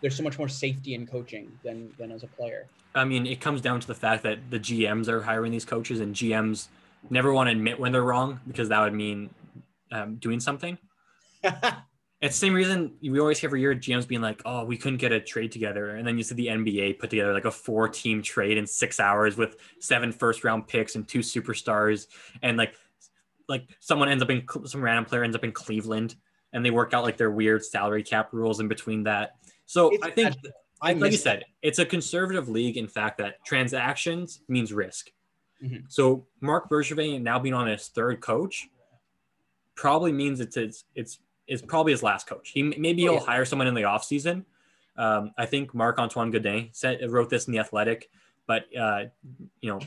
there's 0.00 0.16
so 0.16 0.22
much 0.22 0.38
more 0.38 0.48
safety 0.48 0.94
in 0.94 1.06
coaching 1.06 1.50
than 1.62 1.92
than 1.98 2.10
as 2.10 2.22
a 2.22 2.28
player? 2.28 2.66
I 2.94 3.04
mean, 3.04 3.26
it 3.26 3.40
comes 3.40 3.60
down 3.60 3.80
to 3.80 3.86
the 3.86 3.94
fact 3.94 4.22
that 4.22 4.50
the 4.50 4.58
GMs 4.58 5.08
are 5.08 5.20
hiring 5.20 5.52
these 5.52 5.66
coaches 5.66 6.00
and 6.00 6.14
GMs 6.14 6.68
never 7.10 7.32
want 7.32 7.48
to 7.48 7.52
admit 7.52 7.78
when 7.78 7.92
they're 7.92 8.02
wrong 8.02 8.40
because 8.46 8.68
that 8.68 8.80
would 8.80 8.94
mean 8.94 9.30
um, 9.92 10.16
doing 10.16 10.40
something. 10.40 10.78
it's 11.42 11.60
the 12.20 12.46
same 12.46 12.54
reason 12.54 12.94
we 13.02 13.20
always 13.20 13.38
hear 13.38 13.48
every 13.48 13.60
year 13.60 13.74
GMs 13.74 14.08
being 14.08 14.20
like, 14.20 14.40
"Oh, 14.44 14.64
we 14.64 14.76
couldn't 14.76 14.98
get 14.98 15.12
a 15.12 15.20
trade 15.20 15.52
together," 15.52 15.90
and 15.90 16.06
then 16.06 16.16
you 16.16 16.24
see 16.24 16.34
the 16.34 16.48
NBA 16.48 16.98
put 16.98 17.10
together 17.10 17.32
like 17.32 17.44
a 17.44 17.50
four-team 17.50 18.22
trade 18.22 18.58
in 18.58 18.66
six 18.66 18.98
hours 19.00 19.36
with 19.36 19.56
seven 19.80 20.12
first-round 20.12 20.66
picks 20.66 20.94
and 20.94 21.06
two 21.06 21.20
superstars, 21.20 22.06
and 22.42 22.56
like, 22.56 22.74
like 23.48 23.68
someone 23.80 24.08
ends 24.08 24.22
up 24.22 24.30
in 24.30 24.44
some 24.64 24.82
random 24.82 25.04
player 25.04 25.24
ends 25.24 25.36
up 25.36 25.44
in 25.44 25.52
Cleveland, 25.52 26.16
and 26.52 26.64
they 26.64 26.70
work 26.70 26.94
out 26.94 27.04
like 27.04 27.16
their 27.16 27.30
weird 27.30 27.64
salary 27.64 28.02
cap 28.02 28.32
rules 28.32 28.60
in 28.60 28.68
between 28.68 29.04
that. 29.04 29.36
So 29.66 29.90
it's, 29.90 30.04
I 30.04 30.10
think, 30.10 30.36
I 30.80 30.92
like 30.94 31.12
you 31.12 31.18
said, 31.18 31.44
it's 31.62 31.78
a 31.78 31.84
conservative 31.84 32.48
league 32.48 32.76
in 32.76 32.88
fact 32.88 33.18
that 33.18 33.44
transactions 33.44 34.40
means 34.48 34.72
risk. 34.72 35.10
Mm-hmm. 35.62 35.86
So 35.88 36.26
Mark 36.40 36.68
Bergevin 36.68 37.22
now 37.22 37.38
being 37.38 37.54
on 37.54 37.66
his 37.66 37.88
third 37.88 38.20
coach 38.20 38.68
probably 39.74 40.12
means 40.12 40.40
it's 40.40 40.56
it's 40.56 40.84
it's, 40.94 41.18
it's 41.46 41.62
probably 41.62 41.92
his 41.92 42.02
last 42.02 42.26
coach. 42.26 42.50
He 42.50 42.62
maybe 42.62 43.02
he'll 43.02 43.12
oh, 43.12 43.14
yeah. 43.14 43.26
hire 43.26 43.44
someone 43.44 43.68
in 43.68 43.74
the 43.74 43.82
offseason. 43.82 44.44
Um, 44.96 45.32
I 45.36 45.46
think 45.46 45.74
Marc 45.74 45.98
Antoine 45.98 46.30
Godin 46.30 46.70
said 46.72 46.98
wrote 47.10 47.30
this 47.30 47.46
in 47.46 47.52
the 47.52 47.58
Athletic, 47.58 48.08
but 48.46 48.64
uh, 48.76 49.04
you 49.60 49.70
know, 49.70 49.80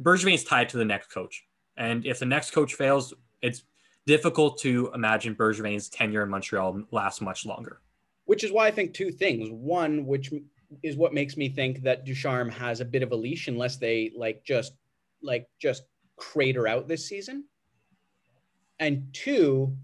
Bergevin 0.00 0.34
is 0.34 0.44
tied 0.44 0.68
to 0.70 0.78
the 0.78 0.84
next 0.84 1.08
coach, 1.08 1.44
and 1.76 2.04
if 2.06 2.18
the 2.18 2.26
next 2.26 2.52
coach 2.52 2.74
fails, 2.74 3.12
it's 3.42 3.64
difficult 4.06 4.58
to 4.58 4.90
imagine 4.94 5.34
Bergevin's 5.34 5.88
tenure 5.88 6.22
in 6.22 6.30
Montreal 6.30 6.82
lasts 6.90 7.20
much 7.20 7.44
longer. 7.44 7.80
Which 8.24 8.44
is 8.44 8.52
why 8.52 8.66
I 8.66 8.70
think 8.70 8.94
two 8.94 9.10
things. 9.10 9.50
One, 9.50 10.06
which 10.06 10.32
is 10.82 10.96
what 10.96 11.12
makes 11.12 11.36
me 11.36 11.48
think 11.48 11.82
that 11.82 12.04
Ducharme 12.04 12.48
has 12.48 12.80
a 12.80 12.84
bit 12.84 13.02
of 13.02 13.12
a 13.12 13.16
leash 13.16 13.48
unless 13.48 13.76
they 13.76 14.12
like 14.16 14.42
just 14.44 14.74
like 15.22 15.46
just 15.60 15.84
crater 16.16 16.68
out 16.68 16.88
this 16.88 17.06
season. 17.06 17.44
And 18.78 19.08
two 19.12 19.76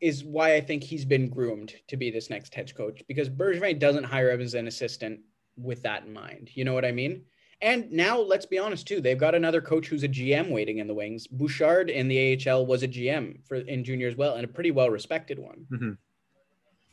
is 0.00 0.24
why 0.24 0.54
I 0.54 0.60
think 0.60 0.82
he's 0.82 1.04
been 1.04 1.28
groomed 1.28 1.74
to 1.88 1.96
be 1.96 2.10
this 2.10 2.30
next 2.30 2.54
head 2.54 2.74
coach 2.74 3.02
because 3.06 3.28
Bergevin 3.28 3.78
doesn't 3.78 4.04
hire 4.04 4.30
him 4.30 4.40
as 4.40 4.54
an 4.54 4.66
assistant 4.66 5.20
with 5.56 5.82
that 5.82 6.04
in 6.04 6.12
mind. 6.12 6.50
You 6.54 6.64
know 6.64 6.72
what 6.72 6.84
I 6.84 6.92
mean? 6.92 7.22
And 7.62 7.90
now 7.92 8.18
let's 8.18 8.46
be 8.46 8.58
honest 8.58 8.88
too, 8.88 9.02
they've 9.02 9.18
got 9.18 9.34
another 9.34 9.60
coach 9.60 9.86
who's 9.86 10.02
a 10.02 10.08
GM 10.08 10.50
waiting 10.50 10.78
in 10.78 10.86
the 10.86 10.94
wings. 10.94 11.26
Bouchard 11.26 11.90
in 11.90 12.08
the 12.08 12.40
AHL 12.48 12.64
was 12.64 12.82
a 12.82 12.88
GM 12.88 13.46
for 13.46 13.56
in 13.56 13.84
junior 13.84 14.08
as 14.08 14.16
well, 14.16 14.36
and 14.36 14.44
a 14.44 14.48
pretty 14.48 14.70
well 14.70 14.88
respected 14.88 15.38
one. 15.38 15.66
Mm-hmm. 15.70 15.90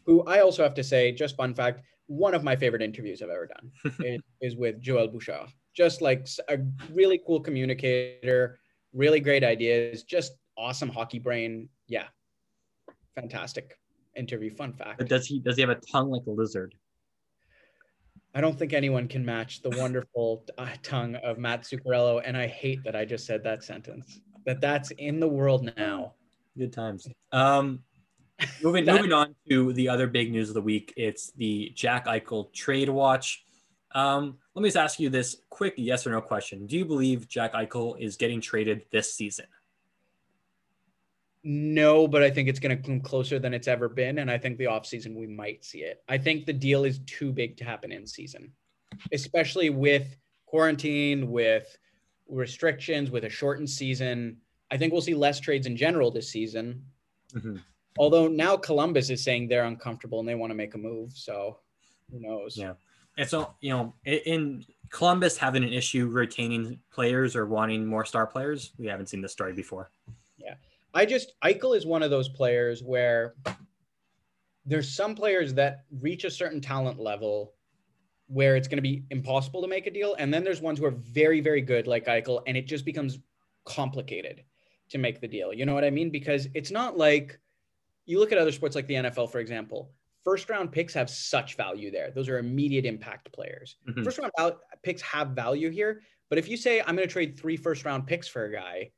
Who 0.05 0.23
I 0.23 0.41
also 0.41 0.63
have 0.63 0.73
to 0.73 0.83
say, 0.83 1.13
just 1.13 1.37
fun 1.37 1.53
fact, 1.53 1.83
one 2.07 2.33
of 2.33 2.43
my 2.43 2.55
favorite 2.55 2.81
interviews 2.81 3.21
I've 3.21 3.29
ever 3.29 3.47
done 3.47 3.71
is, 4.05 4.21
is 4.41 4.55
with 4.57 4.81
Joel 4.81 5.07
Bouchard 5.07 5.49
just 5.77 6.01
like 6.01 6.27
a 6.49 6.57
really 6.91 7.21
cool 7.25 7.39
communicator, 7.39 8.57
really 8.93 9.19
great 9.19 9.43
ideas, 9.43 10.01
just 10.01 10.33
awesome 10.57 10.89
hockey 10.89 11.19
brain. 11.19 11.69
Yeah, 11.87 12.05
fantastic 13.15 13.77
interview. 14.15 14.49
Fun 14.49 14.73
fact. 14.73 14.97
But 14.97 15.07
does 15.07 15.27
he 15.27 15.39
does 15.39 15.55
he 15.55 15.61
have 15.61 15.69
a 15.69 15.79
tongue 15.91 16.09
like 16.09 16.23
a 16.25 16.31
lizard? 16.31 16.73
I 18.33 18.41
don't 18.41 18.57
think 18.57 18.73
anyone 18.73 19.07
can 19.07 19.23
match 19.23 19.61
the 19.61 19.69
wonderful 19.69 20.43
uh, 20.57 20.67
tongue 20.83 21.15
of 21.15 21.37
Mats 21.37 21.69
Zuccarello, 21.69 22.21
and 22.25 22.35
I 22.35 22.47
hate 22.47 22.83
that 22.83 22.95
I 22.95 23.05
just 23.05 23.25
said 23.25 23.43
that 23.43 23.63
sentence. 23.63 24.19
That 24.45 24.59
that's 24.59 24.91
in 24.91 25.19
the 25.19 25.27
world 25.27 25.71
now. 25.77 26.13
Good 26.57 26.73
times. 26.73 27.07
Um, 27.31 27.83
moving 28.63 28.85
that, 28.85 28.95
moving 29.01 29.13
on 29.13 29.35
to 29.49 29.73
the 29.73 29.89
other 29.89 30.07
big 30.07 30.31
news 30.31 30.49
of 30.49 30.55
the 30.55 30.61
week. 30.61 30.93
It's 30.97 31.31
the 31.33 31.71
Jack 31.75 32.07
Eichel 32.07 32.51
trade 32.53 32.89
watch. 32.89 33.43
Um, 33.93 34.37
let 34.57 34.63
me 34.63 34.69
just 34.69 34.77
ask 34.77 34.99
you 34.99 35.11
this 35.11 35.35
quick 35.51 35.75
yes 35.77 36.07
or 36.07 36.09
no 36.09 36.19
question. 36.19 36.65
Do 36.65 36.75
you 36.75 36.83
believe 36.83 37.27
Jack 37.27 37.53
Eichel 37.53 37.95
is 37.99 38.15
getting 38.15 38.41
traded 38.41 38.85
this 38.91 39.13
season? 39.13 39.45
No, 41.43 42.07
but 42.07 42.23
I 42.23 42.31
think 42.31 42.49
it's 42.49 42.57
going 42.57 42.75
to 42.75 42.83
come 42.83 42.99
closer 42.99 43.37
than 43.37 43.53
it's 43.53 43.67
ever 43.67 43.87
been. 43.87 44.17
And 44.17 44.31
I 44.31 44.39
think 44.39 44.57
the 44.57 44.63
offseason, 44.63 45.13
we 45.15 45.27
might 45.27 45.63
see 45.63 45.83
it. 45.83 46.01
I 46.09 46.17
think 46.17 46.47
the 46.47 46.53
deal 46.53 46.85
is 46.85 47.01
too 47.05 47.31
big 47.31 47.55
to 47.57 47.65
happen 47.65 47.91
in 47.91 48.07
season, 48.07 48.51
especially 49.11 49.69
with 49.69 50.17
quarantine, 50.47 51.29
with 51.29 51.77
restrictions, 52.27 53.11
with 53.11 53.25
a 53.25 53.29
shortened 53.29 53.69
season. 53.69 54.37
I 54.71 54.77
think 54.77 54.91
we'll 54.91 55.03
see 55.03 55.13
less 55.13 55.39
trades 55.39 55.67
in 55.67 55.77
general 55.77 56.09
this 56.09 56.31
season. 56.31 56.83
Mm-hmm. 57.35 57.57
Although 57.99 58.27
now 58.27 58.57
Columbus 58.57 59.11
is 59.11 59.23
saying 59.23 59.49
they're 59.49 59.65
uncomfortable 59.65 60.19
and 60.19 60.27
they 60.27 60.33
want 60.33 60.49
to 60.49 60.55
make 60.57 60.73
a 60.73 60.79
move. 60.79 61.11
So 61.13 61.59
who 62.11 62.19
knows? 62.19 62.57
Yeah. 62.57 62.73
And 63.17 63.27
so, 63.27 63.53
you 63.61 63.71
know, 63.71 63.93
in 64.05 64.63
Columbus 64.89 65.37
having 65.37 65.63
an 65.63 65.73
issue 65.73 66.07
retaining 66.07 66.79
players 66.91 67.35
or 67.35 67.45
wanting 67.45 67.85
more 67.85 68.05
star 68.05 68.27
players, 68.27 68.71
we 68.77 68.87
haven't 68.87 69.07
seen 69.09 69.21
this 69.21 69.31
story 69.31 69.53
before. 69.53 69.89
Yeah. 70.37 70.55
I 70.93 71.05
just, 71.05 71.33
Eichel 71.43 71.75
is 71.75 71.85
one 71.85 72.03
of 72.03 72.11
those 72.11 72.29
players 72.29 72.83
where 72.83 73.33
there's 74.65 74.93
some 74.93 75.15
players 75.15 75.53
that 75.55 75.85
reach 75.99 76.23
a 76.23 76.31
certain 76.31 76.61
talent 76.61 76.99
level 76.99 77.53
where 78.27 78.55
it's 78.55 78.67
going 78.67 78.77
to 78.77 78.81
be 78.81 79.03
impossible 79.09 79.61
to 79.61 79.67
make 79.67 79.87
a 79.87 79.91
deal. 79.91 80.15
And 80.19 80.33
then 80.33 80.43
there's 80.43 80.61
ones 80.61 80.79
who 80.79 80.85
are 80.85 80.91
very, 80.91 81.39
very 81.39 81.61
good, 81.61 81.87
like 81.87 82.05
Eichel, 82.05 82.43
and 82.45 82.57
it 82.57 82.67
just 82.67 82.85
becomes 82.85 83.19
complicated 83.65 84.43
to 84.89 84.97
make 84.97 85.21
the 85.21 85.27
deal. 85.27 85.53
You 85.53 85.65
know 85.65 85.73
what 85.73 85.83
I 85.83 85.89
mean? 85.89 86.09
Because 86.09 86.47
it's 86.53 86.71
not 86.71 86.97
like 86.97 87.39
you 88.05 88.19
look 88.19 88.31
at 88.31 88.37
other 88.37 88.51
sports 88.51 88.75
like 88.75 88.87
the 88.87 88.95
NFL, 88.95 89.31
for 89.31 89.39
example. 89.39 89.91
First 90.27 90.49
round 90.49 90.73
picks 90.73 90.93
have 90.93 91.09
such 91.09 91.55
value 91.55 91.89
there. 91.89 92.11
Those 92.11 92.27
are 92.27 92.37
immediate 92.37 92.85
impact 92.85 93.31
players. 93.31 93.77
Mm-hmm. 93.87 94.03
First 94.03 94.19
round 94.19 94.33
picks 94.83 95.01
have 95.01 95.29
value 95.29 95.69
here. 95.69 96.01
But 96.29 96.37
if 96.37 96.49
you 96.49 96.57
say, 96.57 96.81
I'm 96.81 96.97
going 96.97 97.07
to 97.07 97.11
trade 97.11 97.39
three 97.39 97.55
first 97.55 97.85
round 97.85 98.05
picks 98.05 98.27
for 98.27 98.43
a 98.43 98.51
guy, 98.51 98.91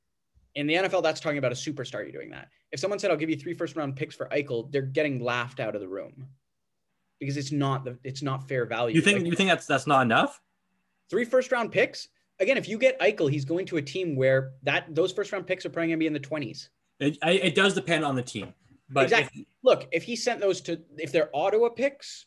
in 0.55 0.65
the 0.65 0.73
NFL, 0.73 1.03
that's 1.03 1.19
talking 1.19 1.37
about 1.37 1.51
a 1.51 1.55
superstar. 1.55 2.01
You're 2.01 2.11
doing 2.11 2.31
that. 2.31 2.47
If 2.71 2.79
someone 2.79 2.97
said, 2.97 3.11
I'll 3.11 3.17
give 3.17 3.29
you 3.29 3.37
three 3.37 3.53
first 3.53 3.75
round 3.75 3.95
picks 3.95 4.15
for 4.15 4.27
Eichel, 4.29 4.71
they're 4.71 4.81
getting 4.81 5.23
laughed 5.23 5.59
out 5.59 5.75
of 5.75 5.81
the 5.81 5.87
room 5.87 6.29
because 7.19 7.37
it's 7.37 7.51
not 7.51 7.85
the 7.85 7.99
it's 8.03 8.23
not 8.23 8.47
fair 8.47 8.65
value. 8.65 8.95
You 8.95 9.01
think 9.01 9.19
like, 9.19 9.27
you 9.27 9.35
think 9.35 9.49
that's 9.49 9.67
that's 9.67 9.85
not 9.85 10.01
enough? 10.01 10.41
Three 11.11 11.25
first 11.25 11.51
round 11.51 11.71
picks. 11.71 12.07
Again, 12.39 12.57
if 12.57 12.67
you 12.67 12.79
get 12.79 12.99
Eichel, 13.01 13.29
he's 13.29 13.45
going 13.45 13.67
to 13.67 13.77
a 13.77 13.81
team 13.83 14.15
where 14.15 14.53
that 14.63 14.95
those 14.95 15.11
first 15.11 15.31
round 15.31 15.45
picks 15.45 15.63
are 15.63 15.69
probably 15.69 15.89
going 15.89 15.99
to 15.99 16.03
be 16.03 16.07
in 16.07 16.13
the 16.13 16.19
twenties. 16.19 16.71
It, 16.99 17.19
it 17.21 17.53
does 17.53 17.75
depend 17.75 18.03
on 18.03 18.15
the 18.15 18.23
team, 18.23 18.51
but 18.89 19.03
exactly. 19.03 19.45
Look, 19.63 19.87
if 19.91 20.03
he 20.03 20.15
sent 20.15 20.39
those 20.39 20.61
to 20.61 20.81
if 20.97 21.11
they're 21.11 21.29
Ottawa 21.33 21.69
picks, 21.69 22.25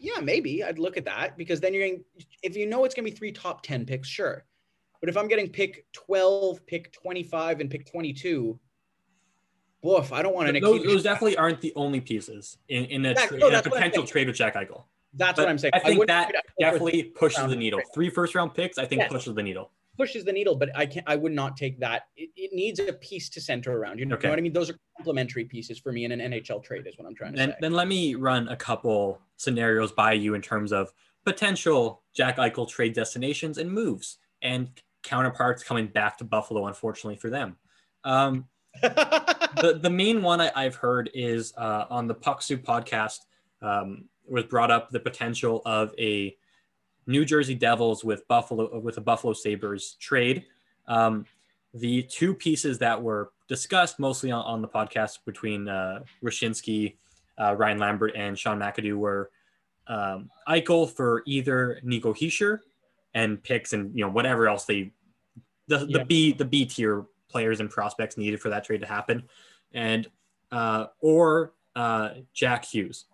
yeah, 0.00 0.20
maybe 0.20 0.64
I'd 0.64 0.78
look 0.78 0.96
at 0.96 1.04
that 1.04 1.36
because 1.36 1.60
then 1.60 1.74
you're 1.74 1.86
going. 1.86 2.04
If 2.42 2.56
you 2.56 2.66
know 2.66 2.84
it's 2.84 2.94
going 2.94 3.04
to 3.04 3.10
be 3.10 3.16
three 3.16 3.32
top 3.32 3.62
ten 3.62 3.84
picks, 3.84 4.08
sure. 4.08 4.44
But 5.00 5.10
if 5.10 5.16
I'm 5.16 5.28
getting 5.28 5.50
pick 5.50 5.86
twelve, 5.92 6.66
pick 6.66 6.92
twenty 6.92 7.22
five, 7.22 7.60
and 7.60 7.70
pick 7.70 7.90
twenty 7.90 8.12
two, 8.12 8.58
woof, 9.82 10.12
I 10.12 10.22
don't 10.22 10.34
want 10.34 10.52
to. 10.52 10.60
Those, 10.60 10.82
those 10.84 11.02
definitely 11.02 11.36
aren't 11.36 11.60
the 11.60 11.72
only 11.76 12.00
pieces 12.00 12.58
in, 12.68 12.86
in 12.86 13.06
a, 13.06 13.14
tra- 13.14 13.36
no, 13.36 13.48
in 13.48 13.54
a 13.54 13.62
potential 13.62 14.04
trade 14.04 14.26
with 14.26 14.36
Jack 14.36 14.54
Eichel. 14.54 14.84
That's 15.12 15.36
but 15.36 15.44
what 15.44 15.50
I'm 15.50 15.58
saying. 15.58 15.72
I 15.74 15.80
think 15.80 16.02
I 16.02 16.06
that 16.06 16.32
definitely 16.58 17.02
pushes 17.04 17.46
the 17.46 17.56
needle. 17.56 17.80
Three 17.94 18.10
first 18.10 18.34
round 18.34 18.54
picks, 18.54 18.78
I 18.78 18.86
think, 18.86 19.00
yes. 19.02 19.12
pushes 19.12 19.34
the 19.34 19.42
needle. 19.42 19.70
Pushes 19.96 20.24
the 20.24 20.32
needle, 20.32 20.56
but 20.56 20.70
I 20.76 20.86
can't. 20.86 21.08
I 21.08 21.16
would 21.16 21.32
not 21.32 21.56
take 21.56 21.80
that. 21.80 22.08
It, 22.16 22.30
it 22.36 22.52
needs 22.52 22.78
a 22.80 22.92
piece 22.92 23.28
to 23.30 23.40
center 23.40 23.78
around. 23.78 23.98
You 23.98 24.06
know, 24.06 24.16
okay. 24.16 24.24
you 24.24 24.28
know, 24.28 24.32
what 24.32 24.38
I 24.38 24.42
mean? 24.42 24.52
Those 24.52 24.70
are 24.70 24.78
complementary 24.96 25.44
pieces 25.44 25.78
for 25.78 25.92
me 25.92 26.04
in 26.04 26.12
an 26.12 26.20
NHL 26.20 26.62
trade. 26.62 26.86
Is 26.86 26.98
what 26.98 27.06
I'm 27.06 27.14
trying 27.14 27.32
to 27.32 27.38
then, 27.38 27.50
say. 27.50 27.56
Then 27.60 27.72
let 27.72 27.88
me 27.88 28.14
run 28.14 28.48
a 28.48 28.56
couple 28.56 29.20
scenarios 29.36 29.92
by 29.92 30.12
you 30.12 30.34
in 30.34 30.42
terms 30.42 30.72
of 30.72 30.92
potential 31.24 32.02
Jack 32.14 32.36
Eichel 32.36 32.68
trade 32.68 32.94
destinations 32.94 33.58
and 33.58 33.70
moves 33.70 34.18
and 34.42 34.68
counterparts 35.02 35.62
coming 35.62 35.86
back 35.86 36.18
to 36.18 36.24
Buffalo. 36.24 36.66
Unfortunately 36.66 37.16
for 37.16 37.30
them. 37.30 37.56
Um, 38.04 38.46
the 38.82 39.78
the 39.80 39.90
main 39.90 40.22
one 40.22 40.40
I, 40.40 40.64
have 40.64 40.74
heard 40.74 41.10
is 41.14 41.54
uh, 41.56 41.86
on 41.88 42.06
the 42.06 42.14
Puck 42.14 42.42
Soup 42.42 42.62
podcast 42.62 43.20
um, 43.62 44.04
was 44.28 44.44
brought 44.44 44.70
up 44.70 44.90
the 44.90 45.00
potential 45.00 45.62
of 45.64 45.94
a 45.98 46.36
New 47.06 47.24
Jersey 47.24 47.54
Devils 47.54 48.04
with 48.04 48.26
Buffalo 48.28 48.78
with 48.80 48.96
a 48.98 49.00
Buffalo 49.00 49.32
Sabres 49.32 49.96
trade. 50.00 50.44
Um, 50.88 51.26
the 51.74 52.02
two 52.02 52.34
pieces 52.34 52.78
that 52.78 53.00
were 53.00 53.32
discussed 53.48 53.98
mostly 53.98 54.30
on, 54.30 54.44
on 54.44 54.62
the 54.62 54.68
podcast 54.68 55.18
between 55.24 55.68
uh, 55.68 56.00
Wyshynski, 56.24 56.96
uh, 57.38 57.54
Ryan 57.54 57.78
Lambert, 57.78 58.14
and 58.16 58.38
Sean 58.38 58.58
McIndoe 58.58 58.96
were 58.96 59.30
um, 59.86 60.30
Eichel 60.48 60.90
for 60.90 61.22
either 61.26 61.78
Nico 61.82 62.12
Hischier 62.12 62.60
and 63.14 63.42
picks 63.42 63.72
and 63.72 63.96
you 63.96 64.04
know 64.04 64.10
whatever 64.10 64.48
else 64.48 64.64
they 64.64 64.92
the, 65.68 65.78
the 65.78 65.86
yeah. 65.86 66.04
B 66.04 66.32
the 66.32 66.44
B 66.44 66.66
tier 66.66 67.06
players 67.28 67.60
and 67.60 67.70
prospects 67.70 68.16
needed 68.16 68.40
for 68.40 68.48
that 68.50 68.64
trade 68.64 68.80
to 68.80 68.86
happen, 68.86 69.22
and 69.72 70.08
uh, 70.52 70.86
or 71.00 71.52
uh, 71.74 72.10
Jack 72.32 72.64
Hughes. 72.64 73.06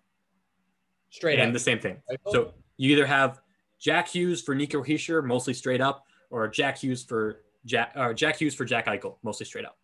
Straight 1.09 1.39
and 1.39 1.49
up. 1.49 1.53
the 1.53 1.59
same 1.59 1.79
thing. 1.79 2.01
So 2.31 2.53
you 2.77 2.91
either 2.91 3.05
have 3.05 3.41
Jack 3.83 4.07
Hughes 4.07 4.41
for 4.41 4.55
Nico 4.55 4.83
Hischier, 4.83 5.23
mostly 5.23 5.53
straight 5.53 5.81
up, 5.81 6.05
or 6.29 6.47
Jack 6.47 6.77
Hughes 6.77 7.03
for 7.03 7.43
Jack 7.65 7.93
or 7.95 8.13
Jack 8.13 8.37
Hughes 8.37 8.55
for 8.55 8.65
Jack 8.65 8.87
Eichel, 8.87 9.17
mostly 9.23 9.45
straight 9.45 9.65
up. 9.65 9.77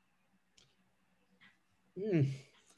Mm, 1.98 2.30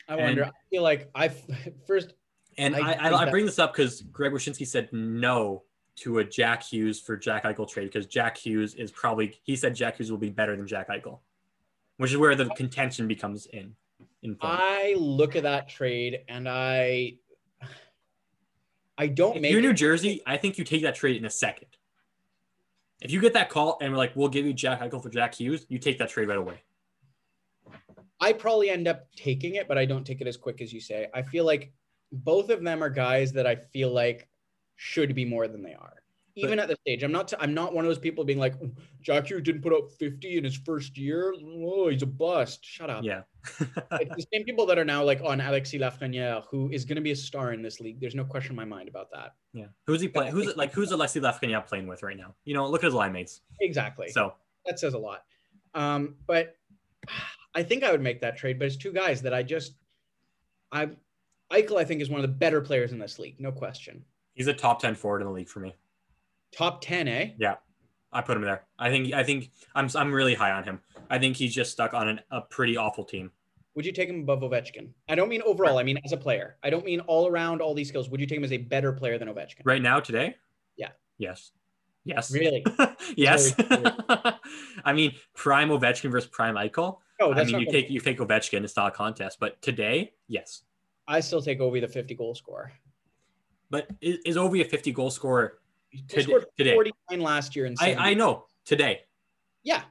I 0.08 0.16
wonder. 0.16 0.46
I 0.46 0.52
feel 0.70 0.84
like 0.84 1.10
I 1.14 1.30
first. 1.88 2.14
And 2.58 2.76
I, 2.76 2.94
I, 2.94 3.14
I 3.14 3.30
bring 3.30 3.46
this 3.46 3.60
up 3.60 3.74
because 3.74 4.02
Greg 4.02 4.32
Wyshynski 4.32 4.68
said 4.68 4.90
no 4.92 5.64
to 5.98 6.20
a 6.20 6.24
Jack 6.24 6.64
Hughes 6.64 7.00
for 7.00 7.16
Jack 7.16 7.44
Eichel 7.44 7.70
trade 7.70 7.86
because 7.86 8.08
Jack 8.08 8.38
Hughes 8.38 8.74
is 8.76 8.92
probably 8.92 9.40
he 9.44 9.56
said 9.56 9.76
Jack 9.76 9.98
Hughes 9.98 10.12
will 10.12 10.18
be 10.18 10.30
better 10.30 10.56
than 10.56 10.68
Jack 10.68 10.90
Eichel 10.90 11.20
which 12.02 12.10
is 12.10 12.18
where 12.18 12.34
the 12.34 12.50
contention 12.56 13.08
becomes 13.08 13.46
in. 13.46 13.76
in 14.24 14.36
I 14.42 14.96
look 14.98 15.36
at 15.36 15.44
that 15.44 15.70
trade 15.70 16.22
and 16.28 16.50
I, 16.50 17.18
I 19.02 19.08
don't 19.08 19.38
if 19.38 19.42
make. 19.42 19.52
You're 19.52 19.62
New 19.62 19.74
Jersey. 19.74 20.22
I 20.28 20.38
think 20.38 20.60
you 20.60 20.64
take 20.64 20.84
that 20.84 20.94
trade 20.94 21.18
in 21.18 21.26
a 21.26 21.30
second. 21.30 21.70
If 23.02 23.10
you 23.10 23.20
get 23.20 23.34
that 23.34 23.50
call 23.50 23.80
and 23.82 23.92
we're 23.92 23.98
like, 23.98 24.16
we'll 24.16 24.30
give 24.30 24.46
you 24.46 24.54
Jack 24.54 24.80
Eichel 24.80 25.02
for 25.02 25.10
Jack 25.10 25.34
Hughes, 25.34 25.66
you 25.70 25.80
take 25.80 25.98
that 25.98 26.10
trade 26.10 26.28
right 26.28 26.38
away. 26.38 26.62
I 28.20 28.34
probably 28.34 28.70
end 28.70 28.88
up 28.88 29.08
taking 29.16 29.56
it, 29.56 29.68
but 29.68 29.80
I 29.80 29.86
don't 29.86 30.06
take 30.06 30.22
it 30.22 30.28
as 30.28 30.38
quick 30.38 30.62
as 30.62 30.72
you 30.72 30.80
say. 30.80 31.08
I 31.16 31.24
feel 31.24 31.46
like 31.46 31.74
both 32.12 32.52
of 32.52 32.64
them 32.64 32.84
are 32.84 32.92
guys 32.92 33.34
that 33.34 33.48
I 33.48 33.56
feel 33.56 33.92
like 33.92 34.30
should 34.76 35.16
be 35.16 35.26
more 35.26 35.48
than 35.48 35.64
they 35.64 35.74
are 35.74 36.01
even 36.36 36.58
but, 36.58 36.60
at 36.60 36.68
the 36.70 36.76
stage. 36.76 37.04
I'm 37.04 37.12
not. 37.12 37.28
T- 37.28 37.36
I'm 37.40 37.54
not 37.54 37.74
one 37.74 37.86
of 37.86 37.90
those 37.90 38.00
people 38.00 38.24
being 38.24 38.40
like, 38.40 38.56
Jack 39.02 39.28
Hughes 39.28 39.44
didn't 39.44 39.62
put 39.62 39.74
up 39.74 39.92
50 40.00 40.38
in 40.38 40.44
his 40.44 40.56
first 40.56 40.98
year. 40.98 41.34
Oh, 41.44 41.90
he's 41.90 42.02
a 42.02 42.06
bust. 42.06 42.64
Shut 42.64 42.90
up. 42.90 43.04
Yeah. 43.04 43.22
it's 43.60 44.16
the 44.16 44.26
same 44.34 44.44
people 44.44 44.66
that 44.68 44.78
are 44.78 44.86
now 44.86 45.04
like 45.04 45.22
on 45.24 45.42
Alexis 45.42 45.82
Lafreniere, 45.82 46.44
who 46.50 46.70
is 46.72 46.86
going 46.86 46.96
to 46.96 47.02
be 47.02 47.12
a 47.12 47.16
star 47.16 47.54
in 47.54 47.62
this 47.62 47.80
league. 47.80 48.00
There's 48.00 48.16
no 48.16 48.26
question 48.26 48.52
in 48.52 48.56
my 48.56 48.66
mind 48.66 48.88
about 48.88 49.12
that. 49.12 49.36
Yeah. 49.54 49.68
Who's 49.88 50.02
he 50.02 50.08
playing? 50.08 50.32
Who's 50.32 50.56
like? 50.56 50.74
Who's 50.74 50.92
Alexis 50.92 51.24
Lafreniere 51.24 51.66
playing 51.66 51.88
with 51.88 52.04
right 52.04 52.18
now? 52.18 52.36
You 52.46 52.54
know, 52.54 52.70
look 52.70 52.84
at 52.84 52.88
his 52.88 52.94
line 52.94 53.14
mates. 53.14 53.42
Exactly. 53.60 54.10
So 54.10 54.34
that 54.66 54.80
says 54.80 54.94
a 54.94 55.00
lot. 55.00 55.24
Um, 55.74 56.16
but 56.28 56.56
I 57.54 57.64
think 57.64 57.84
I 57.84 57.92
would 57.92 58.02
make 58.02 58.22
that 58.22 58.38
trade. 58.38 58.60
But 58.60 58.66
it's 58.66 58.78
two 58.78 58.94
guys 58.94 59.22
that 59.24 59.34
I 59.34 59.44
just, 59.44 59.74
I, 60.72 60.90
Eichel, 61.52 61.78
I 61.78 61.84
think 61.84 62.02
is 62.02 62.10
one 62.10 62.20
of 62.20 62.24
the 62.24 62.36
better 62.36 62.62
players 62.62 62.92
in 62.92 63.00
this 63.00 63.20
league, 63.20 63.40
no 63.40 63.52
question. 63.52 64.04
He's 64.34 64.48
a 64.48 64.54
top 64.54 64.82
10 64.82 64.96
forward 64.96 65.22
in 65.22 65.28
the 65.28 65.34
league 65.34 65.50
for 65.50 65.60
me. 65.60 65.76
Top 66.52 66.82
10, 66.82 67.08
eh? 67.08 67.32
Yeah. 67.38 67.56
I 68.14 68.22
put 68.22 68.36
him 68.36 68.44
there. 68.44 68.64
I 68.78 68.90
think 68.90 69.14
I 69.14 69.24
think 69.24 69.52
I'm 69.74 69.90
I'm 69.96 70.12
really 70.14 70.34
high 70.34 70.52
on 70.52 70.64
him. 70.64 70.82
I 71.10 71.18
think 71.18 71.38
he's 71.38 71.54
just 71.54 71.72
stuck 71.72 71.94
on 71.94 72.10
an, 72.10 72.20
a 72.30 72.42
pretty 72.42 72.76
awful 72.76 73.06
team. 73.06 73.32
Would 73.76 73.86
you 73.86 73.94
take 73.94 74.10
him 74.10 74.22
above 74.22 74.42
Ovechkin? 74.42 74.90
I 75.08 75.16
don't 75.16 75.30
mean 75.30 75.42
overall. 75.44 75.78
I 75.78 75.84
mean 75.84 75.98
as 76.04 76.12
a 76.12 76.18
player. 76.18 76.58
I 76.62 76.70
don't 76.70 76.84
mean 76.84 77.00
all 77.02 77.28
around 77.28 77.62
all 77.62 77.74
these 77.74 77.88
skills. 77.88 78.10
Would 78.10 78.20
you 78.20 78.28
take 78.28 78.38
him 78.38 78.44
as 78.44 78.52
a 78.52 78.58
better 78.58 78.92
player 78.92 79.18
than 79.18 79.30
Ovechkin? 79.30 79.62
Right 79.64 79.82
now, 79.82 80.02
today? 80.02 80.36
Yeah. 80.76 80.90
Yes. 81.18 81.52
Yes. 82.04 82.34
Really? 82.34 82.66
yes. 83.16 83.54
I 83.60 84.94
mean, 84.94 85.14
prime 85.36 85.70
Ovechkin 85.70 86.12
versus 86.12 86.30
prime 86.30 86.56
Eichel. 86.56 86.98
Oh, 87.22 87.34
I 87.34 87.46
mean, 87.46 87.62
you 87.62 87.72
take 87.72 87.90
you 87.90 88.02
take 88.02 88.18
Ovechkin. 88.20 88.64
It's 88.66 88.76
not 88.76 88.88
a 88.88 88.92
contest, 88.92 89.38
but 89.40 89.62
today, 89.62 90.12
yes. 90.28 90.64
I 91.08 91.22
still 91.22 91.42
take 91.42 91.60
Ovi 91.60 91.80
the 91.80 91.88
50 91.88 92.14
goal 92.16 92.36
scorer. 92.36 92.72
But 93.70 93.90
is, 94.02 94.18
is 94.26 94.36
Ovi 94.36 94.62
a 94.62 94.66
50 94.66 94.92
goal 94.92 95.12
scorer 95.12 95.61
he 95.92 96.02
today, 96.04 96.24
scored 96.24 96.46
49 96.58 97.22
last 97.22 97.56
year. 97.56 97.66
And 97.66 97.78
I, 97.80 97.96
I 97.96 98.14
know 98.14 98.46
today. 98.66 99.02
Yeah. 99.64 99.84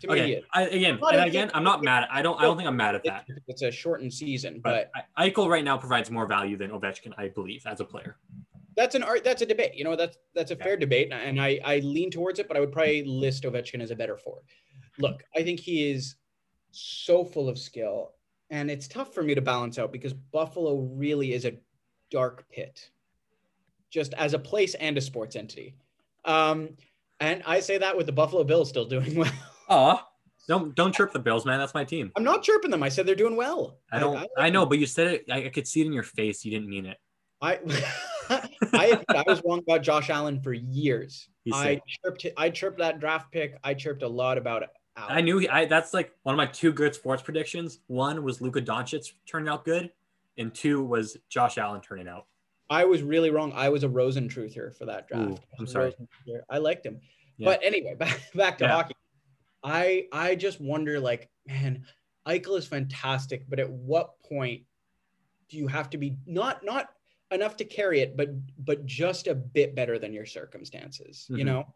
To 0.00 0.06
me, 0.08 0.12
okay. 0.12 0.42
I, 0.54 0.62
again, 0.62 0.98
and 1.02 1.20
again, 1.28 1.50
I'm 1.52 1.64
not 1.64 1.84
mad. 1.84 2.08
I 2.10 2.22
don't. 2.22 2.40
I 2.40 2.44
don't 2.44 2.56
think 2.56 2.66
I'm 2.66 2.76
mad 2.76 2.94
at 2.94 3.04
that. 3.04 3.26
It's 3.46 3.60
a 3.60 3.70
shortened 3.70 4.12
season, 4.12 4.60
but, 4.64 4.90
but 4.94 5.04
Eichel 5.18 5.48
right 5.50 5.62
now 5.62 5.76
provides 5.76 6.10
more 6.10 6.26
value 6.26 6.56
than 6.56 6.70
Ovechkin, 6.70 7.12
I 7.18 7.28
believe, 7.28 7.62
as 7.66 7.80
a 7.80 7.84
player. 7.84 8.16
That's 8.74 8.94
an 8.94 9.02
art. 9.02 9.22
That's 9.22 9.42
a 9.42 9.46
debate. 9.46 9.74
You 9.74 9.84
know, 9.84 9.94
that's 9.94 10.16
that's 10.34 10.50
a 10.50 10.54
yeah. 10.54 10.64
fair 10.64 10.76
debate, 10.78 11.12
and 11.12 11.40
I 11.40 11.60
I 11.62 11.80
lean 11.80 12.10
towards 12.10 12.38
it, 12.38 12.48
but 12.48 12.56
I 12.56 12.60
would 12.60 12.72
probably 12.72 13.04
list 13.04 13.44
Ovechkin 13.44 13.82
as 13.82 13.90
a 13.90 13.96
better 13.96 14.16
forward. 14.16 14.44
Look, 14.98 15.22
I 15.36 15.42
think 15.42 15.60
he 15.60 15.90
is 15.90 16.16
so 16.70 17.22
full 17.22 17.50
of 17.50 17.58
skill, 17.58 18.14
and 18.48 18.70
it's 18.70 18.88
tough 18.88 19.12
for 19.12 19.22
me 19.22 19.34
to 19.34 19.42
balance 19.42 19.78
out 19.78 19.92
because 19.92 20.14
Buffalo 20.14 20.78
really 20.94 21.34
is 21.34 21.44
a 21.44 21.52
dark 22.10 22.48
pit 22.50 22.90
just 23.92 24.14
as 24.14 24.34
a 24.34 24.38
place 24.38 24.74
and 24.74 24.96
a 24.96 25.00
sports 25.00 25.36
entity. 25.36 25.76
Um, 26.24 26.70
and 27.20 27.42
I 27.46 27.60
say 27.60 27.78
that 27.78 27.96
with 27.96 28.06
the 28.06 28.12
Buffalo 28.12 28.42
Bills 28.42 28.68
still 28.68 28.86
doing 28.86 29.14
well. 29.16 29.32
Oh, 29.68 30.00
Don't 30.48 30.74
don't 30.74 30.92
chirp 30.92 31.12
the 31.12 31.20
Bills, 31.20 31.44
man. 31.44 31.58
That's 31.58 31.74
my 31.74 31.84
team. 31.84 32.10
I'm 32.16 32.24
not 32.24 32.42
chirping 32.42 32.70
them. 32.70 32.82
I 32.82 32.88
said 32.88 33.06
they're 33.06 33.14
doing 33.14 33.36
well. 33.36 33.78
I 33.92 34.00
don't. 34.00 34.16
I, 34.16 34.46
I, 34.46 34.50
know, 34.50 34.66
but 34.66 34.78
you 34.78 34.86
said 34.86 35.06
it. 35.06 35.24
I, 35.30 35.44
I, 35.44 35.48
could 35.50 35.68
see 35.68 35.82
it 35.82 35.86
in 35.86 35.92
your 35.92 36.02
face. 36.02 36.44
You 36.44 36.50
didn't 36.50 36.68
mean 36.68 36.86
it. 36.86 36.98
I 37.40 37.58
I, 38.72 39.00
I 39.08 39.24
was 39.26 39.42
wrong 39.44 39.60
about 39.60 39.82
Josh 39.82 40.10
Allen 40.10 40.40
for 40.40 40.52
years. 40.52 41.28
I 41.52 41.80
chirped. 41.86 42.26
I 42.36 42.50
chirped 42.50 42.78
that 42.78 42.98
draft 42.98 43.30
pick. 43.30 43.58
I 43.62 43.74
chirped 43.74 44.02
a 44.02 44.08
lot 44.08 44.38
about 44.38 44.62
it. 44.62 44.70
I 44.96 45.20
knew 45.22 45.38
he, 45.38 45.48
I 45.48 45.64
that's 45.64 45.94
like 45.94 46.12
one 46.22 46.34
of 46.34 46.36
my 46.36 46.46
two 46.46 46.72
good 46.72 46.94
sports 46.94 47.22
predictions. 47.22 47.80
One 47.86 48.22
was 48.22 48.40
Luka 48.40 48.60
Doncic 48.60 49.12
turning 49.26 49.48
out 49.48 49.64
good, 49.64 49.90
and 50.38 50.54
two 50.54 50.84
was 50.84 51.16
Josh 51.28 51.56
Allen 51.58 51.80
turning 51.80 52.08
out. 52.08 52.26
I 52.72 52.86
was 52.86 53.02
really 53.02 53.28
wrong. 53.30 53.52
I 53.54 53.68
was 53.68 53.84
a 53.84 53.88
Rosen 53.88 54.30
truther 54.30 54.74
for 54.74 54.86
that 54.86 55.06
draft. 55.06 55.30
Ooh, 55.30 55.38
I'm 55.58 55.66
sorry. 55.66 55.92
I 56.48 56.56
liked 56.56 56.86
him. 56.86 57.00
Yeah. 57.36 57.50
But 57.50 57.60
anyway, 57.62 57.94
back, 57.98 58.18
back 58.34 58.58
to 58.58 58.64
yeah. 58.64 58.72
hockey. 58.72 58.94
I 59.62 60.06
I 60.10 60.34
just 60.34 60.58
wonder 60.58 60.98
like, 60.98 61.28
man, 61.46 61.84
Eichel 62.26 62.56
is 62.56 62.66
fantastic, 62.66 63.44
but 63.46 63.60
at 63.60 63.70
what 63.70 64.18
point 64.22 64.62
do 65.50 65.58
you 65.58 65.68
have 65.68 65.90
to 65.90 65.98
be 65.98 66.16
not 66.26 66.64
not 66.64 66.88
enough 67.30 67.58
to 67.58 67.66
carry 67.66 68.00
it, 68.00 68.16
but 68.16 68.30
but 68.58 68.86
just 68.86 69.26
a 69.26 69.34
bit 69.34 69.74
better 69.74 69.98
than 69.98 70.14
your 70.14 70.26
circumstances, 70.26 71.26
mm-hmm. 71.26 71.40
you 71.40 71.44
know? 71.44 71.66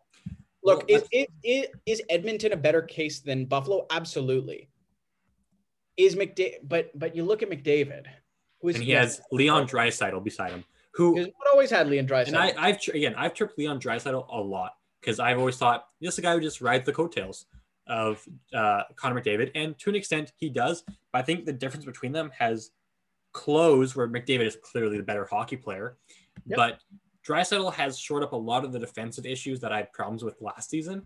Look, 0.64 0.86
well, 0.88 1.02
is, 1.12 1.28
is, 1.44 1.66
is 1.84 2.02
Edmonton 2.08 2.52
a 2.52 2.56
better 2.56 2.82
case 2.82 3.20
than 3.20 3.44
Buffalo? 3.44 3.86
Absolutely. 3.90 4.68
Is 5.98 6.16
McDavid, 6.16 6.60
but 6.64 6.90
but 6.98 7.14
you 7.14 7.22
look 7.22 7.42
at 7.42 7.50
McDavid, 7.50 8.06
who 8.60 8.68
is 8.68 8.76
and 8.76 8.84
he 8.84 8.92
has 8.92 9.20
Leon 9.30 9.68
Draisaitl 9.68 10.24
beside 10.24 10.52
him, 10.52 10.64
who 10.96 11.18
has 11.18 11.28
always 11.52 11.70
had 11.70 11.88
Leon 11.88 12.06
Draisaitl. 12.06 12.28
And 12.28 12.36
I, 12.38 12.54
I've 12.58 12.78
again, 12.88 13.14
I've 13.16 13.34
tripped 13.34 13.58
Leon 13.58 13.80
Draisaitl 13.80 14.26
a 14.28 14.40
lot 14.40 14.72
because 15.00 15.20
I've 15.20 15.38
always 15.38 15.56
thought 15.56 15.86
this 16.00 16.14
is 16.14 16.18
a 16.18 16.22
guy 16.22 16.32
who 16.32 16.40
just 16.40 16.60
rides 16.60 16.86
the 16.86 16.92
coattails 16.92 17.46
of 17.86 18.26
uh, 18.54 18.82
Connor 18.96 19.20
McDavid, 19.20 19.50
and 19.54 19.78
to 19.78 19.90
an 19.90 19.96
extent 19.96 20.32
he 20.36 20.48
does. 20.48 20.82
But 21.12 21.18
I 21.18 21.22
think 21.22 21.44
the 21.44 21.52
difference 21.52 21.84
between 21.84 22.12
them 22.12 22.30
has 22.36 22.70
closed, 23.32 23.94
where 23.94 24.08
McDavid 24.08 24.46
is 24.46 24.56
clearly 24.62 24.96
the 24.96 25.02
better 25.02 25.26
hockey 25.30 25.56
player, 25.56 25.98
yep. 26.46 26.56
but 26.56 26.80
Draisaitl 27.28 27.72
has 27.74 27.98
shored 27.98 28.22
up 28.22 28.32
a 28.32 28.36
lot 28.36 28.64
of 28.64 28.72
the 28.72 28.78
defensive 28.78 29.26
issues 29.26 29.60
that 29.60 29.72
I 29.72 29.78
had 29.78 29.92
problems 29.92 30.24
with 30.24 30.40
last 30.40 30.70
season. 30.70 31.02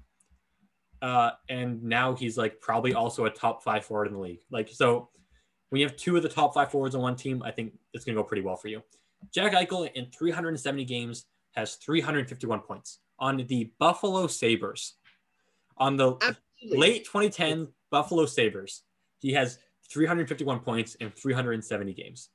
Uh, 1.03 1.31
and 1.48 1.83
now 1.83 2.14
he's 2.14 2.37
like 2.37 2.61
probably 2.61 2.94
also 2.94 3.24
a 3.24 3.31
top 3.31 3.62
five 3.62 3.85
forward 3.85 4.07
in 4.07 4.12
the 4.12 4.20
league. 4.20 4.40
Like 4.50 4.68
so, 4.70 5.09
when 5.70 5.81
you 5.81 5.87
have 5.87 5.96
two 5.96 6.16
of 6.16 6.22
the 6.22 6.29
top 6.29 6.55
five 6.55 6.70
forwards 6.70 6.94
on 6.94 7.00
one 7.00 7.16
team, 7.16 7.42
I 7.42 7.50
think 7.50 7.72
it's 7.92 8.05
gonna 8.05 8.16
go 8.16 8.22
pretty 8.22 8.42
well 8.42 8.57
for 8.57 8.68
you. 8.68 8.83
Jack 9.33 9.52
Eichel 9.52 9.92
in 9.94 10.06
370 10.06 10.85
games 10.85 11.26
has 11.52 11.76
351 11.76 12.61
points 12.61 13.00
on 13.18 13.38
the 13.48 13.72
Buffalo 13.78 14.26
Sabres. 14.26 14.94
On 15.76 15.96
the 15.96 16.12
Absolutely. 16.14 16.78
late 16.78 17.04
2010 17.04 17.68
Buffalo 17.90 18.26
Sabres, 18.26 18.83
he 19.18 19.33
has 19.33 19.59
351 19.90 20.61
points 20.61 20.94
in 20.96 21.11
370 21.11 21.94
games. 21.94 22.30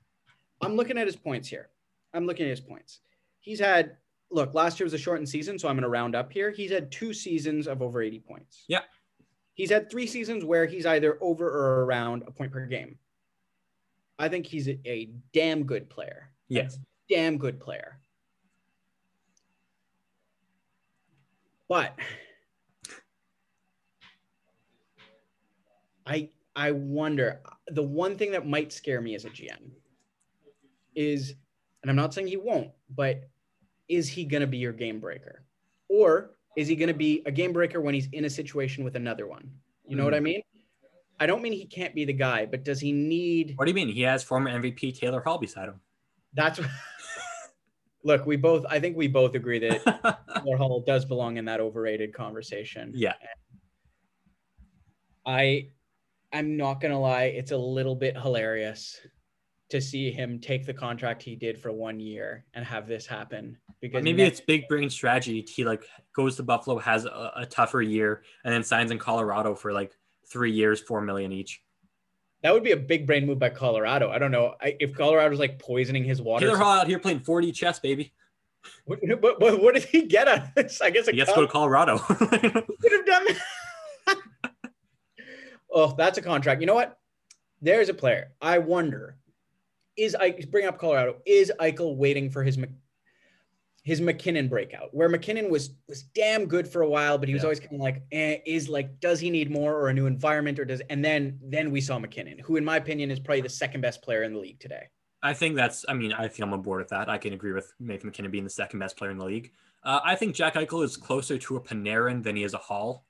I'm 0.62 0.76
looking 0.76 0.98
at 0.98 1.06
his 1.06 1.16
points 1.16 1.48
here. 1.48 1.70
I'm 2.14 2.26
looking 2.26 2.46
at 2.46 2.50
his 2.50 2.62
points 2.62 3.00
he's 3.46 3.60
had 3.60 3.96
look, 4.32 4.54
last 4.54 4.80
year 4.80 4.86
was 4.86 4.94
a 4.94 4.98
shortened 4.98 5.30
season, 5.30 5.58
so 5.58 5.70
I'm 5.70 5.76
going 5.76 5.84
to 5.84 5.90
round 5.90 6.16
up 6.16 6.34
here. 6.34 6.50
He's 6.50 6.72
had 6.72 6.92
two 6.92 7.14
seasons 7.14 7.68
of 7.68 7.82
over 7.82 8.02
80 8.02 8.20
points. 8.20 8.66
Yeah. 8.68 8.82
He's 9.54 9.70
had 9.70 9.90
three 9.90 10.08
seasons 10.08 10.44
where 10.44 10.66
he's 10.66 10.86
either 10.86 11.18
over 11.22 11.48
or 11.48 11.86
around 11.86 12.24
a 12.28 12.32
point 12.32 12.52
per 12.52 12.66
game. 12.66 12.98
I 14.18 14.28
think 14.28 14.48
he's 14.48 14.68
a, 14.68 14.80
a 14.86 15.12
damn 15.32 15.64
good 15.64 15.90
player. 15.90 16.32
Yes. 16.48 16.78
Damn 17.10 17.38
good 17.38 17.60
player. 17.60 18.00
But 21.68 21.98
I 26.06 26.30
I 26.56 26.72
wonder 26.72 27.42
the 27.68 27.84
one 27.84 28.18
thing 28.18 28.32
that 28.32 28.48
might 28.48 28.72
scare 28.72 29.02
me 29.02 29.16
as 29.16 29.26
a 29.26 29.30
GM 29.30 29.72
is, 30.96 31.34
and 31.82 31.90
I'm 31.90 31.96
not 31.96 32.14
saying 32.14 32.28
he 32.28 32.38
won't, 32.38 32.72
but 32.96 33.28
is 33.90 34.08
he 34.08 34.26
going 34.26 34.42
to 34.42 34.48
be 34.48 34.58
your 34.58 34.72
game 34.74 35.00
breaker? 35.00 35.44
Or 35.90 36.32
is 36.56 36.68
he 36.68 36.76
going 36.76 36.88
to 36.88 36.94
be 36.94 37.22
a 37.26 37.32
game 37.32 37.52
breaker 37.52 37.82
when 37.82 37.94
he's 37.94 38.08
in 38.14 38.26
a 38.26 38.30
situation 38.30 38.84
with 38.84 38.96
another 38.96 39.28
one? 39.28 39.50
You 39.88 39.96
know 39.96 40.04
mm 40.04 40.06
what 40.06 40.14
I 40.16 40.20
mean? 40.20 40.42
I 41.20 41.26
don't 41.26 41.42
mean 41.42 41.54
he 41.54 41.66
can't 41.66 41.96
be 41.96 42.04
the 42.06 42.14
guy, 42.14 42.46
but 42.46 42.64
does 42.64 42.80
he 42.80 42.92
need? 42.92 43.54
What 43.56 43.66
do 43.66 43.72
you 43.72 43.76
mean? 43.76 43.88
He 43.88 44.02
has 44.02 44.24
former 44.24 44.50
MVP 44.50 45.00
Taylor 45.00 45.22
Hall 45.22 45.38
beside 45.38 45.70
him. 45.70 45.80
That's 46.36 46.60
look. 48.04 48.26
We 48.26 48.36
both, 48.36 48.66
I 48.70 48.80
think, 48.80 48.98
we 48.98 49.08
both 49.08 49.36
agree 49.36 49.60
that 49.60 49.82
Hall 50.58 50.84
does 50.86 51.06
belong 51.06 51.38
in 51.38 51.46
that 51.46 51.60
overrated 51.60 52.14
conversation. 52.14 52.92
Yeah. 52.94 53.14
I, 55.26 55.70
I'm 56.32 56.56
not 56.58 56.82
gonna 56.82 57.00
lie. 57.00 57.26
It's 57.26 57.52
a 57.52 57.58
little 57.58 57.96
bit 57.96 58.18
hilarious 58.18 59.00
to 59.70 59.82
see 59.82 60.12
him 60.12 60.40
take 60.40 60.66
the 60.66 60.74
contract 60.74 61.24
he 61.24 61.36
did 61.36 61.60
for 61.60 61.72
one 61.72 62.00
year 62.00 62.46
and 62.54 62.64
have 62.66 62.88
this 62.88 63.06
happen 63.06 63.58
because 63.82 64.04
maybe 64.04 64.24
next- 64.24 64.40
it's 64.40 64.46
big 64.46 64.68
brain 64.68 64.90
strategy 64.90 65.46
he 65.48 65.66
like 65.66 65.84
goes 66.16 66.36
to 66.36 66.44
buffalo 66.44 66.78
has 66.78 67.06
a, 67.06 67.32
a, 67.36 67.46
tougher 67.46 67.82
year 67.82 68.24
and 68.44 68.54
then 68.54 68.64
signs 68.64 68.92
in 68.92 69.00
colorado 69.00 69.56
for 69.56 69.74
like 69.74 69.92
three 70.32 70.52
years 70.52 70.82
four 70.82 71.02
million 71.02 71.32
each 71.32 71.62
that 72.46 72.54
would 72.54 72.64
be 72.64 72.74
a 72.74 72.78
big 72.78 73.08
brain 73.08 73.26
move 73.26 73.40
by 73.40 73.50
colorado. 73.50 74.12
I 74.12 74.20
don't 74.20 74.30
know. 74.30 74.54
I, 74.62 74.78
if 74.80 74.94
colorado's 74.94 75.40
like 75.40 75.58
poisoning 75.58 76.04
his 76.04 76.22
water 76.22 76.46
Taylor 76.46 76.60
Hall 76.60 76.74
out 76.74 76.88
here 76.88 77.00
playing 77.00 77.22
4d 77.22 77.56
chess 77.56 77.80
baby. 77.80 78.14
What, 78.86 79.00
what, 79.20 79.42
what, 79.42 79.62
what 79.64 79.74
did 79.74 79.86
he 79.86 80.04
get 80.04 80.28
at 80.28 80.54
this? 80.54 80.80
I 80.80 80.92
guess 80.92 81.08
he 81.08 81.14
gets 81.14 81.32
to 81.32 81.36
go 81.38 81.42
to 81.42 81.52
colorado. 81.52 81.98
Could 81.98 82.22
have 82.32 83.06
done 83.06 83.26
that. 83.26 83.38
Oh 85.72 85.94
that's 85.98 86.20
a 86.20 86.22
contract. 86.22 86.62
You 86.62 86.68
know 86.68 86.76
what? 86.76 87.00
There's 87.62 87.90
a 87.90 87.96
player. 87.96 88.32
I 88.40 88.60
wonder 88.60 89.18
is 89.98 90.16
I 90.16 90.32
bring 90.52 90.68
up 90.68 90.78
Colorado? 90.78 91.18
Is 91.26 91.52
Eichel 91.60 91.96
waiting 91.96 92.30
for 92.30 92.44
his 92.44 92.60
his 93.86 94.02
MacKinnon 94.02 94.48
breakout, 94.48 94.90
where 94.94 95.08
MacKinnon 95.08 95.50
was 95.50 95.70
was 95.88 96.02
damn 96.16 96.48
good 96.48 96.68
for 96.68 96.82
a 96.82 96.90
while, 96.90 97.20
but 97.20 97.30
he 97.30 97.36
was 97.36 97.44
yeah. 97.44 97.46
always 97.46 97.60
kind 97.60 97.76
of 97.76 97.82
like, 97.82 98.02
eh, 98.12 98.38
is 98.44 98.68
like, 98.68 99.00
does 99.00 99.20
he 99.20 99.30
need 99.30 99.52
more 99.52 99.76
or 99.76 99.90
a 99.90 99.94
new 99.94 100.08
environment 100.08 100.58
or 100.58 100.66
does? 100.66 100.82
And 100.90 101.06
then 101.06 101.40
then 101.42 101.70
we 101.70 101.80
saw 101.80 102.00
MacKinnon, 102.00 102.40
who 102.40 102.58
in 102.58 102.66
my 102.66 102.78
opinion 102.78 103.12
is 103.12 103.20
probably 103.20 103.42
the 103.42 103.50
second 103.50 103.82
best 103.82 104.02
player 104.02 104.24
in 104.24 104.34
the 104.34 104.40
league 104.40 104.60
today. 104.60 104.90
I 105.22 105.34
think 105.34 105.56
that's. 105.56 105.86
I 105.88 105.94
mean, 105.94 106.14
I 106.14 106.28
think 106.28 106.42
I'm 106.42 106.54
on 106.54 106.64
board 106.64 106.82
with 106.82 106.90
that. 106.90 107.10
I 107.10 107.20
can 107.20 107.34
agree 107.34 107.54
with 107.54 107.72
Nathan 107.80 108.08
MacKinnon 108.08 108.32
being 108.32 108.44
the 108.44 108.50
second 108.50 108.80
best 108.80 108.98
player 108.98 109.12
in 109.12 109.20
the 109.20 109.26
league. 109.26 109.52
Uh, 109.84 110.00
I 110.04 110.16
think 110.16 110.36
Jack 110.36 110.56
Eichel 110.56 110.84
is 110.84 110.98
closer 110.98 111.38
to 111.38 111.58
a 111.58 111.62
Panarin 111.62 112.24
than 112.24 112.36
he 112.36 112.44
is 112.44 112.56
a 112.56 112.58
Hall. 112.58 113.06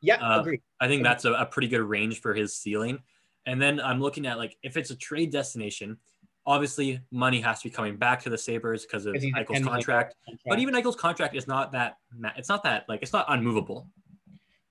Yeah, 0.00 0.16
uh, 0.16 0.40
agree. 0.40 0.62
I 0.80 0.88
think 0.88 1.02
that's 1.02 1.26
a, 1.26 1.32
a 1.32 1.44
pretty 1.44 1.68
good 1.68 1.82
range 1.82 2.22
for 2.22 2.32
his 2.32 2.56
ceiling. 2.56 3.00
And 3.44 3.60
then 3.60 3.80
I'm 3.80 4.00
looking 4.00 4.26
at 4.26 4.38
like 4.38 4.56
if 4.62 4.78
it's 4.78 4.90
a 4.90 4.96
trade 4.96 5.30
destination, 5.30 5.98
Obviously, 6.46 7.00
money 7.10 7.40
has 7.40 7.58
to 7.60 7.68
be 7.68 7.70
coming 7.70 7.96
back 7.96 8.22
to 8.22 8.30
the 8.30 8.38
Sabres 8.38 8.86
because 8.86 9.04
of 9.04 9.14
Eichel's 9.14 9.64
contract. 9.64 9.66
contract. 9.66 10.14
But 10.46 10.60
even 10.60 10.74
Eichel's 10.74 10.96
contract 10.96 11.34
is 11.34 11.48
not 11.48 11.72
that. 11.72 11.96
It's 12.36 12.48
not 12.48 12.62
that 12.62 12.84
like 12.88 13.02
it's 13.02 13.12
not 13.12 13.26
unmovable. 13.28 13.88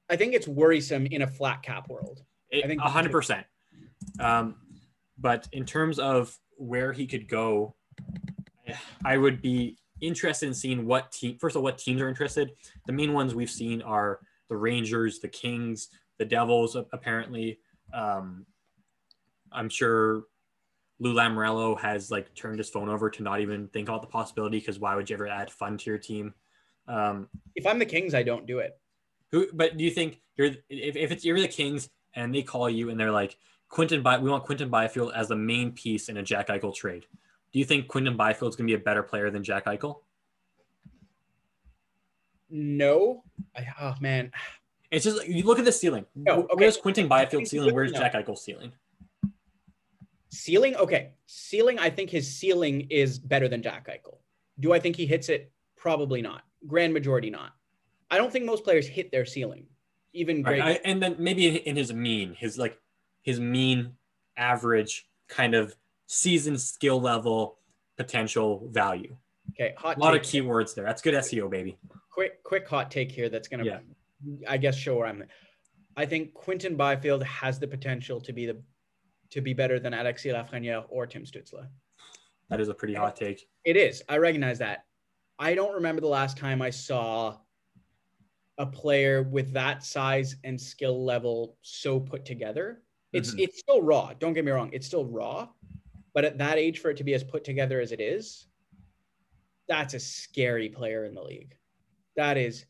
I 0.09 0.15
think 0.15 0.33
it's 0.33 0.47
worrisome 0.47 1.05
in 1.07 1.23
a 1.23 1.27
flat 1.27 1.63
cap 1.63 1.89
world. 1.89 2.23
It, 2.49 2.63
I 2.63 2.67
think 2.67 2.79
hundred 2.79 3.11
percent. 3.11 3.45
Um, 4.19 4.55
but 5.17 5.47
in 5.51 5.65
terms 5.65 5.99
of 5.99 6.37
where 6.57 6.93
he 6.93 7.07
could 7.07 7.27
go, 7.27 7.75
I 9.03 9.17
would 9.17 9.41
be 9.41 9.77
interested 10.01 10.47
in 10.47 10.53
seeing 10.53 10.85
what 10.85 11.11
team. 11.11 11.37
First 11.39 11.55
of 11.55 11.59
all, 11.59 11.63
what 11.63 11.77
teams 11.77 12.01
are 12.01 12.07
interested. 12.07 12.51
The 12.85 12.93
main 12.93 13.13
ones 13.13 13.35
we've 13.35 13.49
seen 13.49 13.81
are 13.81 14.19
the 14.49 14.55
Rangers, 14.55 15.19
the 15.19 15.27
Kings, 15.27 15.89
the 16.19 16.25
Devils. 16.25 16.75
Apparently, 16.75 17.59
um, 17.93 18.45
I'm 19.51 19.69
sure 19.69 20.23
Lou 20.99 21.13
Lamoriello 21.13 21.79
has 21.79 22.09
like 22.09 22.33
turned 22.35 22.57
his 22.57 22.69
phone 22.69 22.89
over 22.89 23.09
to 23.09 23.23
not 23.23 23.41
even 23.41 23.67
think 23.69 23.89
about 23.89 24.01
the 24.01 24.07
possibility 24.07 24.59
because 24.59 24.79
why 24.79 24.95
would 24.95 25.09
you 25.09 25.15
ever 25.15 25.27
add 25.27 25.51
fun 25.51 25.77
to 25.77 25.89
your 25.89 25.99
team? 25.99 26.33
Um, 26.87 27.27
if 27.55 27.65
I'm 27.65 27.79
the 27.79 27.85
Kings, 27.85 28.13
I 28.13 28.23
don't 28.23 28.45
do 28.45 28.59
it. 28.59 28.79
Who? 29.31 29.47
But 29.53 29.77
do 29.77 29.83
you 29.83 29.91
think 29.91 30.21
you're 30.37 30.47
if, 30.69 30.95
if 30.95 31.11
it's 31.11 31.25
you're 31.25 31.39
the 31.39 31.47
Kings 31.47 31.89
and 32.13 32.33
they 32.33 32.43
call 32.43 32.69
you 32.69 32.89
and 32.89 32.99
they're 32.99 33.11
like 33.11 33.37
Quinton 33.67 34.01
By 34.01 34.17
we 34.17 34.29
want 34.29 34.45
Quinton 34.45 34.69
Byfield 34.69 35.11
as 35.13 35.27
the 35.27 35.35
main 35.35 35.71
piece 35.71 36.07
in 36.07 36.17
a 36.17 36.23
Jack 36.23 36.47
Eichel 36.47 36.73
trade. 36.73 37.05
Do 37.51 37.59
you 37.59 37.65
think 37.65 37.87
Quinton 37.87 38.17
Byfield's 38.17 38.55
gonna 38.55 38.67
be 38.67 38.73
a 38.73 38.79
better 38.79 39.03
player 39.03 39.29
than 39.29 39.43
Jack 39.43 39.65
Eichel? 39.65 39.97
No. 42.49 43.23
I, 43.55 43.67
oh 43.81 43.95
man. 43.99 44.31
It's 44.91 45.03
just 45.03 45.27
you 45.27 45.43
look 45.43 45.59
at 45.59 45.65
the 45.65 45.71
ceiling. 45.71 46.05
No, 46.15 46.43
okay. 46.43 46.53
Where's 46.55 46.77
Quinton 46.77 47.09
Byfield's 47.09 47.49
ceiling? 47.49 47.73
Where's 47.73 47.91
Jack 47.91 48.13
Eichel's 48.13 48.43
ceiling? 48.43 48.71
Ceiling, 50.35 50.75
okay. 50.75 51.11
Ceiling, 51.27 51.79
I 51.79 51.89
think 51.89 52.09
his 52.09 52.31
ceiling 52.31 52.87
is 52.89 53.17
better 53.17 53.47
than 53.47 53.61
Jack 53.61 53.87
Eichel. 53.87 54.17
Do 54.59 54.73
I 54.73 54.79
think 54.79 54.95
he 54.95 55.05
hits 55.05 55.29
it? 55.29 55.51
Probably 55.77 56.21
not. 56.21 56.43
Grand 56.67 56.93
majority 56.93 57.29
not. 57.29 57.53
I 58.11 58.17
don't 58.17 58.31
think 58.31 58.45
most 58.45 58.63
players 58.63 58.87
hit 58.87 59.11
their 59.11 59.25
ceiling. 59.25 59.65
Even 60.13 60.41
great. 60.41 60.61
Right. 60.61 60.81
and 60.85 61.01
then 61.01 61.15
maybe 61.19 61.47
in 61.47 61.75
his 61.75 61.91
mean, 61.93 62.35
his 62.37 62.57
like 62.57 62.79
his 63.23 63.39
mean 63.39 63.93
average 64.37 65.07
kind 65.27 65.55
of 65.55 65.75
season 66.07 66.57
skill 66.57 67.01
level 67.01 67.57
potential 67.97 68.67
value. 68.71 69.15
Okay, 69.51 69.73
hot. 69.77 69.97
A 69.97 69.99
lot 69.99 70.15
of 70.15 70.21
keywords 70.21 70.73
there. 70.75 70.85
That's 70.85 71.01
good 71.01 71.13
SEO, 71.15 71.49
baby. 71.49 71.77
Quick, 72.09 72.43
quick 72.43 72.67
hot 72.67 72.91
take 72.91 73.11
here. 73.11 73.29
That's 73.29 73.47
gonna, 73.47 73.65
yeah. 73.65 73.79
I 74.47 74.57
guess, 74.57 74.75
show 74.75 74.97
where 74.97 75.07
I'm. 75.07 75.23
I 75.97 76.05
think 76.05 76.33
Quinton 76.33 76.75
Byfield 76.75 77.23
has 77.23 77.59
the 77.59 77.67
potential 77.67 78.19
to 78.21 78.33
be 78.33 78.45
the 78.45 78.57
to 79.31 79.41
be 79.41 79.53
better 79.53 79.79
than 79.79 79.93
Alexis 79.93 80.33
Lafreniere 80.33 80.85
or 80.89 81.05
Tim 81.07 81.23
Stützle. 81.23 81.67
That 82.49 82.59
is 82.61 82.69
a 82.69 82.73
pretty 82.73 82.93
hot 82.93 83.15
take. 83.15 83.47
It 83.63 83.75
is. 83.75 84.03
I 84.07 84.17
recognize 84.17 84.59
that. 84.59 84.85
I 85.39 85.55
don't 85.55 85.73
remember 85.73 86.01
the 86.01 86.07
last 86.07 86.37
time 86.37 86.61
I 86.61 86.69
saw 86.69 87.37
a 88.57 88.65
player 88.65 89.23
with 89.23 89.51
that 89.53 89.83
size 89.83 90.37
and 90.43 90.59
skill 90.59 91.03
level 91.03 91.57
so 91.61 91.99
put 91.99 92.23
together. 92.23 92.81
It's 93.11 93.33
Mhm. 93.33 93.39
it's 93.43 93.59
still 93.59 93.81
raw. 93.81 94.13
Don't 94.13 94.33
get 94.33 94.45
me 94.45 94.51
wrong. 94.51 94.69
It's 94.71 94.87
still 94.87 95.05
raw, 95.05 95.49
but 96.13 96.23
at 96.23 96.37
that 96.37 96.57
age 96.57 96.79
for 96.79 96.91
it 96.91 96.97
to 96.97 97.03
be 97.03 97.13
as 97.13 97.23
put 97.23 97.43
together 97.43 97.81
as 97.81 97.91
it 97.91 97.99
is, 97.99 98.47
that's 99.67 99.93
a 99.93 99.99
scary 99.99 100.69
player 100.69 101.03
in 101.05 101.13
the 101.15 101.23
league. 101.23 101.57
That 102.15 102.37
is 102.37 102.65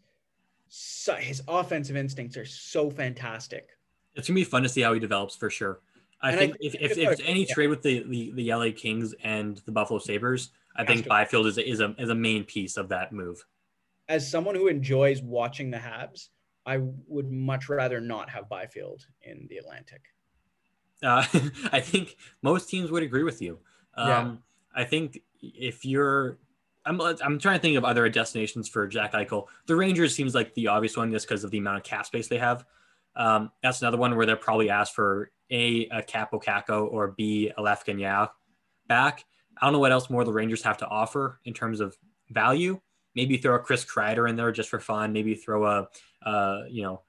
so, 0.67 1.15
his 1.15 1.43
offensive 1.47 1.95
instincts 1.95 2.35
are 2.37 2.45
so 2.45 2.89
fantastic. 2.89 3.77
It's 4.15 4.27
gonna 4.27 4.35
be 4.39 4.43
fun 4.43 4.63
to 4.63 4.69
see 4.69 4.81
how 4.81 4.93
he 4.93 4.99
develops 4.99 5.35
for 5.35 5.49
sure. 5.51 5.81
I 6.21 6.29
And 6.31 6.35
I 6.35 6.39
think 6.39 6.57
if, 6.59 6.75
if, 6.75 6.81
if 6.91 6.97
it's 6.97 7.21
got 7.21 7.27
a- 7.27 7.29
any 7.29 7.41
yeah. 7.45 7.53
trade 7.53 7.67
with 7.67 7.81
the, 7.81 8.03
the 8.07 8.31
the 8.31 8.53
LA 8.53 8.69
Kings 8.75 9.13
and 9.23 9.57
the 9.65 9.71
Buffalo 9.71 9.99
Sabres, 9.99 10.49
I 10.75 10.81
Has 10.81 10.87
think. 10.87 11.07
Byfield 11.07 11.47
is 11.47 11.57
a, 11.57 11.69
is 11.69 11.79
a 11.81 11.95
is 11.97 12.09
a 12.09 12.15
main 12.15 12.43
piece 12.43 12.77
of 12.77 12.89
that 12.89 13.11
move. 13.11 13.45
As 14.07 14.29
someone 14.29 14.55
who 14.55 14.67
enjoys 14.67 15.21
watching 15.21 15.71
the 15.71 15.77
Habs, 15.77 16.29
I 16.65 16.79
would 17.07 17.31
much 17.31 17.69
rather 17.69 17.99
not 17.99 18.29
have 18.29 18.47
Byfield 18.49 19.05
in 19.23 19.47
the 19.49 19.57
Atlantic. 19.57 20.01
Uh, 21.03 21.25
I 21.71 21.79
think 21.81 22.15
most 22.41 22.69
teams 22.69 22.91
would 22.91 23.03
agree 23.03 23.23
with 23.23 23.41
you. 23.41 23.59
Um, 23.95 24.07
Yeah. 24.07 24.35
I 24.77 24.83
think 24.83 25.19
if 25.41 25.85
you're, 25.85 26.37
I'm, 26.85 26.99
I'm 27.01 27.39
trying 27.39 27.57
to 27.57 27.61
think 27.61 27.77
of 27.77 27.85
other 27.85 28.07
destinations 28.09 28.67
for 28.67 28.85
Jack 28.87 29.13
Eichel. 29.13 29.45
The 29.67 29.75
Rangers 29.75 30.13
seems 30.13 30.35
like 30.35 30.53
the 30.53 30.67
obvious 30.67 30.97
one 30.97 31.11
just 31.11 31.27
because 31.27 31.43
of 31.43 31.51
the 31.51 31.57
amount 31.59 31.77
of 31.77 31.83
cap 31.83 32.05
space 32.05 32.27
they 32.27 32.37
have. 32.37 32.65
Um, 33.15 33.51
that's 33.63 33.81
another 33.81 33.97
one 33.97 34.15
where 34.15 34.25
they're 34.25 34.35
probably 34.35 34.69
asked 34.69 34.93
for 34.93 35.31
A, 35.51 35.87
a 35.87 36.01
Kaapo 36.01 36.43
Kakko 36.43 36.91
or 36.91 37.09
B, 37.09 37.51
a 37.57 37.61
Lafreniere 37.61 38.29
back. 38.87 39.23
I 39.57 39.65
don't 39.65 39.73
know 39.73 39.79
what 39.79 39.91
else 39.91 40.09
more 40.09 40.23
the 40.23 40.33
Rangers 40.33 40.63
have 40.63 40.77
to 40.77 40.87
offer 40.87 41.39
in 41.45 41.53
terms 41.53 41.79
of 41.79 41.97
value. 42.29 42.79
Maybe 43.15 43.37
throw 43.37 43.55
a 43.55 43.59
Chris 43.59 43.85
Kreider 43.85 44.29
in 44.29 44.35
there 44.35 44.51
just 44.51 44.69
for 44.69 44.79
fun. 44.79 45.13
Maybe 45.13 45.35
throw 45.35 45.65
a, 45.65 45.87
uh, 46.27 46.63
you 46.69 46.83
know, 46.83 47.01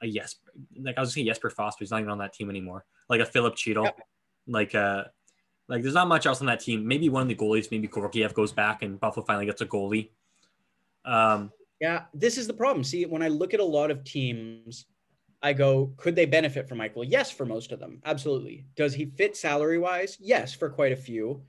a 0.00 0.06
yes, 0.06 0.36
like 0.78 0.96
I 0.96 1.00
was 1.00 1.14
gonna 1.14 1.24
say 1.24 1.28
Jesper 1.28 1.50
Foster. 1.50 1.84
He's 1.84 1.90
not 1.90 2.00
even 2.00 2.10
on 2.10 2.18
that 2.18 2.32
team 2.32 2.48
anymore. 2.48 2.84
Like 3.08 3.20
a 3.20 3.26
Filip 3.26 3.56
Chytil, 3.56 3.90
like 4.46 4.74
uh, 4.74 5.04
like 5.68 5.82
there's 5.82 5.94
not 5.94 6.08
much 6.08 6.26
else 6.26 6.40
on 6.40 6.46
that 6.46 6.60
team. 6.60 6.86
Maybe 6.86 7.08
one 7.08 7.22
of 7.22 7.28
the 7.28 7.34
goalies, 7.34 7.70
maybe 7.70 7.88
Georgiev 7.88 8.34
goes 8.34 8.52
back 8.52 8.82
and 8.82 8.98
Buffalo 8.98 9.24
finally 9.26 9.46
gets 9.46 9.60
a 9.60 9.66
goalie. 9.66 10.10
Um, 11.04 11.52
Yeah, 11.80 12.04
this 12.12 12.38
is 12.38 12.46
the 12.46 12.52
problem. 12.52 12.84
See, 12.84 13.06
when 13.06 13.22
I 13.22 13.28
look 13.28 13.54
at 13.54 13.60
a 13.60 13.64
lot 13.64 13.90
of 13.90 14.04
teams, 14.04 14.86
I 15.42 15.52
go, 15.52 15.92
could 15.96 16.14
they 16.16 16.26
benefit 16.26 16.68
from 16.68 16.78
Eichel? 16.78 17.04
Yes, 17.06 17.30
for 17.30 17.46
most 17.46 17.72
of 17.72 17.80
them. 17.80 18.00
Absolutely. 18.04 18.66
Does 18.76 18.94
he 18.94 19.06
fit 19.06 19.36
salary 19.36 19.78
wise? 19.78 20.18
Yes, 20.20 20.52
for 20.52 20.68
quite 20.68 20.92
a 20.92 20.96
few. 20.96 21.42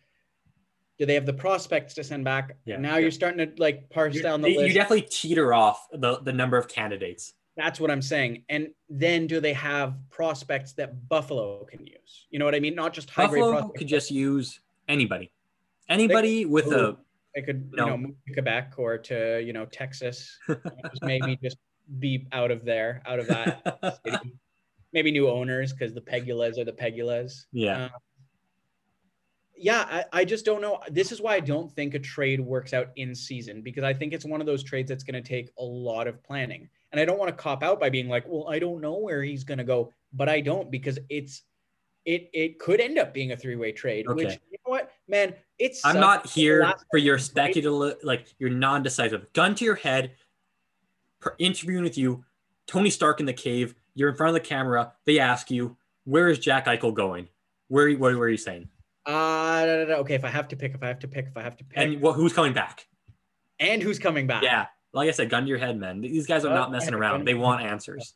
Do 0.98 1.06
they 1.06 1.16
have 1.16 1.26
the 1.26 1.34
prospects 1.34 1.94
to 1.96 2.04
send 2.04 2.24
back? 2.24 2.58
Yeah. 2.64 2.78
Now 2.78 2.98
you're 2.98 3.12
starting 3.12 3.40
to 3.56 3.62
like 3.62 3.90
parse 3.90 4.16
you, 4.16 4.22
down 4.22 4.42
the 4.42 4.52
you 4.52 4.60
list. 4.60 4.68
You 4.70 4.74
definitely 4.76 5.08
teeter 5.10 5.54
off 5.54 5.88
the 5.92 6.20
the 6.22 6.32
number 6.32 6.58
of 6.58 6.68
candidates. 6.68 7.34
That's 7.58 7.80
what 7.80 7.92
I'm 7.92 8.02
saying. 8.02 8.44
And 8.50 8.70
then 8.90 9.28
do 9.28 9.40
they 9.42 9.54
have 9.54 9.96
prospects 10.10 10.74
that 10.74 11.10
Buffalo 11.10 11.66
can 11.66 11.86
use? 11.86 12.28
You 12.30 12.40
know 12.40 12.46
what 12.46 12.56
I 12.56 12.60
mean? 12.60 12.76
Not 12.76 12.94
just 12.94 13.10
high 13.10 13.28
grade 13.28 13.42
Buffalo 13.42 13.52
prospects. 13.60 13.80
could 13.80 13.88
just 13.88 14.12
use 14.12 14.60
anybody, 14.88 15.32
anybody 15.90 16.46
with 16.46 16.68
a 16.68 16.98
They 17.36 17.42
could, 17.42 17.72
No. 17.74 17.86
you 17.86 17.90
know, 17.92 17.98
move 17.98 18.16
to 18.28 18.34
Quebec 18.34 18.74
or 18.78 18.98
to, 19.00 19.42
you 19.44 19.54
know, 19.54 19.66
Texas. 19.66 20.38
maybe 21.02 21.38
just 21.44 21.58
be 22.00 22.28
out 22.32 22.52
of 22.52 22.66
there, 22.66 23.02
out 23.06 23.20
of 23.20 23.28
that 23.28 24.02
city. 24.06 24.34
Maybe 24.94 25.12
new 25.12 25.30
owners 25.30 25.72
because 25.72 25.94
the 25.94 26.02
Pegulas 26.02 26.58
are 26.58 26.66
the 26.66 26.74
Pegulas. 26.74 27.46
yeah. 27.52 27.86
Uh, 27.86 27.90
yeah, 29.62 29.86
I, 29.88 30.22
I 30.22 30.26
just 30.26 30.44
don't 30.44 30.60
know. 30.60 30.80
This 30.90 31.12
is 31.12 31.22
why 31.22 31.36
I 31.36 31.40
don't 31.40 31.72
think 31.72 31.94
a 31.94 32.00
trade 32.00 32.40
works 32.40 32.74
out 32.74 32.90
in 32.96 33.14
season 33.14 33.62
because 33.62 33.84
I 33.84 33.94
think 33.94 34.12
it's 34.12 34.26
one 34.26 34.42
of 34.42 34.48
those 34.48 34.64
trades 34.64 34.90
that's 34.90 35.04
going 35.04 35.22
to 35.22 35.28
take 35.28 35.52
a 35.60 35.64
lot 35.64 36.08
of 36.08 36.24
planning. 36.24 36.68
And 36.92 37.00
I 37.00 37.06
don't 37.06 37.20
want 37.20 37.30
to 37.30 37.36
cop 37.36 37.62
out 37.62 37.80
by 37.80 37.92
being 37.92 38.10
like, 38.10 38.26
well, 38.28 38.48
I 38.50 38.58
don't 38.58 38.82
know 38.82 38.98
where 38.98 39.22
he's 39.22 39.44
going 39.44 39.60
to 39.60 39.64
go, 39.64 39.94
but 40.14 40.28
I 40.28 40.42
don't 40.42 40.72
because 40.72 40.98
it's 41.10 41.44
it 42.06 42.30
it 42.34 42.58
could 42.58 42.82
end 42.82 42.98
up 42.98 43.14
being 43.14 43.32
a 43.32 43.38
three 43.38 43.56
way 43.56 43.72
trade. 43.72 44.10
Which 44.10 44.34
you 44.50 44.58
know 44.66 44.72
what, 44.72 44.92
man, 45.08 45.36
it's 45.60 45.86
I'm 45.86 46.00
not 46.00 46.26
here 46.26 46.74
for 46.90 46.98
your 46.98 47.20
speculative, 47.20 48.00
like 48.04 48.34
your 48.40 48.50
non-decisive. 48.50 49.32
Gun 49.34 49.54
to 49.56 49.66
your 49.66 49.76
head. 49.76 50.14
Interviewing 51.40 51.84
with 51.84 51.98
you, 51.98 52.24
Tony 52.68 52.90
Stark 52.90 53.20
in 53.20 53.26
the 53.26 53.34
cave. 53.34 53.76
You're 53.94 54.10
in 54.10 54.16
front 54.16 54.36
of 54.36 54.42
the 54.42 54.48
camera. 54.48 54.94
They 55.06 55.20
ask 55.20 55.52
you, 55.52 55.78
"Where 56.06 56.30
is 56.30 56.40
Jack 56.40 56.66
Eichel 56.66 56.94
going?" 56.94 57.28
Where 57.68 57.90
what, 57.92 58.16
what 58.16 58.22
are 58.24 58.30
you 58.30 58.38
saying? 58.38 58.70
Uh, 59.06 59.66
da, 59.66 59.66
da, 59.66 59.86
da. 59.86 59.94
okay. 59.96 60.16
If 60.16 60.24
I 60.26 60.30
have 60.30 60.48
to 60.50 60.56
pick, 60.56 60.74
if 60.74 60.84
I 60.84 60.88
have 60.88 61.00
to 61.00 61.08
pick, 61.08 61.28
if 61.28 61.38
I 61.38 61.42
have 61.42 61.58
to 61.58 61.64
pick, 61.64 61.78
And 61.78 62.02
what, 62.02 62.14
who's 62.16 62.34
coming 62.34 62.54
back? 62.54 62.88
and 63.60 63.82
who's 63.82 64.00
coming 64.00 64.26
back? 64.28 64.44
Yeah, 64.44 64.68
like 64.94 65.08
I 65.08 65.12
said, 65.12 65.30
gun 65.30 65.44
to 65.44 65.50
your 65.50 65.58
head, 65.60 65.78
man. 65.80 66.02
These 66.02 66.26
guys 66.28 66.44
are 66.46 66.52
Oh, 66.52 66.56
not 66.56 66.72
messing 66.72 66.94
around. 66.94 67.26
They 67.28 67.34
want 67.36 67.62
answers. 67.62 68.14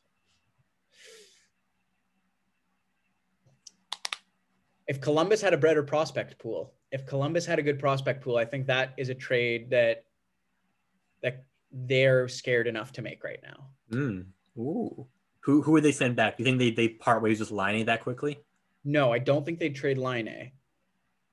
if 4.88 5.02
Columbus 5.02 5.42
had 5.42 5.54
a 5.54 5.58
better 5.58 5.82
prospect 5.84 6.38
pool, 6.38 6.74
if 6.92 7.06
Columbus 7.06 7.46
had 7.46 7.58
a 7.60 7.64
good 7.64 7.80
prospect 7.80 8.24
pool, 8.24 8.38
I 8.38 8.46
think 8.46 8.68
that 8.68 8.94
is 8.98 9.10
a 9.10 9.16
trade 9.16 9.70
that 9.72 10.06
that 11.24 11.44
they're 11.76 12.28
scared 12.28 12.68
enough 12.68 12.94
to 12.94 13.02
make 13.02 13.24
right 13.24 13.40
now. 13.44 13.68
Mm. 13.92 14.26
Ooh. 14.58 15.06
Who 15.42 15.62
who 15.62 15.74
would 15.74 15.84
they 15.84 15.92
send 15.92 16.16
back? 16.16 16.38
Do 16.38 16.44
you 16.44 16.46
think 16.46 16.58
they 16.58 16.72
they 16.72 16.88
part 16.88 17.22
ways 17.22 17.40
with 17.40 17.52
Laine 17.52 17.86
that 17.86 18.02
quickly? 18.02 18.40
No, 18.84 19.12
I 19.12 19.20
don't 19.20 19.46
think 19.46 19.60
they'd 19.60 19.76
trade 19.76 19.98
Laine. 19.98 20.52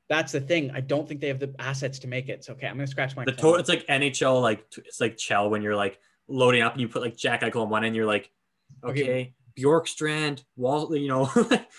That's 0.09 0.33
the 0.33 0.41
thing. 0.41 0.71
I 0.75 0.81
don't 0.81 1.09
think 1.09 1.21
they 1.21 1.29
have 1.29 1.39
the 1.39 1.55
assets 1.59 1.99
to 2.01 2.09
make 2.09 2.29
it. 2.29 2.45
So 2.45 2.53
okay, 2.55 2.67
I'm 2.67 2.75
gonna 2.77 2.87
scratch 2.87 3.17
my. 3.17 3.25
The 3.25 3.33
total 3.33 3.57
it's 3.57 3.69
like 3.69 3.87
NHL 3.87 4.43
like 4.43 4.67
it's 4.77 5.01
like 5.01 5.17
Chell 5.17 5.49
when 5.49 5.63
you're 5.63 5.77
like 5.77 5.99
loading 6.29 6.63
up 6.63 6.73
and 6.73 6.81
you 6.81 6.89
put 6.89 7.03
like 7.03 7.17
Jack 7.17 7.43
Eichel 7.43 7.63
on 7.63 7.71
one 7.71 7.85
end, 7.85 7.97
you're 7.97 8.07
like, 8.07 8.31
Okay. 8.85 9.03
okay, 9.03 9.35
Bjorkstrand, 9.59 10.43
Wall, 10.57 10.95
you 10.97 11.09
know, 11.09 11.31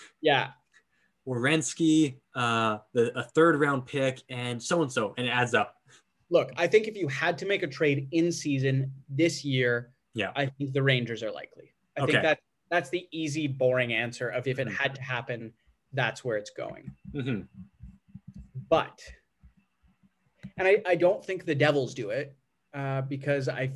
yeah, 0.20 0.50
Werenski, 1.26 2.16
uh, 2.34 2.78
the 2.92 3.16
a 3.18 3.22
third 3.22 3.60
round 3.60 3.86
pick, 3.86 4.22
and 4.28 4.62
so 4.62 4.82
and 4.82 4.90
so, 4.90 5.14
and 5.16 5.26
it 5.26 5.30
adds 5.30 5.54
up. 5.54 5.76
Look, 6.30 6.52
I 6.56 6.66
think 6.66 6.86
if 6.88 6.96
you 6.96 7.08
had 7.08 7.38
to 7.38 7.46
make 7.46 7.62
a 7.62 7.66
trade 7.66 8.08
in 8.12 8.32
season 8.32 8.92
this 9.08 9.44
year, 9.44 9.92
Yeah. 10.14 10.32
I 10.36 10.46
think 10.46 10.72
the 10.72 10.82
Rangers 10.82 11.22
are 11.22 11.30
likely. 11.32 11.74
I 11.96 12.00
Okay. 12.02 12.12
think 12.12 12.22
that 12.22 12.38
that's 12.70 12.90
the 12.90 13.06
easy, 13.12 13.46
boring 13.46 13.92
answer 13.92 14.28
of 14.30 14.46
if 14.46 14.58
it 14.58 14.68
Mhm. 14.68 14.72
had 14.72 14.94
to 14.94 15.02
happen, 15.02 15.52
that's 15.92 16.24
where 16.24 16.36
it's 16.36 16.50
going. 16.50 16.90
hmm 17.12 17.42
but 18.68 19.02
and 20.58 20.66
I, 20.68 20.80
I 20.86 20.94
don't 20.94 21.24
think 21.24 21.44
the 21.44 21.54
devils 21.54 21.92
do 21.94 22.10
it 22.10 22.36
uh, 22.72 23.02
because 23.02 23.48
i 23.48 23.72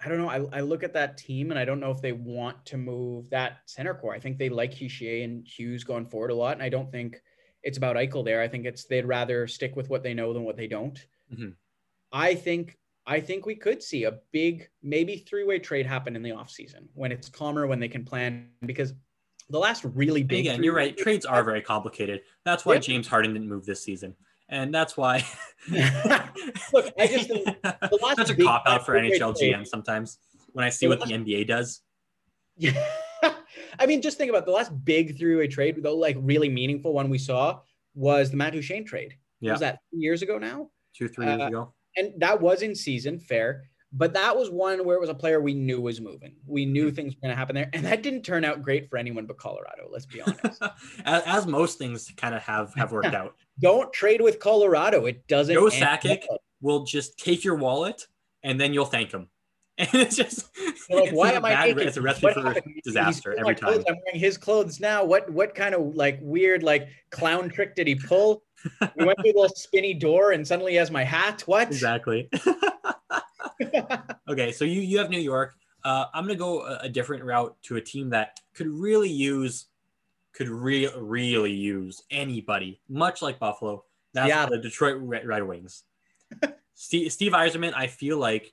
i 0.00 0.08
don't 0.08 0.18
know 0.18 0.28
I, 0.28 0.58
I 0.58 0.60
look 0.60 0.82
at 0.84 0.92
that 0.94 1.18
team 1.18 1.50
and 1.50 1.58
i 1.58 1.64
don't 1.64 1.80
know 1.80 1.90
if 1.90 2.00
they 2.00 2.12
want 2.12 2.64
to 2.66 2.76
move 2.76 3.28
that 3.30 3.58
center 3.66 3.94
core 3.94 4.14
i 4.14 4.20
think 4.20 4.38
they 4.38 4.48
like 4.48 4.72
Hischier 4.72 5.24
and 5.24 5.46
hughes 5.46 5.82
going 5.84 6.06
forward 6.06 6.30
a 6.30 6.34
lot 6.34 6.54
and 6.54 6.62
i 6.62 6.68
don't 6.68 6.90
think 6.90 7.20
it's 7.64 7.78
about 7.78 7.96
eichel 7.96 8.24
there 8.24 8.40
i 8.40 8.46
think 8.48 8.64
it's 8.64 8.84
they'd 8.84 9.04
rather 9.06 9.46
stick 9.48 9.74
with 9.76 9.90
what 9.90 10.02
they 10.04 10.14
know 10.14 10.32
than 10.32 10.44
what 10.44 10.56
they 10.56 10.68
don't 10.68 11.06
Mhm. 11.32 11.54
I 12.12 12.34
think 12.34 12.76
i 13.06 13.18
think 13.20 13.46
we 13.46 13.54
could 13.54 13.82
see 13.82 14.04
a 14.04 14.18
big 14.32 14.68
maybe 14.82 15.16
three-way 15.16 15.58
trade 15.58 15.86
happen 15.86 16.14
in 16.16 16.22
the 16.22 16.30
offseason 16.30 16.86
when 16.94 17.10
it's 17.12 17.28
calmer 17.28 17.66
when 17.66 17.80
they 17.80 17.88
can 17.88 18.04
plan 18.04 18.48
because 18.66 18.92
the 19.50 19.58
last 19.58 19.84
really 19.94 20.22
big 20.22 20.46
Again, 20.46 20.62
you're 20.62 20.74
right. 20.74 20.96
Trades 20.96 21.26
are 21.26 21.44
very 21.44 21.60
complicated. 21.60 22.22
That's 22.44 22.64
why 22.64 22.74
Yep. 22.74 22.82
James 22.84 23.06
Harden 23.08 23.34
didn't 23.34 23.48
move 23.48 23.66
this 23.66 23.82
season, 23.82 24.14
and 24.48 24.72
that's 24.72 24.96
why. 24.96 25.22
Look, 25.70 26.92
I 26.98 27.06
just 27.06 27.28
the 27.28 27.98
last 28.02 28.16
Such 28.16 28.30
a 28.30 28.36
cop 28.36 28.62
out 28.66 28.86
for 28.86 28.94
NHL 28.94 29.36
trade- 29.36 29.54
GM 29.54 29.66
sometimes 29.66 30.18
when 30.52 30.64
I 30.64 30.70
see 30.70 30.86
what 30.88 31.00
the 31.00 31.06
NBA 31.06 31.46
does. 31.48 31.82
Yeah. 32.56 32.72
I 33.78 33.86
mean, 33.86 34.00
just 34.00 34.16
think 34.16 34.30
about 34.30 34.40
it. 34.44 34.46
the 34.46 34.52
last 34.52 34.72
big 34.84 35.18
three-way 35.18 35.48
trade, 35.48 35.82
the 35.82 35.90
like 35.90 36.16
really 36.20 36.48
meaningful 36.48 36.92
one 36.94 37.10
we 37.10 37.18
saw 37.18 37.60
was 37.94 38.30
the 38.30 38.36
Matt 38.36 38.52
Duchene 38.54 38.84
trade. 38.86 39.16
Yeah. 39.40 39.52
Was 39.52 39.60
that 39.60 39.80
years 39.90 40.22
ago 40.22 40.38
now? 40.38 40.70
Two 40.96 41.08
three 41.08 41.26
years 41.26 41.40
Uh, 41.42 41.46
ago. 41.46 41.74
And 41.96 42.12
that 42.18 42.40
was 42.40 42.62
in 42.62 42.74
season, 42.74 43.18
fair. 43.18 43.64
But 43.94 44.14
that 44.14 44.34
was 44.34 44.48
one 44.50 44.86
where 44.86 44.96
it 44.96 45.00
was 45.00 45.10
a 45.10 45.14
player 45.14 45.40
we 45.42 45.52
knew 45.52 45.78
was 45.80 46.00
moving. 46.00 46.34
We 46.46 46.64
knew 46.64 46.86
Mm-hmm. 46.86 46.94
things 46.94 47.14
were 47.14 47.20
going 47.20 47.32
to 47.32 47.36
happen 47.36 47.54
there, 47.54 47.68
and 47.74 47.84
that 47.84 48.02
didn't 48.02 48.22
turn 48.22 48.42
out 48.42 48.62
great 48.62 48.88
for 48.88 48.96
anyone 48.96 49.26
but 49.26 49.36
Colorado. 49.36 49.88
Let's 49.90 50.06
be 50.06 50.22
honest. 50.22 50.62
as, 51.04 51.22
as 51.26 51.46
most 51.46 51.76
things 51.78 52.10
kind 52.16 52.34
of 52.34 52.40
have 52.42 52.72
have 52.74 52.90
worked 52.92 53.14
out. 53.14 53.34
Don't 53.60 53.92
trade 53.92 54.22
with 54.22 54.38
Colorado. 54.38 55.04
It 55.04 55.26
doesn't. 55.28 55.54
Joe 55.54 55.66
Sakic 55.66 56.22
will 56.62 56.84
just 56.84 57.18
take 57.18 57.44
your 57.44 57.56
wallet 57.56 58.06
and 58.42 58.58
then 58.58 58.72
you'll 58.72 58.86
thank 58.86 59.12
him. 59.12 59.28
And 59.78 59.88
it's 59.94 60.16
just 60.16 60.48
like, 60.90 61.04
it's 61.04 61.12
why 61.12 61.32
a 61.32 61.36
am 61.36 61.44
I 61.46 61.54
taking? 61.66 61.88
It's 61.88 61.96
a 61.96 62.02
recipe 62.02 62.32
for? 62.34 62.54
Disaster 62.84 63.32
every 63.32 63.42
my 63.44 63.54
clothes. 63.54 63.84
time. 63.84 63.94
I'm 63.94 63.96
wearing 64.04 64.20
his 64.20 64.36
clothes 64.36 64.80
now. 64.80 65.02
What 65.02 65.28
what 65.30 65.54
kind 65.54 65.74
of 65.74 65.96
like 65.96 66.18
weird 66.20 66.62
like 66.62 66.88
clown 67.10 67.48
trick 67.48 67.74
did 67.74 67.86
he 67.86 67.94
pull? 67.94 68.42
We 68.96 69.04
went 69.04 69.18
through 69.20 69.32
a 69.32 69.38
little 69.40 69.48
spinny 69.56 69.94
door 69.94 70.32
and 70.32 70.46
suddenly 70.46 70.72
he 70.72 70.78
has 70.78 70.90
my 70.90 71.04
hat. 71.04 71.42
What? 71.46 71.68
Exactly. 71.68 72.28
okay, 74.28 74.52
so 74.52 74.64
you 74.64 74.80
you 74.80 74.98
have 74.98 75.10
New 75.10 75.18
York. 75.20 75.54
Uh, 75.84 76.06
I'm 76.14 76.24
gonna 76.24 76.36
go 76.36 76.62
a, 76.62 76.80
a 76.82 76.88
different 76.88 77.24
route 77.24 77.56
to 77.64 77.76
a 77.76 77.80
team 77.80 78.10
that 78.10 78.38
could 78.54 78.68
really 78.68 79.10
use, 79.10 79.66
could 80.32 80.48
really 80.48 80.92
really 81.00 81.52
use 81.52 82.02
anybody, 82.10 82.80
much 82.88 83.22
like 83.22 83.38
Buffalo. 83.38 83.84
That's 84.14 84.28
Yeah. 84.28 84.46
the 84.46 84.58
Detroit 84.58 84.98
Red, 85.00 85.26
Red 85.26 85.42
Wings. 85.42 85.84
Steve, 86.74 87.12
Steve 87.12 87.32
Yzerman, 87.32 87.72
I 87.74 87.86
feel 87.86 88.18
like 88.18 88.52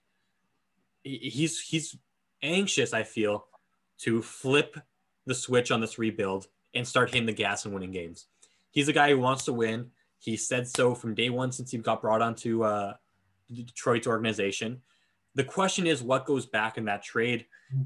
he's 1.03 1.59
he's 1.59 1.95
anxious. 2.41 2.93
I 2.93 3.03
feel 3.03 3.45
to 3.99 4.21
flip 4.21 4.77
the 5.25 5.35
switch 5.35 5.71
on 5.71 5.81
this 5.81 5.99
rebuild 5.99 6.47
and 6.73 6.87
start 6.87 7.09
hitting 7.09 7.25
the 7.25 7.33
gas 7.33 7.65
and 7.65 7.73
winning 7.73 7.91
games. 7.91 8.25
He's 8.71 8.87
a 8.87 8.93
guy 8.93 9.09
who 9.09 9.19
wants 9.19 9.45
to 9.45 9.53
win. 9.53 9.91
He 10.19 10.35
said 10.37 10.67
so 10.67 10.93
from 10.93 11.15
day 11.15 11.29
one 11.29 11.51
since 11.51 11.71
he 11.71 11.77
got 11.77 12.01
brought 12.01 12.21
onto 12.21 12.63
uh, 12.63 12.93
Detroit's 13.51 14.07
organization. 14.07 14.81
The 15.35 15.43
question 15.43 15.87
is, 15.87 16.03
what 16.03 16.25
goes 16.25 16.45
back 16.45 16.77
in 16.77 16.85
that 16.85 17.03
trade? 17.03 17.45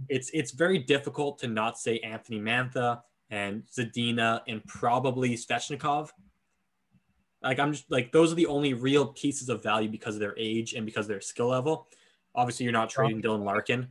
It's 0.10 0.30
it's 0.34 0.52
very 0.52 0.80
difficult 0.80 1.40
to 1.40 1.48
not 1.48 1.78
say 1.78 2.00
Anthony 2.00 2.40
Mantha 2.40 3.02
and 3.30 3.64
Zadina 3.66 4.42
and 4.48 4.64
probably 4.66 5.36
Svechnikov. 5.36 6.10
Like 7.44 7.60
I'm 7.60 7.74
just 7.74 7.92
like 7.92 8.12
those 8.12 8.32
are 8.32 8.36
the 8.36 8.48
only 8.48 8.74
real 8.74 9.08
pieces 9.08 9.50
of 9.50 9.62
value 9.62 9.90
because 9.90 10.16
of 10.16 10.22
their 10.22 10.36
age 10.38 10.74
and 10.74 10.86
because 10.86 11.06
of 11.06 11.10
their 11.10 11.22
skill 11.22 11.48
level. 11.48 11.88
Obviously, 12.34 12.64
you're 12.64 12.74
not 12.74 12.90
trading 12.90 13.22
Dylan 13.22 13.44
Larkin, 13.44 13.90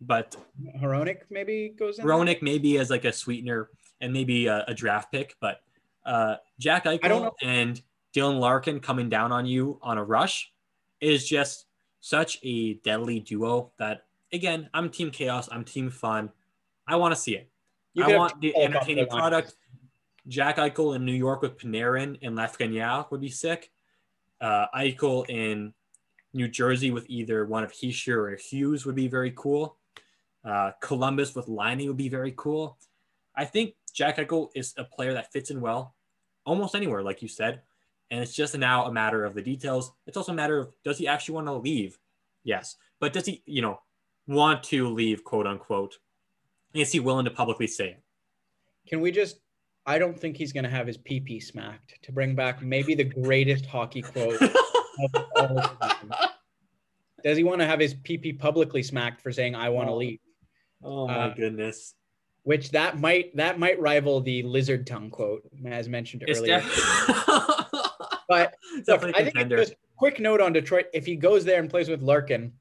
but 0.00 0.36
Hronek 0.80 1.22
maybe 1.28 1.74
goes 1.76 1.98
in. 1.98 2.06
Hronek 2.06 2.40
maybe 2.40 2.78
as 2.78 2.88
like 2.88 3.04
a 3.04 3.12
sweetener 3.12 3.68
and 4.00 4.12
maybe 4.12 4.46
a, 4.46 4.64
a 4.68 4.74
draft 4.74 5.10
pick, 5.10 5.36
but 5.40 5.60
uh, 6.04 6.36
Jack 6.58 6.84
Eichel 6.84 7.32
and 7.42 7.80
Dylan 8.14 8.38
Larkin 8.38 8.80
coming 8.80 9.08
down 9.08 9.32
on 9.32 9.46
you 9.46 9.78
on 9.82 9.98
a 9.98 10.04
rush 10.04 10.52
is 11.00 11.26
just 11.26 11.66
such 12.00 12.38
a 12.42 12.74
deadly 12.74 13.20
duo 13.20 13.72
that 13.78 14.04
again, 14.32 14.68
I'm 14.74 14.90
team 14.90 15.10
chaos, 15.10 15.48
I'm 15.50 15.64
team 15.64 15.90
fun. 15.90 16.30
I 16.86 16.96
want 16.96 17.14
to 17.14 17.20
see 17.20 17.36
it. 17.36 17.48
You 17.94 18.04
I 18.04 18.16
want 18.16 18.40
the 18.40 18.56
entertaining 18.56 19.06
product. 19.06 19.54
Jack 20.28 20.56
Eichel 20.56 20.96
in 20.96 21.04
New 21.04 21.12
York 21.12 21.42
with 21.42 21.58
Panarin 21.58 22.18
and 22.22 22.36
Lafreniere 22.36 23.10
would 23.10 23.20
be 23.20 23.28
sick. 23.28 23.70
Uh, 24.40 24.66
Eichel 24.74 25.28
in 25.28 25.72
New 26.32 26.48
Jersey 26.48 26.90
with 26.90 27.08
either 27.08 27.44
one 27.44 27.64
of 27.64 27.72
Hischier 27.72 28.32
or 28.32 28.36
Hughes 28.36 28.86
would 28.86 28.94
be 28.94 29.08
very 29.08 29.32
cool. 29.36 29.76
Uh, 30.44 30.72
Columbus 30.80 31.34
with 31.34 31.48
Laine 31.48 31.86
would 31.86 31.96
be 31.96 32.08
very 32.08 32.32
cool. 32.36 32.78
I 33.34 33.44
think 33.44 33.74
Jack 33.92 34.16
Eichel 34.16 34.48
is 34.54 34.74
a 34.76 34.84
player 34.84 35.14
that 35.14 35.32
fits 35.32 35.50
in 35.50 35.60
well 35.60 35.94
almost 36.44 36.74
anywhere, 36.74 37.02
like 37.02 37.22
you 37.22 37.28
said. 37.28 37.62
And 38.10 38.20
it's 38.22 38.34
just 38.34 38.56
now 38.56 38.86
a 38.86 38.92
matter 38.92 39.24
of 39.24 39.34
the 39.34 39.42
details. 39.42 39.92
It's 40.06 40.16
also 40.16 40.32
a 40.32 40.34
matter 40.34 40.58
of 40.58 40.72
does 40.84 40.98
he 40.98 41.08
actually 41.08 41.36
want 41.36 41.46
to 41.46 41.54
leave? 41.54 41.98
Yes. 42.44 42.76
But 43.00 43.12
does 43.12 43.26
he, 43.26 43.42
you 43.46 43.62
know, 43.62 43.80
want 44.26 44.62
to 44.64 44.88
leave, 44.88 45.24
quote 45.24 45.46
unquote? 45.46 45.98
Is 46.74 46.92
he 46.92 47.00
willing 47.00 47.24
to 47.24 47.30
publicly 47.30 47.66
say 47.66 47.88
it? 47.90 48.02
Can 48.88 49.00
we 49.00 49.10
just? 49.10 49.38
I 49.84 49.98
don't 49.98 50.18
think 50.18 50.36
he's 50.36 50.52
going 50.52 50.64
to 50.64 50.70
have 50.70 50.86
his 50.86 50.96
PP 50.98 51.42
smacked 51.42 51.94
to 52.02 52.12
bring 52.12 52.34
back 52.34 52.62
maybe 52.62 52.94
the 52.94 53.04
greatest 53.04 53.66
hockey 53.66 54.00
quote 54.02 54.40
of 54.40 54.56
all 55.36 55.56
time. 55.58 56.12
Does 57.24 57.36
he 57.36 57.44
want 57.44 57.60
to 57.60 57.66
have 57.66 57.80
his 57.80 57.94
PP 57.94 58.38
publicly 58.38 58.82
smacked 58.82 59.20
for 59.20 59.32
saying 59.32 59.54
"I 59.54 59.68
want 59.70 59.88
to 59.88 59.92
Oh. 59.92 59.96
leave"? 59.96 60.18
Oh 60.84 61.06
my 61.08 61.14
Uh, 61.30 61.34
goodness. 61.34 61.94
Which 62.44 62.70
that 62.70 62.98
might 62.98 63.36
that 63.36 63.58
might 63.58 63.80
rival 63.80 64.20
the 64.20 64.42
lizard 64.42 64.86
tongue 64.86 65.10
quote 65.10 65.42
as 65.64 65.88
mentioned 65.88 66.24
It's 66.26 66.40
earlier. 66.40 66.62
But 68.32 68.54
Look, 68.88 69.04
I 69.14 69.24
think 69.24 69.50
just 69.50 69.74
quick 69.98 70.18
note 70.18 70.40
on 70.40 70.54
Detroit: 70.54 70.86
if 70.94 71.04
he 71.04 71.16
goes 71.16 71.44
there 71.44 71.60
and 71.60 71.68
plays 71.68 71.90
with 71.90 72.00
Larkin, 72.00 72.52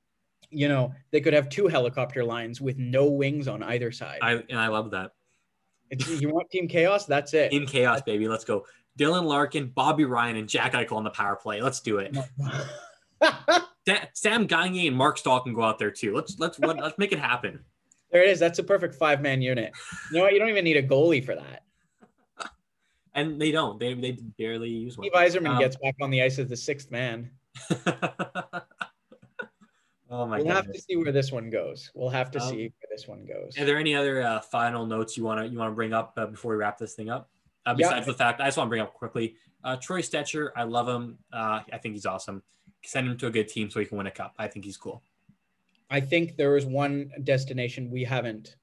you 0.49 0.67
know 0.67 0.93
they 1.11 1.21
could 1.21 1.33
have 1.33 1.47
two 1.47 1.67
helicopter 1.67 2.25
lines 2.25 2.59
with 2.59 2.77
no 2.77 3.05
wings 3.05 3.47
on 3.47 3.63
either 3.63 3.89
side. 3.89 4.19
I 4.21 4.33
and 4.49 4.59
I 4.59 4.67
love 4.67 4.91
that. 4.91 5.13
It's, 5.89 6.09
you 6.21 6.29
want 6.29 6.49
Team 6.49 6.67
Chaos? 6.67 7.05
That's 7.05 7.33
it. 7.33 7.53
In 7.53 7.65
chaos, 7.65 8.01
baby. 8.01 8.27
Let's 8.27 8.43
go. 8.43 8.65
Dylan 8.99 9.23
Larkin, 9.23 9.67
Bobby 9.67 10.03
Ryan, 10.03 10.35
and 10.35 10.49
Jack 10.49 10.73
Eichel 10.73 10.97
on 10.97 11.05
the 11.05 11.09
power 11.09 11.37
play. 11.37 11.61
Let's 11.61 11.79
do 11.79 11.99
it. 11.99 12.17
Sam 14.13 14.45
Gagne 14.45 14.87
and 14.87 14.95
Marc 14.95 15.17
Staal 15.17 15.41
can 15.41 15.53
go 15.53 15.63
out 15.63 15.79
there 15.79 15.91
too. 15.91 16.13
Let's 16.13 16.37
let's 16.37 16.59
let, 16.59 16.77
let's 16.77 16.97
make 16.97 17.13
it 17.13 17.19
happen. 17.19 17.63
There 18.11 18.23
it 18.23 18.29
is. 18.29 18.39
That's 18.39 18.59
a 18.59 18.63
perfect 18.63 18.95
five 18.95 19.21
man 19.21 19.41
unit. 19.41 19.71
You 20.11 20.17
know 20.17 20.23
what? 20.23 20.33
You 20.33 20.39
don't 20.39 20.49
even 20.49 20.63
need 20.65 20.77
a 20.77 20.83
goalie 20.83 21.23
for 21.25 21.35
that. 21.35 21.63
And 23.13 23.41
they 23.41 23.51
don't. 23.51 23.77
They 23.77 23.93
they 23.93 24.13
barely 24.37 24.69
use 24.69 24.97
one. 24.97 25.09
Steve 25.09 25.13
Yzerman 25.41 25.49
Um, 25.49 25.59
gets 25.59 25.75
back 25.75 25.95
on 26.01 26.11
the 26.11 26.21
ice 26.21 26.39
as 26.39 26.47
the 26.47 26.55
sixth 26.55 26.91
man. 26.91 27.29
oh 30.09 30.25
my 30.25 30.37
we'll 30.37 30.45
god. 30.47 30.55
have 30.65 30.71
to 30.71 30.79
see 30.81 30.95
where 30.95 31.11
this 31.11 31.31
one 31.31 31.49
goes. 31.49 31.91
We'll 31.93 32.09
have 32.09 32.31
to 32.31 32.41
Um, 32.41 32.49
see 32.49 32.57
where 32.57 32.89
this 32.89 33.07
one 33.09 33.25
goes. 33.25 33.57
Are 33.57 33.65
there 33.65 33.77
any 33.77 33.95
other 33.95 34.21
uh, 34.21 34.39
final 34.39 34.85
notes 34.85 35.17
you 35.17 35.23
want 35.25 35.41
to 35.41 35.47
you 35.51 35.57
want 35.57 35.71
to 35.71 35.75
bring 35.75 35.93
up 35.93 36.13
uh, 36.17 36.25
before 36.27 36.51
we 36.53 36.57
wrap 36.57 36.77
this 36.77 36.93
thing 36.93 37.09
up? 37.09 37.29
Uh, 37.65 37.75
Yeah. 37.77 37.87
besides 37.89 38.05
the 38.05 38.13
fact, 38.13 38.41
I 38.41 38.45
just 38.45 38.57
want 38.57 38.67
to 38.67 38.69
bring 38.69 38.81
up 38.81 38.93
quickly, 38.93 39.35
uh, 39.63 39.75
Troy 39.75 40.01
Stecher. 40.01 40.49
I 40.55 40.63
love 40.63 40.87
him. 40.87 41.17
Uh, 41.31 41.61
I 41.71 41.77
think 41.77 41.95
he's 41.95 42.05
awesome. 42.05 42.41
Send 42.83 43.07
him 43.09 43.17
to 43.17 43.27
a 43.27 43.31
good 43.31 43.47
team 43.49 43.69
so 43.69 43.79
he 43.81 43.85
can 43.85 43.97
win 43.97 44.07
a 44.07 44.11
cup. 44.11 44.33
I 44.39 44.47
think 44.47 44.65
he's 44.65 44.77
cool. 44.77 45.03
I 45.91 45.99
think 45.99 46.37
there 46.37 46.55
is 46.57 46.65
one 46.65 47.11
destination 47.25 47.91
we 47.91 48.03
haven't 48.03 48.55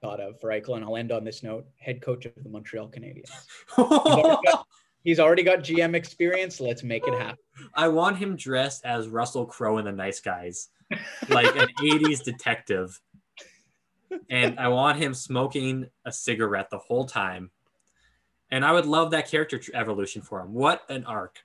thought 0.00 0.18
of 0.20 0.40
for 0.40 0.48
Eichel, 0.50 0.74
and 0.76 0.84
I'll 0.84 0.96
end 0.96 1.12
on 1.12 1.22
this 1.22 1.42
note: 1.42 1.66
head 1.78 2.00
coach 2.02 2.24
of 2.26 2.32
the 2.42 2.48
Montreal 2.48 2.88
Canadiens. 2.88 3.30
already 3.78 4.38
got- 4.44 4.66
He's 5.04 5.18
already 5.20 5.42
got 5.42 5.58
GM 5.64 5.94
experience. 5.94 6.60
Let's 6.60 6.82
make 6.82 7.06
it 7.06 7.14
happen. 7.14 7.38
I 7.74 7.88
want 7.88 8.16
him 8.18 8.36
dressed 8.36 8.84
as 8.84 9.08
Russell 9.08 9.46
Crowe 9.46 9.78
in 9.78 9.84
The 9.84 9.92
Nice 9.92 10.20
Guys, 10.20 10.68
like 11.28 11.54
an 11.56 11.68
80s 11.80 12.22
detective. 12.24 13.00
And 14.30 14.60
I 14.60 14.68
want 14.68 14.98
him 14.98 15.12
smoking 15.14 15.86
a 16.04 16.12
cigarette 16.12 16.70
the 16.70 16.78
whole 16.78 17.04
time. 17.04 17.50
And 18.50 18.64
I 18.64 18.72
would 18.72 18.86
love 18.86 19.10
that 19.10 19.28
character 19.28 19.60
evolution 19.74 20.22
for 20.22 20.40
him. 20.40 20.52
What 20.52 20.82
an 20.88 21.04
arc. 21.04 21.40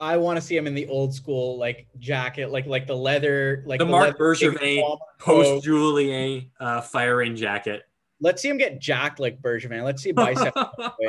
I 0.00 0.16
want 0.16 0.36
to 0.36 0.40
see 0.40 0.56
him 0.56 0.66
in 0.66 0.74
the 0.74 0.86
old 0.86 1.12
school 1.12 1.58
like 1.58 1.86
jacket, 1.98 2.50
like 2.50 2.66
like 2.66 2.86
the 2.86 2.96
leather, 2.96 3.62
like 3.66 3.80
The 3.80 3.86
Mark 3.86 4.06
leather 4.06 4.18
Bergevin 4.18 4.98
Post. 5.18 5.64
Julien 5.64 6.50
uh, 6.60 6.80
firing 6.80 7.34
jacket. 7.34 7.82
Let's 8.20 8.42
see 8.42 8.48
him 8.48 8.58
get 8.58 8.80
jacked 8.80 9.20
like 9.20 9.40
Bergevin. 9.42 9.84
Let's 9.84 10.02
see 10.02 10.12
bicep. 10.12 10.54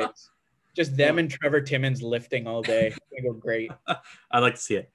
Just 0.76 0.96
them 0.96 1.18
and 1.18 1.30
Trevor 1.30 1.60
Timmins 1.60 2.02
lifting 2.02 2.46
all 2.46 2.62
day. 2.62 2.94
Gonna 3.10 3.32
go 3.32 3.32
great. 3.32 3.70
I'd 4.30 4.38
like 4.38 4.54
to 4.54 4.60
see 4.60 4.76
it. 4.76 4.90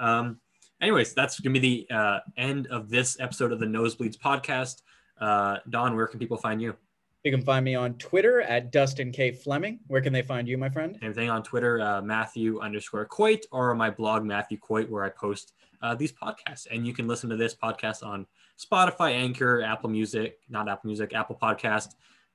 Um, 0.00 0.40
anyways, 0.80 1.14
that's 1.14 1.38
going 1.38 1.54
to 1.54 1.60
be 1.60 1.86
the 1.88 1.94
uh, 1.94 2.20
end 2.36 2.66
of 2.68 2.88
this 2.88 3.18
episode 3.20 3.52
of 3.52 3.60
the 3.60 3.66
Nosebleeds 3.66 4.18
podcast. 4.18 4.82
Uh, 5.20 5.58
Dawn, 5.68 5.94
where 5.94 6.06
can 6.06 6.18
people 6.18 6.36
find 6.36 6.60
you? 6.60 6.74
You 7.22 7.30
can 7.30 7.42
find 7.42 7.64
me 7.64 7.74
on 7.74 7.94
Twitter 7.94 8.40
at 8.40 8.72
Dustin 8.72 9.12
K 9.12 9.30
Fleming. 9.30 9.80
Where 9.88 10.00
can 10.00 10.12
they 10.12 10.22
find 10.22 10.48
you, 10.48 10.56
my 10.56 10.70
friend? 10.70 10.96
Same 11.02 11.12
thing 11.12 11.28
on 11.28 11.42
Twitter, 11.42 11.78
uh, 11.80 12.00
Matthew 12.00 12.60
underscore 12.60 13.04
Coit, 13.04 13.44
or 13.52 13.74
my 13.74 13.90
blog, 13.90 14.24
Matthew 14.24 14.56
Coit, 14.56 14.88
where 14.88 15.04
I 15.04 15.10
post 15.10 15.52
uh, 15.82 15.94
these 15.94 16.12
podcasts. 16.12 16.66
And 16.70 16.86
you 16.86 16.94
can 16.94 17.06
listen 17.06 17.28
to 17.28 17.36
this 17.36 17.54
podcast 17.54 18.02
on 18.02 18.26
Spotify, 18.58 19.12
Anchor, 19.12 19.60
Apple 19.60 19.90
Music, 19.90 20.38
not 20.48 20.66
Apple 20.66 20.88
Music, 20.88 21.12
Apple 21.12 21.38
Podcast, 21.40 21.88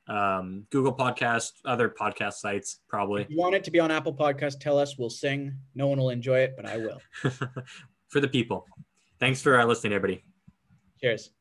um, 0.07 0.67
Google 0.69 0.93
Podcast, 0.93 1.53
other 1.65 1.89
podcast 1.89 2.33
sites, 2.33 2.81
probably. 2.88 3.23
If 3.23 3.31
you 3.31 3.38
want 3.38 3.55
it 3.55 3.63
to 3.63 3.71
be 3.71 3.79
on 3.79 3.89
Apple 3.89 4.13
Podcast, 4.13 4.59
tell 4.59 4.77
us. 4.77 4.99
We'll 4.99 5.09
sing. 5.09 5.51
No 5.73 5.88
one 5.88 5.97
will 5.97 6.11
enjoy 6.11 6.39
it, 6.39 6.53
but 6.55 6.67
I 6.67 6.77
will. 6.77 7.01
For 8.09 8.19
the 8.19 8.27
people. 8.27 8.67
Thanks 9.19 9.41
for 9.41 9.59
uh, 9.59 9.65
listening, 9.65 9.93
everybody. 9.93 10.23
Cheers. 11.01 11.31